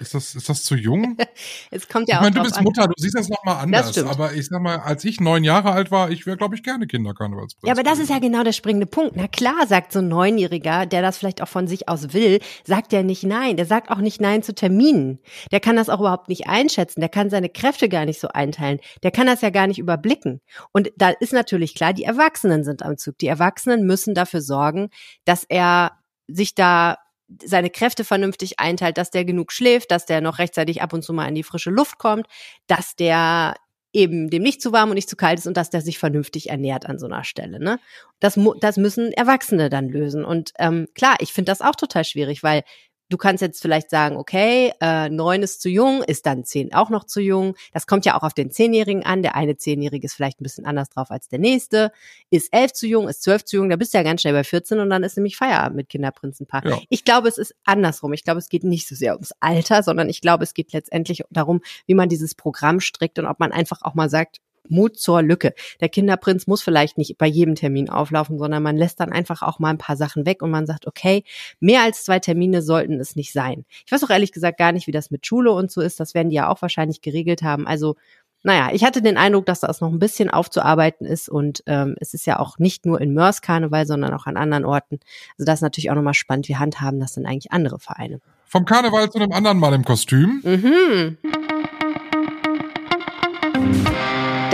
ist 0.01 0.15
das, 0.15 0.35
ist 0.35 0.49
das 0.49 0.63
zu 0.63 0.75
jung? 0.75 1.17
Es 1.73 1.87
kommt 1.87 2.09
ja 2.09 2.15
ich 2.15 2.17
auch 2.17 2.23
meine, 2.23 2.35
du 2.35 2.43
bist 2.43 2.57
an. 2.57 2.63
Mutter, 2.63 2.87
du 2.87 2.93
siehst 2.97 3.17
das 3.17 3.29
nochmal 3.29 3.63
anders. 3.63 3.91
stimmt. 3.91 4.09
Aber 4.09 4.33
ich 4.33 4.47
sag 4.47 4.61
mal, 4.61 4.79
als 4.79 5.05
ich 5.05 5.21
neun 5.21 5.43
Jahre 5.43 5.71
alt 5.71 5.91
war, 5.91 6.09
ich 6.09 6.25
wäre, 6.25 6.35
glaube 6.35 6.55
ich, 6.55 6.63
gerne 6.63 6.87
Kinderkarnevalsprinz. 6.87 7.67
Ja, 7.67 7.73
aber 7.73 7.83
das 7.83 7.99
ist 7.99 8.09
ja 8.09 8.19
genau 8.19 8.43
der 8.43 8.51
springende 8.51 8.87
Punkt. 8.87 9.15
Na 9.15 9.27
klar, 9.27 9.67
sagt 9.67 9.93
so 9.93 9.99
ein 9.99 10.07
Neunjähriger, 10.07 10.85
der 10.85 11.01
das 11.01 11.17
vielleicht 11.17 11.41
auch 11.41 11.47
von 11.47 11.67
sich 11.67 11.87
aus 11.87 12.13
will, 12.13 12.39
sagt 12.65 12.91
der 12.91 13.03
nicht 13.03 13.23
nein. 13.23 13.55
Der 13.57 13.65
sagt 13.65 13.89
auch 13.89 13.99
nicht 13.99 14.19
nein 14.19 14.43
zu 14.43 14.53
Terminen. 14.53 15.19
Der 15.51 15.59
kann 15.59 15.75
das 15.75 15.89
auch 15.89 15.99
überhaupt 15.99 16.29
nicht 16.29 16.47
einschätzen. 16.47 16.99
Der 16.99 17.09
kann 17.09 17.29
seine 17.29 17.49
Kräfte 17.49 17.87
gar 17.87 18.05
nicht 18.05 18.19
so 18.19 18.27
einteilen. 18.27 18.79
Der 19.03 19.11
kann 19.11 19.27
das 19.27 19.41
ja 19.41 19.49
gar 19.49 19.67
nicht 19.67 19.79
überblicken. 19.79 20.41
Und 20.71 20.91
da 20.97 21.09
ist 21.09 21.33
natürlich 21.33 21.75
klar, 21.75 21.93
die 21.93 22.03
Erwachsenen 22.03 22.63
sind 22.63 22.83
am 22.83 22.97
Zug. 22.97 23.17
Die 23.19 23.27
Erwachsenen 23.27 23.85
müssen 23.85 24.13
dafür 24.15 24.41
sorgen, 24.41 24.89
dass 25.25 25.45
er 25.47 25.93
sich 26.27 26.55
da 26.55 26.97
seine 27.43 27.69
Kräfte 27.69 28.03
vernünftig 28.03 28.59
einteilt, 28.59 28.97
dass 28.97 29.11
der 29.11 29.25
genug 29.25 29.51
schläft, 29.51 29.91
dass 29.91 30.05
der 30.05 30.21
noch 30.21 30.39
rechtzeitig 30.39 30.81
ab 30.81 30.93
und 30.93 31.03
zu 31.03 31.13
mal 31.13 31.27
in 31.27 31.35
die 31.35 31.43
frische 31.43 31.69
Luft 31.69 31.97
kommt, 31.97 32.27
dass 32.67 32.95
der 32.95 33.55
eben 33.93 34.29
dem 34.29 34.43
nicht 34.43 34.61
zu 34.61 34.71
warm 34.71 34.89
und 34.89 34.95
nicht 34.95 35.09
zu 35.09 35.17
kalt 35.17 35.39
ist 35.39 35.47
und 35.47 35.57
dass 35.57 35.69
der 35.69 35.81
sich 35.81 35.99
vernünftig 35.99 36.49
ernährt 36.49 36.85
an 36.85 36.97
so 36.97 37.07
einer 37.07 37.23
Stelle. 37.23 37.59
Ne? 37.59 37.79
Das, 38.19 38.39
das 38.61 38.77
müssen 38.77 39.11
Erwachsene 39.11 39.69
dann 39.69 39.89
lösen. 39.89 40.23
Und 40.23 40.53
ähm, 40.59 40.87
klar, 40.95 41.17
ich 41.19 41.33
finde 41.33 41.51
das 41.51 41.61
auch 41.61 41.75
total 41.75 42.05
schwierig, 42.05 42.41
weil 42.41 42.63
du 43.11 43.17
kannst 43.17 43.41
jetzt 43.41 43.61
vielleicht 43.61 43.89
sagen, 43.89 44.17
okay, 44.17 44.71
äh, 44.79 45.09
neun 45.09 45.43
ist 45.43 45.61
zu 45.61 45.69
jung, 45.69 46.01
ist 46.03 46.25
dann 46.25 46.45
zehn 46.45 46.73
auch 46.73 46.89
noch 46.89 47.03
zu 47.03 47.19
jung. 47.19 47.55
Das 47.73 47.85
kommt 47.85 48.05
ja 48.05 48.17
auch 48.17 48.23
auf 48.23 48.33
den 48.33 48.51
Zehnjährigen 48.51 49.05
an. 49.05 49.21
Der 49.21 49.35
eine 49.35 49.57
Zehnjährige 49.57 50.05
ist 50.05 50.13
vielleicht 50.13 50.39
ein 50.39 50.43
bisschen 50.43 50.65
anders 50.65 50.89
drauf 50.89 51.11
als 51.11 51.27
der 51.27 51.39
nächste. 51.39 51.91
Ist 52.29 52.53
elf 52.53 52.73
zu 52.73 52.87
jung, 52.87 53.07
ist 53.07 53.21
zwölf 53.21 53.43
zu 53.43 53.57
jung, 53.57 53.69
da 53.69 53.75
bist 53.75 53.93
du 53.93 53.97
ja 53.97 54.03
ganz 54.03 54.21
schnell 54.21 54.33
bei 54.33 54.43
14 54.43 54.79
und 54.79 54.89
dann 54.89 55.03
ist 55.03 55.17
nämlich 55.17 55.37
Feierabend 55.37 55.75
mit 55.75 55.89
Kinderprinzenpaar. 55.89 56.65
Ja. 56.65 56.79
Ich 56.89 57.03
glaube, 57.03 57.27
es 57.27 57.37
ist 57.37 57.53
andersrum. 57.65 58.13
Ich 58.13 58.23
glaube, 58.23 58.39
es 58.39 58.49
geht 58.49 58.63
nicht 58.63 58.87
so 58.87 58.95
sehr 58.95 59.13
ums 59.13 59.33
Alter, 59.39 59.83
sondern 59.83 60.09
ich 60.09 60.21
glaube, 60.21 60.43
es 60.43 60.53
geht 60.53 60.71
letztendlich 60.73 61.23
darum, 61.29 61.61
wie 61.85 61.93
man 61.93 62.09
dieses 62.09 62.33
Programm 62.33 62.79
strickt 62.79 63.19
und 63.19 63.25
ob 63.25 63.39
man 63.39 63.51
einfach 63.51 63.81
auch 63.81 63.93
mal 63.93 64.09
sagt, 64.09 64.37
Mut 64.69 64.97
zur 64.97 65.21
Lücke. 65.21 65.53
Der 65.79 65.89
Kinderprinz 65.89 66.47
muss 66.47 66.61
vielleicht 66.61 66.97
nicht 66.97 67.17
bei 67.17 67.27
jedem 67.27 67.55
Termin 67.55 67.89
auflaufen, 67.89 68.37
sondern 68.37 68.63
man 68.63 68.77
lässt 68.77 68.99
dann 68.99 69.11
einfach 69.11 69.41
auch 69.41 69.59
mal 69.59 69.69
ein 69.69 69.77
paar 69.77 69.97
Sachen 69.97 70.25
weg 70.25 70.41
und 70.41 70.51
man 70.51 70.65
sagt, 70.65 70.87
okay, 70.87 71.23
mehr 71.59 71.81
als 71.81 72.03
zwei 72.03 72.19
Termine 72.19 72.61
sollten 72.61 72.99
es 72.99 73.15
nicht 73.15 73.33
sein. 73.33 73.65
Ich 73.85 73.91
weiß 73.91 74.03
auch 74.03 74.09
ehrlich 74.09 74.31
gesagt 74.31 74.57
gar 74.57 74.71
nicht, 74.71 74.87
wie 74.87 74.91
das 74.91 75.11
mit 75.11 75.25
Schule 75.25 75.51
und 75.51 75.71
so 75.71 75.81
ist. 75.81 75.99
Das 75.99 76.13
werden 76.13 76.29
die 76.29 76.35
ja 76.35 76.49
auch 76.49 76.61
wahrscheinlich 76.61 77.01
geregelt 77.01 77.43
haben. 77.43 77.67
Also 77.67 77.95
naja, 78.43 78.69
ich 78.73 78.83
hatte 78.83 79.01
den 79.01 79.17
Eindruck, 79.17 79.45
dass 79.45 79.59
das 79.59 79.81
noch 79.81 79.91
ein 79.91 79.99
bisschen 79.99 80.29
aufzuarbeiten 80.29 81.05
ist 81.05 81.29
und 81.29 81.61
ähm, 81.67 81.95
es 81.99 82.13
ist 82.13 82.25
ja 82.25 82.39
auch 82.39 82.57
nicht 82.57 82.85
nur 82.85 82.99
in 82.99 83.13
Mörs 83.13 83.41
Karneval, 83.41 83.85
sondern 83.85 84.13
auch 84.13 84.25
an 84.25 84.35
anderen 84.35 84.65
Orten. 84.65 84.99
Also 85.37 85.45
das 85.45 85.59
ist 85.59 85.61
natürlich 85.61 85.91
auch 85.91 85.95
nochmal 85.95 86.15
spannend. 86.15 86.47
Wie 86.49 86.55
handhaben 86.55 86.99
das 86.99 87.13
denn 87.13 87.27
eigentlich 87.27 87.51
andere 87.51 87.77
Vereine? 87.77 88.19
Vom 88.47 88.65
Karneval 88.65 89.11
zu 89.11 89.19
einem 89.19 89.31
anderen 89.31 89.59
Mal 89.59 89.73
im 89.73 89.85
Kostüm. 89.85 90.41
Mhm. 90.43 91.17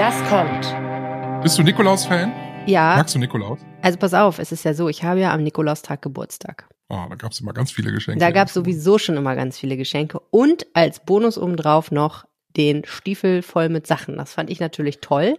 Das 0.08 0.24
kommt. 0.30 1.44
Bist 1.44 1.58
du 1.58 1.64
Nikolaus-Fan? 1.64 2.32
Ja, 2.66 2.96
Magst 2.96 3.14
du 3.14 3.20
Nikolaus? 3.20 3.60
also 3.82 4.00
pass 4.00 4.14
auf, 4.14 4.40
es 4.40 4.54
ist 4.54 4.64
ja 4.64 4.74
so, 4.74 4.88
ich 4.88 5.04
habe 5.04 5.20
ja 5.20 5.34
am 5.34 5.44
Nikolaustag 5.44 6.02
Geburtstag. 6.02 6.70
Oh, 6.88 7.04
da 7.10 7.16
gab 7.16 7.34
es 7.34 7.42
immer 7.42 7.52
ganz 7.52 7.74
viele 7.74 7.92
Geschenke. 7.92 8.22
Da 8.22 8.32
gab 8.32 8.48
es 8.48 8.54
sowieso 8.54 9.00
schon 9.00 9.18
immer 9.18 9.36
ganz 9.36 9.60
viele 9.60 9.76
Geschenke 9.76 10.22
und 10.32 10.66
als 10.74 11.04
Bonus 11.04 11.38
obendrauf 11.38 11.92
noch 11.92 12.24
den 12.56 12.86
Stiefel 12.86 13.42
voll 13.42 13.68
mit 13.68 13.86
Sachen. 13.86 14.16
Das 14.16 14.32
fand 14.32 14.50
ich 14.50 14.62
natürlich 14.62 15.02
toll. 15.02 15.38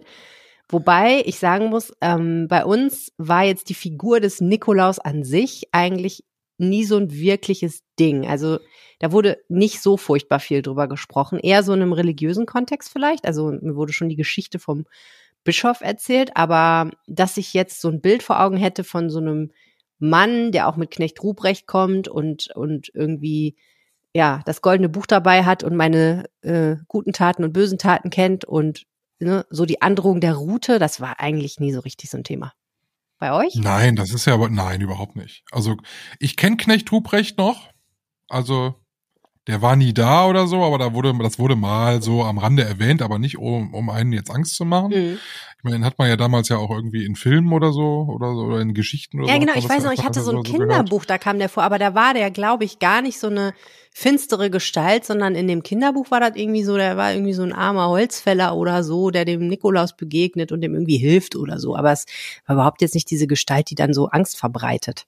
Wobei 0.67 1.23
ich 1.25 1.39
sagen 1.39 1.69
muss, 1.71 1.91
ähm, 2.01 2.47
bei 2.47 2.63
uns 2.63 3.11
war 3.17 3.45
jetzt 3.45 3.69
die 3.69 3.73
Figur 3.73 4.19
des 4.19 4.39
Nikolaus 4.39 4.99
an 4.99 5.23
sich 5.23 5.63
eigentlich 5.71 6.25
nie 6.59 6.83
so 6.85 6.97
ein 6.97 7.11
wirkliches 7.11 7.81
Ding. 7.99 8.27
Also 8.27 8.59
da 8.99 9.11
wurde 9.11 9.37
nicht 9.47 9.81
so 9.81 9.97
furchtbar 9.97 10.39
viel 10.39 10.61
drüber 10.61 10.87
gesprochen, 10.87 11.39
eher 11.39 11.63
so 11.63 11.73
in 11.73 11.81
einem 11.81 11.93
religiösen 11.93 12.45
Kontext 12.45 12.91
vielleicht. 12.91 13.25
Also 13.25 13.51
mir 13.51 13.75
wurde 13.75 13.93
schon 13.93 14.09
die 14.09 14.15
Geschichte 14.15 14.59
vom 14.59 14.85
Bischof 15.43 15.81
erzählt, 15.81 16.35
aber 16.35 16.91
dass 17.07 17.37
ich 17.37 17.53
jetzt 17.53 17.81
so 17.81 17.89
ein 17.89 18.01
Bild 18.01 18.23
vor 18.23 18.41
Augen 18.41 18.57
hätte 18.57 18.83
von 18.83 19.09
so 19.09 19.19
einem 19.19 19.51
Mann, 19.99 20.51
der 20.51 20.67
auch 20.67 20.75
mit 20.75 20.91
Knecht 20.91 21.23
Ruprecht 21.23 21.67
kommt 21.67 22.07
und, 22.07 22.49
und 22.55 22.91
irgendwie 22.93 23.55
ja 24.13 24.41
das 24.45 24.61
goldene 24.61 24.89
Buch 24.89 25.05
dabei 25.05 25.43
hat 25.43 25.63
und 25.63 25.75
meine 25.75 26.25
äh, 26.41 26.75
guten 26.87 27.13
Taten 27.13 27.43
und 27.43 27.53
bösen 27.53 27.77
Taten 27.77 28.09
kennt 28.09 28.45
und 28.45 28.85
ne, 29.19 29.45
so 29.49 29.65
die 29.65 29.81
Androhung 29.81 30.19
der 30.19 30.35
Route, 30.35 30.79
das 30.79 30.99
war 31.01 31.19
eigentlich 31.19 31.59
nie 31.59 31.71
so 31.73 31.79
richtig 31.81 32.09
so 32.09 32.17
ein 32.17 32.23
Thema. 32.23 32.53
Bei 33.19 33.33
euch? 33.33 33.55
Nein, 33.55 33.97
das 33.97 34.11
ist 34.11 34.25
ja 34.25 34.33
aber, 34.33 34.49
nein, 34.49 34.79
überhaupt 34.79 35.17
nicht. 35.17 35.43
Also 35.51 35.75
ich 36.19 36.37
kenne 36.37 36.57
Knecht 36.57 36.91
Ruprecht 36.91 37.37
noch. 37.37 37.69
Also 38.29 38.75
der 39.47 39.61
war 39.61 39.75
nie 39.75 39.93
da 39.93 40.27
oder 40.27 40.47
so, 40.47 40.63
aber 40.63 40.77
da 40.77 40.93
wurde, 40.93 41.13
das 41.21 41.39
wurde 41.39 41.55
mal 41.55 42.01
so 42.01 42.23
am 42.23 42.37
Rande 42.37 42.63
erwähnt, 42.63 43.01
aber 43.01 43.17
nicht 43.19 43.37
um, 43.37 43.73
um 43.73 43.89
einen 43.89 44.13
jetzt 44.13 44.29
Angst 44.29 44.55
zu 44.55 44.65
machen. 44.65 44.91
Mhm. 44.91 45.17
Ich 45.57 45.63
meine, 45.63 45.77
den 45.77 45.85
hat 45.85 45.97
man 45.97 46.07
ja 46.07 46.15
damals 46.15 46.47
ja 46.49 46.57
auch 46.57 46.69
irgendwie 46.69 47.03
in 47.03 47.15
Filmen 47.15 47.51
oder 47.51 47.73
so 47.73 48.07
oder 48.09 48.33
so 48.33 48.43
oder 48.43 48.61
in 48.61 48.73
Geschichten 48.73 49.19
oder 49.19 49.27
Ja, 49.27 49.33
so. 49.33 49.39
genau, 49.41 49.53
hat 49.53 49.55
man 49.57 49.63
ich 49.65 49.69
weiß 49.69 49.83
ja 49.83 49.89
noch, 49.89 49.97
ich 49.97 50.05
hatte 50.05 50.21
so 50.21 50.31
ein 50.31 50.37
so 50.37 50.43
gehört. 50.43 50.69
Kinderbuch, 50.69 51.03
da 51.05 51.17
kam 51.17 51.39
der 51.39 51.49
vor, 51.49 51.63
aber 51.63 51.79
da 51.79 51.95
war 51.95 52.13
der, 52.13 52.31
glaube 52.31 52.63
ich, 52.63 52.79
gar 52.79 53.01
nicht 53.01 53.19
so 53.19 53.27
eine 53.27 53.53
finstere 53.91 54.49
Gestalt, 54.49 55.03
sondern 55.03 55.35
in 55.35 55.47
dem 55.47 55.63
Kinderbuch 55.63 56.11
war 56.11 56.19
das 56.19 56.35
irgendwie 56.35 56.63
so, 56.63 56.77
der 56.77 56.95
war 56.95 57.11
irgendwie 57.11 57.33
so 57.33 57.43
ein 57.43 57.51
armer 57.51 57.89
Holzfäller 57.89 58.55
oder 58.55 58.83
so, 58.83 59.09
der 59.09 59.25
dem 59.25 59.47
Nikolaus 59.47 59.95
begegnet 59.97 60.51
und 60.51 60.61
dem 60.61 60.73
irgendwie 60.75 60.97
hilft 60.97 61.35
oder 61.35 61.59
so. 61.59 61.75
Aber 61.75 61.91
es 61.91 62.05
war 62.45 62.55
überhaupt 62.55 62.81
jetzt 62.81 62.93
nicht 62.93 63.09
diese 63.09 63.27
Gestalt, 63.27 63.69
die 63.69 63.75
dann 63.75 63.93
so 63.93 64.07
Angst 64.07 64.37
verbreitet. 64.37 65.05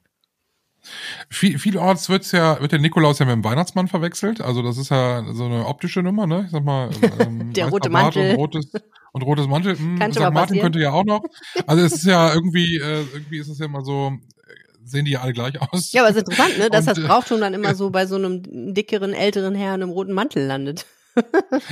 Viel, 1.30 1.60
vielorts 1.60 2.10
wird's 2.10 2.32
ja, 2.32 2.60
wird 2.60 2.72
der 2.72 2.80
Nikolaus 2.80 3.20
ja 3.20 3.26
mit 3.26 3.34
dem 3.36 3.44
Weihnachtsmann 3.44 3.88
verwechselt. 3.88 4.41
Also 4.41 4.62
das 4.62 4.78
ist 4.78 4.89
ja 4.89 5.24
so 5.34 5.46
eine 5.46 5.65
optische 5.67 6.02
Nummer, 6.02 6.26
ne? 6.28 6.44
Ich 6.46 6.52
sag 6.52 6.63
mal, 6.63 6.89
ähm, 7.20 7.54
Der 7.54 7.65
weißer 7.65 7.72
rote 7.72 7.89
Mantel. 7.89 8.32
Und 8.32 8.36
rotes, 8.38 8.72
und 9.13 9.22
rotes 9.24 9.48
Mantel. 9.48 9.78
Hm, 9.78 10.00
Kann 10.00 10.13
schon 10.13 10.24
mal 10.24 10.32
Martin 10.32 10.48
passieren. 10.58 10.63
könnte 10.63 10.80
ja 10.80 10.91
auch 10.91 11.06
noch. 11.06 11.22
Also 11.67 11.84
es 11.84 11.94
ist 11.94 12.06
ja 12.06 12.34
irgendwie, 12.34 12.78
äh, 12.78 13.06
irgendwie 13.13 13.38
ist 13.39 13.50
es 13.50 13.60
ja 13.60 13.65
immer 13.65 13.84
so, 13.84 14.08
äh, 14.48 14.54
sehen 14.84 15.06
die 15.06 15.12
ja 15.12 15.22
alle 15.22 15.34
gleich 15.34 15.62
aus. 15.62 15.91
Ja, 15.91 16.02
aber 16.02 16.10
es 16.10 16.15
ist 16.17 16.24
interessant, 16.28 16.58
ne, 16.58 16.70
dass 16.70 16.88
Und, 16.88 16.98
das 16.98 17.04
äh, 17.04 17.08
Brauchtum 17.08 17.39
dann 17.41 17.54
immer 17.54 17.76
so 17.76 17.89
bei 17.89 18.06
so 18.08 18.15
einem 18.15 18.41
dickeren, 18.74 19.13
älteren 19.13 19.54
Herrn 19.56 19.82
im 19.82 19.89
roten 19.89 20.13
Mantel 20.13 20.46
landet. 20.46 20.86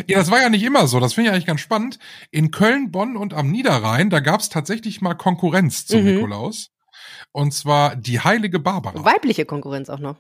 Ja, 0.08 0.18
das 0.20 0.30
war 0.32 0.42
ja 0.42 0.50
nicht 0.50 0.64
immer 0.64 0.86
so. 0.88 1.00
Das 1.00 1.14
finde 1.14 1.30
ich 1.30 1.34
eigentlich 1.34 1.46
ganz 1.46 1.62
spannend. 1.62 1.98
In 2.30 2.52
Köln, 2.52 2.92
Bonn 2.92 3.16
und 3.16 3.34
am 3.34 3.50
Niederrhein, 3.50 4.10
da 4.10 4.20
gab's 4.20 4.50
tatsächlich 4.50 5.00
mal 5.00 5.14
Konkurrenz 5.14 5.86
zum 5.86 6.02
Mhm. 6.02 6.16
Nikolaus. 6.16 6.72
Und 7.32 7.54
zwar 7.54 7.96
die 7.96 8.20
heilige 8.20 8.60
Barbara. 8.60 9.04
Weibliche 9.06 9.46
Konkurrenz 9.46 9.90
auch 9.90 10.00
noch. 10.00 10.18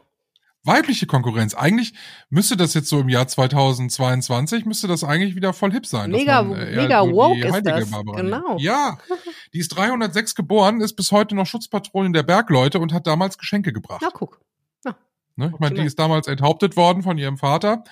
Weibliche 0.63 1.07
Konkurrenz. 1.07 1.53
Eigentlich 1.55 1.93
müsste 2.29 2.57
das 2.57 2.73
jetzt 2.73 2.89
so 2.89 2.99
im 2.99 3.09
Jahr 3.09 3.27
2022, 3.27 4.65
müsste 4.65 4.87
das 4.87 5.03
eigentlich 5.05 5.35
wieder 5.35 5.53
voll 5.53 5.71
hip 5.71 5.85
sein. 5.85 6.11
Mega- 6.11 6.43
man, 6.43 6.59
äh, 6.59 6.75
mega 6.75 7.01
so 7.03 7.11
woke 7.13 7.39
ist 7.47 7.65
das. 7.65 7.89
Barbara 7.89 8.21
Genau. 8.21 8.49
nimmt. 8.49 8.61
Ja, 8.61 8.97
die 9.53 9.59
ist 9.59 9.69
306 9.69 10.35
geboren, 10.35 10.81
ist 10.81 10.93
bis 10.95 11.11
heute 11.11 11.33
noch 11.33 11.45
Schutzpatronin 11.47 12.11
der 12.13 12.23
Bergleute 12.23 12.79
und 12.79 12.93
hat 12.93 13.07
damals 13.07 13.37
Geschenke 13.37 13.71
gebracht. 13.73 14.01
Na, 14.03 14.09
guck. 14.13 14.39
Ne? 15.35 15.51
Ich 15.53 15.59
meine, 15.61 15.75
die 15.75 15.85
ist 15.85 15.97
damals 15.97 16.27
enthauptet 16.27 16.75
worden 16.75 17.01
von 17.01 17.17
ihrem 17.17 17.37
Vater, 17.37 17.85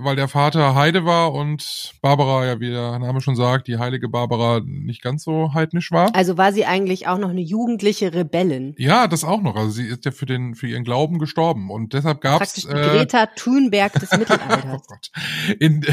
weil 0.00 0.16
der 0.16 0.28
Vater 0.28 0.74
Heide 0.74 1.04
war 1.04 1.32
und 1.32 1.92
Barbara, 2.02 2.46
ja, 2.46 2.60
wie 2.60 2.70
der 2.70 2.98
Name 2.98 3.20
schon 3.20 3.36
sagt, 3.36 3.68
die 3.68 3.78
heilige 3.78 4.08
Barbara 4.08 4.60
nicht 4.64 5.02
ganz 5.02 5.24
so 5.24 5.52
heidnisch 5.54 5.90
war. 5.92 6.14
Also 6.14 6.36
war 6.38 6.52
sie 6.52 6.64
eigentlich 6.64 7.06
auch 7.08 7.18
noch 7.18 7.30
eine 7.30 7.40
jugendliche 7.40 8.14
Rebellin. 8.14 8.74
Ja, 8.78 9.06
das 9.08 9.24
auch 9.24 9.40
noch. 9.42 9.56
Also 9.56 9.70
sie 9.70 9.86
ist 9.86 10.04
ja 10.04 10.10
für 10.10 10.26
den 10.26 10.54
für 10.54 10.66
ihren 10.66 10.84
Glauben 10.84 11.18
gestorben 11.18 11.70
und 11.70 11.92
deshalb 11.92 12.20
gab's 12.20 12.38
Praktisch 12.54 12.64
die 12.64 12.70
äh, 12.70 12.98
Greta 12.98 13.26
Thunberg 13.36 13.92
des 13.94 14.10
Oh 14.12 14.18
Mittelalters. 14.18 14.86
Gott. 14.86 15.10
In, 15.58 15.84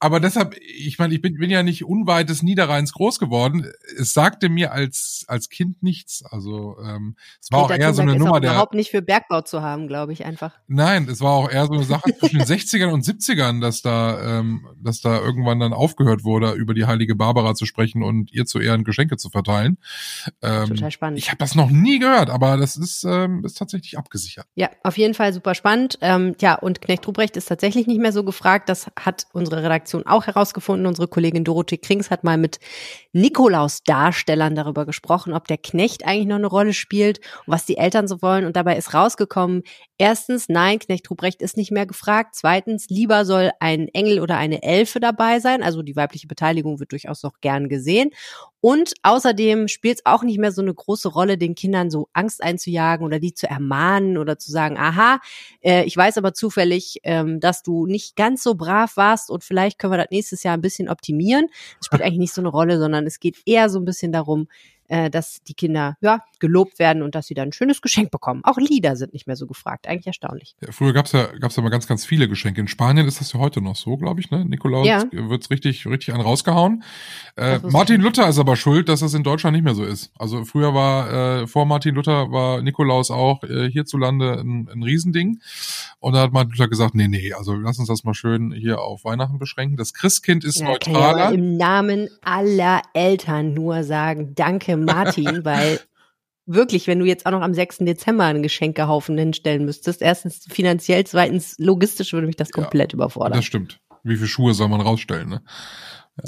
aber 0.00 0.20
deshalb, 0.20 0.54
ich 0.58 0.98
meine, 0.98 1.14
ich 1.14 1.20
bin, 1.22 1.34
bin 1.38 1.50
ja 1.50 1.62
nicht 1.62 1.84
unweit 1.84 2.28
des 2.28 2.42
Niederrheins 2.42 2.92
groß 2.92 3.18
geworden. 3.18 3.66
Es 3.98 4.12
sagte 4.12 4.48
mir 4.48 4.72
als 4.72 5.24
als 5.28 5.48
Kind 5.48 5.82
nichts. 5.82 6.22
Also 6.30 6.76
ähm, 6.84 7.16
es 7.40 7.50
war 7.50 7.66
Greta 7.66 7.74
auch 7.74 7.78
eher 7.78 7.94
so 7.94 8.02
Thunberg 8.02 8.02
eine 8.02 8.12
ist 8.16 8.18
Nummer 8.18 8.36
auch 8.36 8.40
der. 8.40 8.50
überhaupt 8.52 8.74
nicht 8.74 8.90
für 8.90 9.02
Bergbau 9.02 9.40
zu 9.42 9.62
haben, 9.62 9.88
glaube 9.88 10.12
ich 10.12 10.24
einfach. 10.24 10.54
Nein, 10.66 11.08
es 11.08 11.20
war 11.20 11.32
auch 11.32 11.50
eher 11.50 11.66
so 11.66 11.74
eine 11.74 11.84
Sache 11.84 12.14
zwischen 12.18 12.38
den 12.38 12.46
60ern 12.46 12.90
und 12.92 13.04
70ern, 13.04 13.33
dass 13.36 13.82
da, 13.82 14.38
ähm, 14.38 14.66
dass 14.82 15.00
da 15.00 15.20
irgendwann 15.20 15.60
dann 15.60 15.72
aufgehört 15.72 16.24
wurde, 16.24 16.52
über 16.52 16.74
die 16.74 16.86
heilige 16.86 17.14
Barbara 17.14 17.54
zu 17.54 17.66
sprechen 17.66 18.02
und 18.02 18.32
ihr 18.32 18.46
zu 18.46 18.60
Ehren 18.60 18.84
Geschenke 18.84 19.16
zu 19.16 19.30
verteilen. 19.30 19.78
Ähm, 20.42 20.68
Total 20.68 20.90
spannend. 20.90 21.18
Ich 21.18 21.28
habe 21.28 21.38
das 21.38 21.54
noch 21.54 21.70
nie 21.70 21.98
gehört, 21.98 22.30
aber 22.30 22.56
das 22.56 22.76
ist, 22.76 23.04
ähm, 23.04 23.44
ist 23.44 23.58
tatsächlich 23.58 23.98
abgesichert. 23.98 24.46
Ja, 24.54 24.70
auf 24.82 24.98
jeden 24.98 25.14
Fall 25.14 25.32
super 25.32 25.54
spannend. 25.54 25.98
Ähm, 26.00 26.34
ja, 26.40 26.54
und 26.54 26.80
Knecht 26.80 27.06
Ruprecht 27.06 27.36
ist 27.36 27.46
tatsächlich 27.46 27.86
nicht 27.86 28.00
mehr 28.00 28.12
so 28.12 28.24
gefragt. 28.24 28.68
Das 28.68 28.90
hat 28.98 29.26
unsere 29.32 29.62
Redaktion 29.62 30.06
auch 30.06 30.26
herausgefunden. 30.26 30.86
Unsere 30.86 31.08
Kollegin 31.08 31.44
Dorothee 31.44 31.78
Krings 31.78 32.10
hat 32.10 32.24
mal 32.24 32.38
mit 32.38 32.58
Nikolaus-Darstellern 33.12 34.54
darüber 34.54 34.86
gesprochen, 34.86 35.32
ob 35.32 35.46
der 35.48 35.58
Knecht 35.58 36.04
eigentlich 36.04 36.26
noch 36.26 36.36
eine 36.36 36.46
Rolle 36.46 36.72
spielt 36.72 37.18
und 37.46 37.52
was 37.52 37.66
die 37.66 37.76
Eltern 37.76 38.08
so 38.08 38.22
wollen. 38.22 38.44
Und 38.44 38.56
dabei 38.56 38.76
ist 38.76 38.94
rausgekommen, 38.94 39.62
erstens, 39.98 40.48
nein, 40.48 40.78
Knecht 40.78 41.10
Ruprecht 41.10 41.42
ist 41.42 41.56
nicht 41.56 41.70
mehr 41.70 41.86
gefragt. 41.86 42.34
Zweitens, 42.34 42.88
lieber 42.88 43.23
soll 43.24 43.50
ein 43.60 43.88
Engel 43.88 44.20
oder 44.20 44.36
eine 44.36 44.62
Elfe 44.62 45.00
dabei 45.00 45.40
sein. 45.40 45.62
Also 45.62 45.82
die 45.82 45.96
weibliche 45.96 46.26
Beteiligung 46.26 46.80
wird 46.80 46.92
durchaus 46.92 47.22
noch 47.22 47.40
gern 47.40 47.68
gesehen. 47.68 48.10
Und 48.60 48.94
außerdem 49.02 49.68
spielt 49.68 49.98
es 49.98 50.06
auch 50.06 50.22
nicht 50.22 50.38
mehr 50.38 50.50
so 50.50 50.62
eine 50.62 50.72
große 50.72 51.08
Rolle, 51.08 51.36
den 51.36 51.54
Kindern 51.54 51.90
so 51.90 52.08
Angst 52.14 52.42
einzujagen 52.42 53.04
oder 53.04 53.18
die 53.18 53.34
zu 53.34 53.46
ermahnen 53.46 54.16
oder 54.16 54.38
zu 54.38 54.50
sagen, 54.50 54.78
aha, 54.78 55.20
äh, 55.60 55.84
ich 55.84 55.94
weiß 55.94 56.16
aber 56.16 56.32
zufällig, 56.32 57.00
ähm, 57.02 57.40
dass 57.40 57.62
du 57.62 57.84
nicht 57.84 58.16
ganz 58.16 58.42
so 58.42 58.54
brav 58.54 58.96
warst 58.96 59.30
und 59.30 59.44
vielleicht 59.44 59.78
können 59.78 59.92
wir 59.92 59.98
das 59.98 60.10
nächstes 60.10 60.42
Jahr 60.44 60.56
ein 60.56 60.62
bisschen 60.62 60.88
optimieren. 60.88 61.48
Das 61.78 61.86
spielt 61.86 62.00
eigentlich 62.02 62.20
nicht 62.20 62.32
so 62.32 62.40
eine 62.40 62.48
Rolle, 62.48 62.78
sondern 62.78 63.06
es 63.06 63.20
geht 63.20 63.36
eher 63.44 63.68
so 63.68 63.78
ein 63.78 63.84
bisschen 63.84 64.12
darum, 64.12 64.48
äh, 64.88 65.10
dass 65.10 65.42
die 65.44 65.54
Kinder 65.54 65.96
ja 66.00 66.20
gelobt 66.40 66.78
werden 66.78 67.02
und 67.02 67.14
dass 67.14 67.26
sie 67.26 67.34
dann 67.34 67.48
ein 67.48 67.52
schönes 67.52 67.80
Geschenk 67.80 68.10
bekommen. 68.10 68.42
Auch 68.44 68.58
Lieder 68.58 68.96
sind 68.96 69.12
nicht 69.14 69.26
mehr 69.26 69.36
so 69.36 69.46
gefragt. 69.46 69.88
Eigentlich 69.88 70.06
erstaunlich. 70.08 70.54
Ja, 70.60 70.72
früher 70.72 70.92
gab's 70.92 71.12
ja, 71.12 71.26
gab's 71.38 71.56
ja 71.56 71.62
mal 71.62 71.70
ganz, 71.70 71.86
ganz 71.86 72.04
viele 72.04 72.28
Geschenke. 72.28 72.60
In 72.60 72.68
Spanien 72.68 73.06
ist 73.06 73.20
das 73.20 73.32
ja 73.32 73.40
heute 73.40 73.60
noch 73.62 73.76
so, 73.76 73.96
glaube 73.96 74.20
ich, 74.20 74.30
ne? 74.30 74.44
Nikolaus 74.44 74.86
Ja. 74.86 75.04
wird's 75.10 75.50
richtig, 75.50 75.86
richtig 75.86 76.12
an 76.14 76.20
rausgehauen. 76.20 76.82
Äh, 77.36 77.58
Martin 77.62 77.96
nicht. 77.96 78.04
Luther 78.04 78.28
ist 78.28 78.38
aber 78.38 78.56
schuld, 78.56 78.88
dass 78.88 79.00
das 79.00 79.14
in 79.14 79.22
Deutschland 79.22 79.54
nicht 79.56 79.64
mehr 79.64 79.74
so 79.74 79.84
ist. 79.84 80.10
Also 80.18 80.44
früher 80.44 80.74
war, 80.74 81.42
äh, 81.42 81.46
vor 81.46 81.64
Martin 81.66 81.94
Luther 81.94 82.30
war 82.30 82.60
Nikolaus 82.62 83.10
auch 83.10 83.42
äh, 83.44 83.70
hierzulande 83.70 84.38
ein, 84.40 84.68
ein 84.70 84.82
Riesending. 84.82 85.40
Und 86.00 86.12
da 86.14 86.20
hat 86.22 86.32
Martin 86.32 86.50
Luther 86.52 86.68
gesagt, 86.68 86.94
nee, 86.94 87.08
nee, 87.08 87.32
also 87.32 87.54
lass 87.54 87.78
uns 87.78 87.88
das 87.88 88.04
mal 88.04 88.14
schön 88.14 88.52
hier 88.52 88.80
auf 88.82 89.04
Weihnachten 89.04 89.38
beschränken. 89.38 89.76
Das 89.76 89.94
Christkind 89.94 90.44
ist 90.44 90.60
Ja, 90.60 90.76
kann 90.78 90.92
ja 90.94 91.00
neutraler. 91.12 91.32
im 91.32 91.56
Namen 91.56 92.08
aller 92.22 92.82
Eltern 92.92 93.54
nur 93.54 93.82
sagen, 93.84 94.34
danke 94.34 94.73
Martin, 94.76 95.44
weil 95.44 95.80
wirklich, 96.46 96.86
wenn 96.86 96.98
du 96.98 97.04
jetzt 97.06 97.26
auch 97.26 97.30
noch 97.30 97.40
am 97.42 97.54
6. 97.54 97.78
Dezember 97.78 98.24
einen 98.24 98.42
Geschenkehaufen 98.42 99.16
hinstellen 99.16 99.64
müsstest, 99.64 100.02
erstens 100.02 100.44
finanziell, 100.48 101.04
zweitens 101.06 101.56
logistisch 101.58 102.12
würde 102.12 102.26
mich 102.26 102.36
das 102.36 102.48
Ja, 102.54 102.62
komplett 102.62 102.92
überfordern. 102.92 103.38
das 103.38 103.44
stimmt. 103.44 103.80
Wie 104.02 104.16
viele 104.16 104.28
Schuhe 104.28 104.52
soll 104.54 104.68
man 104.68 104.80
rausstellen, 104.82 105.28
ne? 105.30 105.42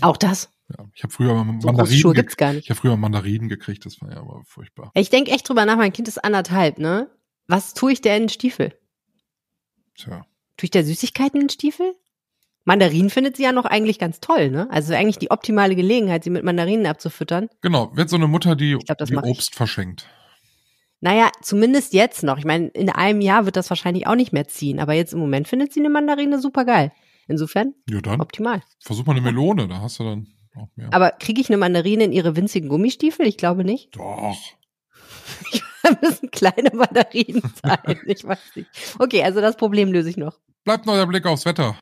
Auch 0.00 0.16
das. 0.16 0.50
Ja. 0.70 0.84
Ich 0.94 1.02
habe 1.04 1.12
früher 1.12 1.34
mal 1.34 1.60
So 1.60 1.68
Mandarinen, 1.68 1.98
Schuhe 2.00 2.14
ge- 2.14 2.22
gibt's 2.22 2.36
gar 2.36 2.52
nicht. 2.54 2.64
ich 2.64 2.70
hab 2.70 2.78
früher 2.78 2.96
Mandarinen 2.96 3.48
gekriegt, 3.48 3.84
das 3.86 4.00
war 4.00 4.10
ja 4.10 4.16
aber 4.18 4.42
furchtbar. 4.46 4.90
Ich 4.94 5.10
denke 5.10 5.30
echt 5.30 5.48
drüber 5.48 5.64
nach, 5.66 5.76
mein 5.76 5.92
Kind 5.92 6.08
ist 6.08 6.24
anderthalb, 6.24 6.78
ne? 6.78 7.08
Was 7.46 7.74
tue 7.74 7.92
ich 7.92 8.00
der 8.00 8.16
in 8.16 8.24
den 8.24 8.28
Stiefel? 8.30 8.72
Tja. 9.94 10.24
Tue 10.56 10.64
ich 10.64 10.70
der 10.70 10.84
Süßigkeiten 10.84 11.40
in 11.40 11.46
den 11.46 11.50
Stiefel? 11.52 11.94
Mandarinen 12.66 13.10
findet 13.10 13.36
sie 13.36 13.44
ja 13.44 13.52
noch 13.52 13.64
eigentlich 13.64 13.98
ganz 13.98 14.20
toll, 14.20 14.50
ne? 14.50 14.66
Also 14.70 14.92
eigentlich 14.92 15.18
die 15.18 15.30
optimale 15.30 15.76
Gelegenheit, 15.76 16.24
sie 16.24 16.30
mit 16.30 16.42
Mandarinen 16.44 16.86
abzufüttern. 16.86 17.48
Genau, 17.62 17.96
wird 17.96 18.10
so 18.10 18.16
eine 18.16 18.26
Mutter, 18.26 18.56
die, 18.56 18.76
glaub, 18.84 18.98
die 18.98 19.14
mach 19.14 19.22
ich. 19.24 19.30
Obst 19.30 19.54
verschenkt. 19.54 20.06
Naja, 21.00 21.30
zumindest 21.42 21.92
jetzt 21.92 22.24
noch. 22.24 22.38
Ich 22.38 22.44
meine, 22.44 22.66
in 22.68 22.90
einem 22.90 23.20
Jahr 23.20 23.44
wird 23.44 23.54
das 23.56 23.70
wahrscheinlich 23.70 24.06
auch 24.08 24.16
nicht 24.16 24.32
mehr 24.32 24.48
ziehen, 24.48 24.80
aber 24.80 24.94
jetzt 24.94 25.12
im 25.12 25.20
Moment 25.20 25.46
findet 25.46 25.72
sie 25.72 25.78
eine 25.80 25.90
Mandarine 25.90 26.40
super 26.40 26.64
geil. 26.64 26.90
Insofern 27.28 27.74
Ja, 27.88 28.00
dann 28.00 28.20
optimal. 28.20 28.62
versuch 28.82 29.06
mal 29.06 29.12
eine 29.12 29.20
Melone, 29.20 29.68
da 29.68 29.80
hast 29.80 30.00
du 30.00 30.04
dann 30.04 30.26
auch 30.56 30.68
mehr. 30.74 30.88
Aber 30.92 31.10
kriege 31.12 31.40
ich 31.40 31.48
eine 31.48 31.58
Mandarine 31.58 32.04
in 32.04 32.12
ihre 32.12 32.34
winzigen 32.34 32.68
Gummistiefel? 32.68 33.26
Ich 33.26 33.36
glaube 33.36 33.64
nicht. 33.64 33.94
Doch. 33.96 34.36
Da 35.82 35.96
müssen 36.02 36.32
kleine 36.32 36.70
Mandarinen 36.74 37.42
sein. 37.62 37.78
Ich 38.06 38.24
weiß 38.24 38.56
nicht. 38.56 38.68
Okay, 38.98 39.22
also 39.22 39.40
das 39.40 39.56
Problem 39.56 39.92
löse 39.92 40.10
ich 40.10 40.16
noch. 40.16 40.36
Bleibt 40.64 40.84
noch 40.84 40.94
der 40.94 41.06
Blick 41.06 41.24
aufs 41.26 41.44
Wetter. 41.44 41.78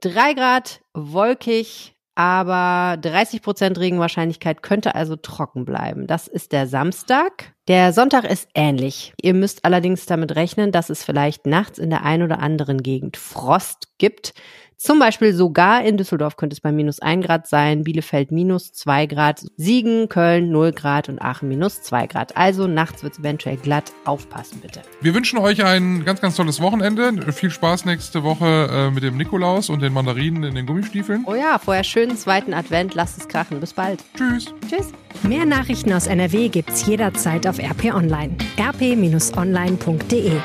Drei 0.00 0.34
Grad, 0.34 0.80
wolkig, 0.94 1.96
aber 2.14 2.96
30 3.00 3.42
Prozent 3.42 3.78
Regenwahrscheinlichkeit 3.78 4.62
könnte 4.62 4.94
also 4.94 5.16
trocken 5.16 5.64
bleiben. 5.64 6.06
Das 6.06 6.28
ist 6.28 6.52
der 6.52 6.66
Samstag. 6.66 7.54
Der 7.68 7.92
Sonntag 7.92 8.24
ist 8.24 8.48
ähnlich. 8.54 9.12
Ihr 9.20 9.34
müsst 9.34 9.64
allerdings 9.64 10.06
damit 10.06 10.34
rechnen, 10.34 10.72
dass 10.72 10.90
es 10.90 11.04
vielleicht 11.04 11.46
nachts 11.46 11.78
in 11.78 11.90
der 11.90 12.04
ein 12.04 12.22
oder 12.22 12.40
anderen 12.40 12.82
Gegend 12.82 13.16
Frost 13.16 13.98
gibt. 13.98 14.34
Zum 14.80 15.00
Beispiel 15.00 15.34
sogar 15.34 15.84
in 15.84 15.96
Düsseldorf 15.96 16.36
könnte 16.36 16.54
es 16.54 16.60
bei 16.60 16.70
minus 16.70 17.00
ein 17.00 17.20
Grad 17.20 17.48
sein, 17.48 17.82
Bielefeld 17.82 18.30
minus 18.30 18.72
zwei 18.72 19.06
Grad, 19.06 19.44
Siegen, 19.56 20.08
Köln 20.08 20.50
null 20.50 20.70
Grad 20.70 21.08
und 21.08 21.20
Aachen 21.20 21.48
minus 21.48 21.82
zwei 21.82 22.06
Grad. 22.06 22.36
Also 22.36 22.68
nachts 22.68 23.02
wird 23.02 23.14
es 23.14 23.18
eventuell 23.18 23.56
glatt. 23.56 23.92
Aufpassen 24.04 24.60
bitte. 24.60 24.82
Wir 25.00 25.14
wünschen 25.14 25.40
euch 25.40 25.64
ein 25.64 26.04
ganz, 26.04 26.20
ganz 26.20 26.36
tolles 26.36 26.60
Wochenende. 26.60 27.32
Viel 27.32 27.50
Spaß 27.50 27.86
nächste 27.86 28.22
Woche 28.22 28.68
äh, 28.70 28.90
mit 28.92 29.02
dem 29.02 29.16
Nikolaus 29.16 29.68
und 29.68 29.82
den 29.82 29.92
Mandarinen 29.92 30.44
in 30.44 30.54
den 30.54 30.66
Gummistiefeln. 30.66 31.24
Oh 31.26 31.34
ja, 31.34 31.58
vorher 31.58 31.82
schönen 31.82 32.16
zweiten 32.16 32.54
Advent. 32.54 32.94
Lasst 32.94 33.18
es 33.18 33.26
krachen. 33.26 33.58
Bis 33.58 33.72
bald. 33.72 34.04
Tschüss. 34.16 34.54
Tschüss. 34.68 34.92
Mehr 35.24 35.44
Nachrichten 35.44 35.92
aus 35.92 36.06
NRW 36.06 36.50
gibt's 36.50 36.86
jederzeit 36.86 37.48
auf 37.48 37.58
RP 37.58 37.92
Online. 37.92 38.36
rp-online.de 38.56 40.40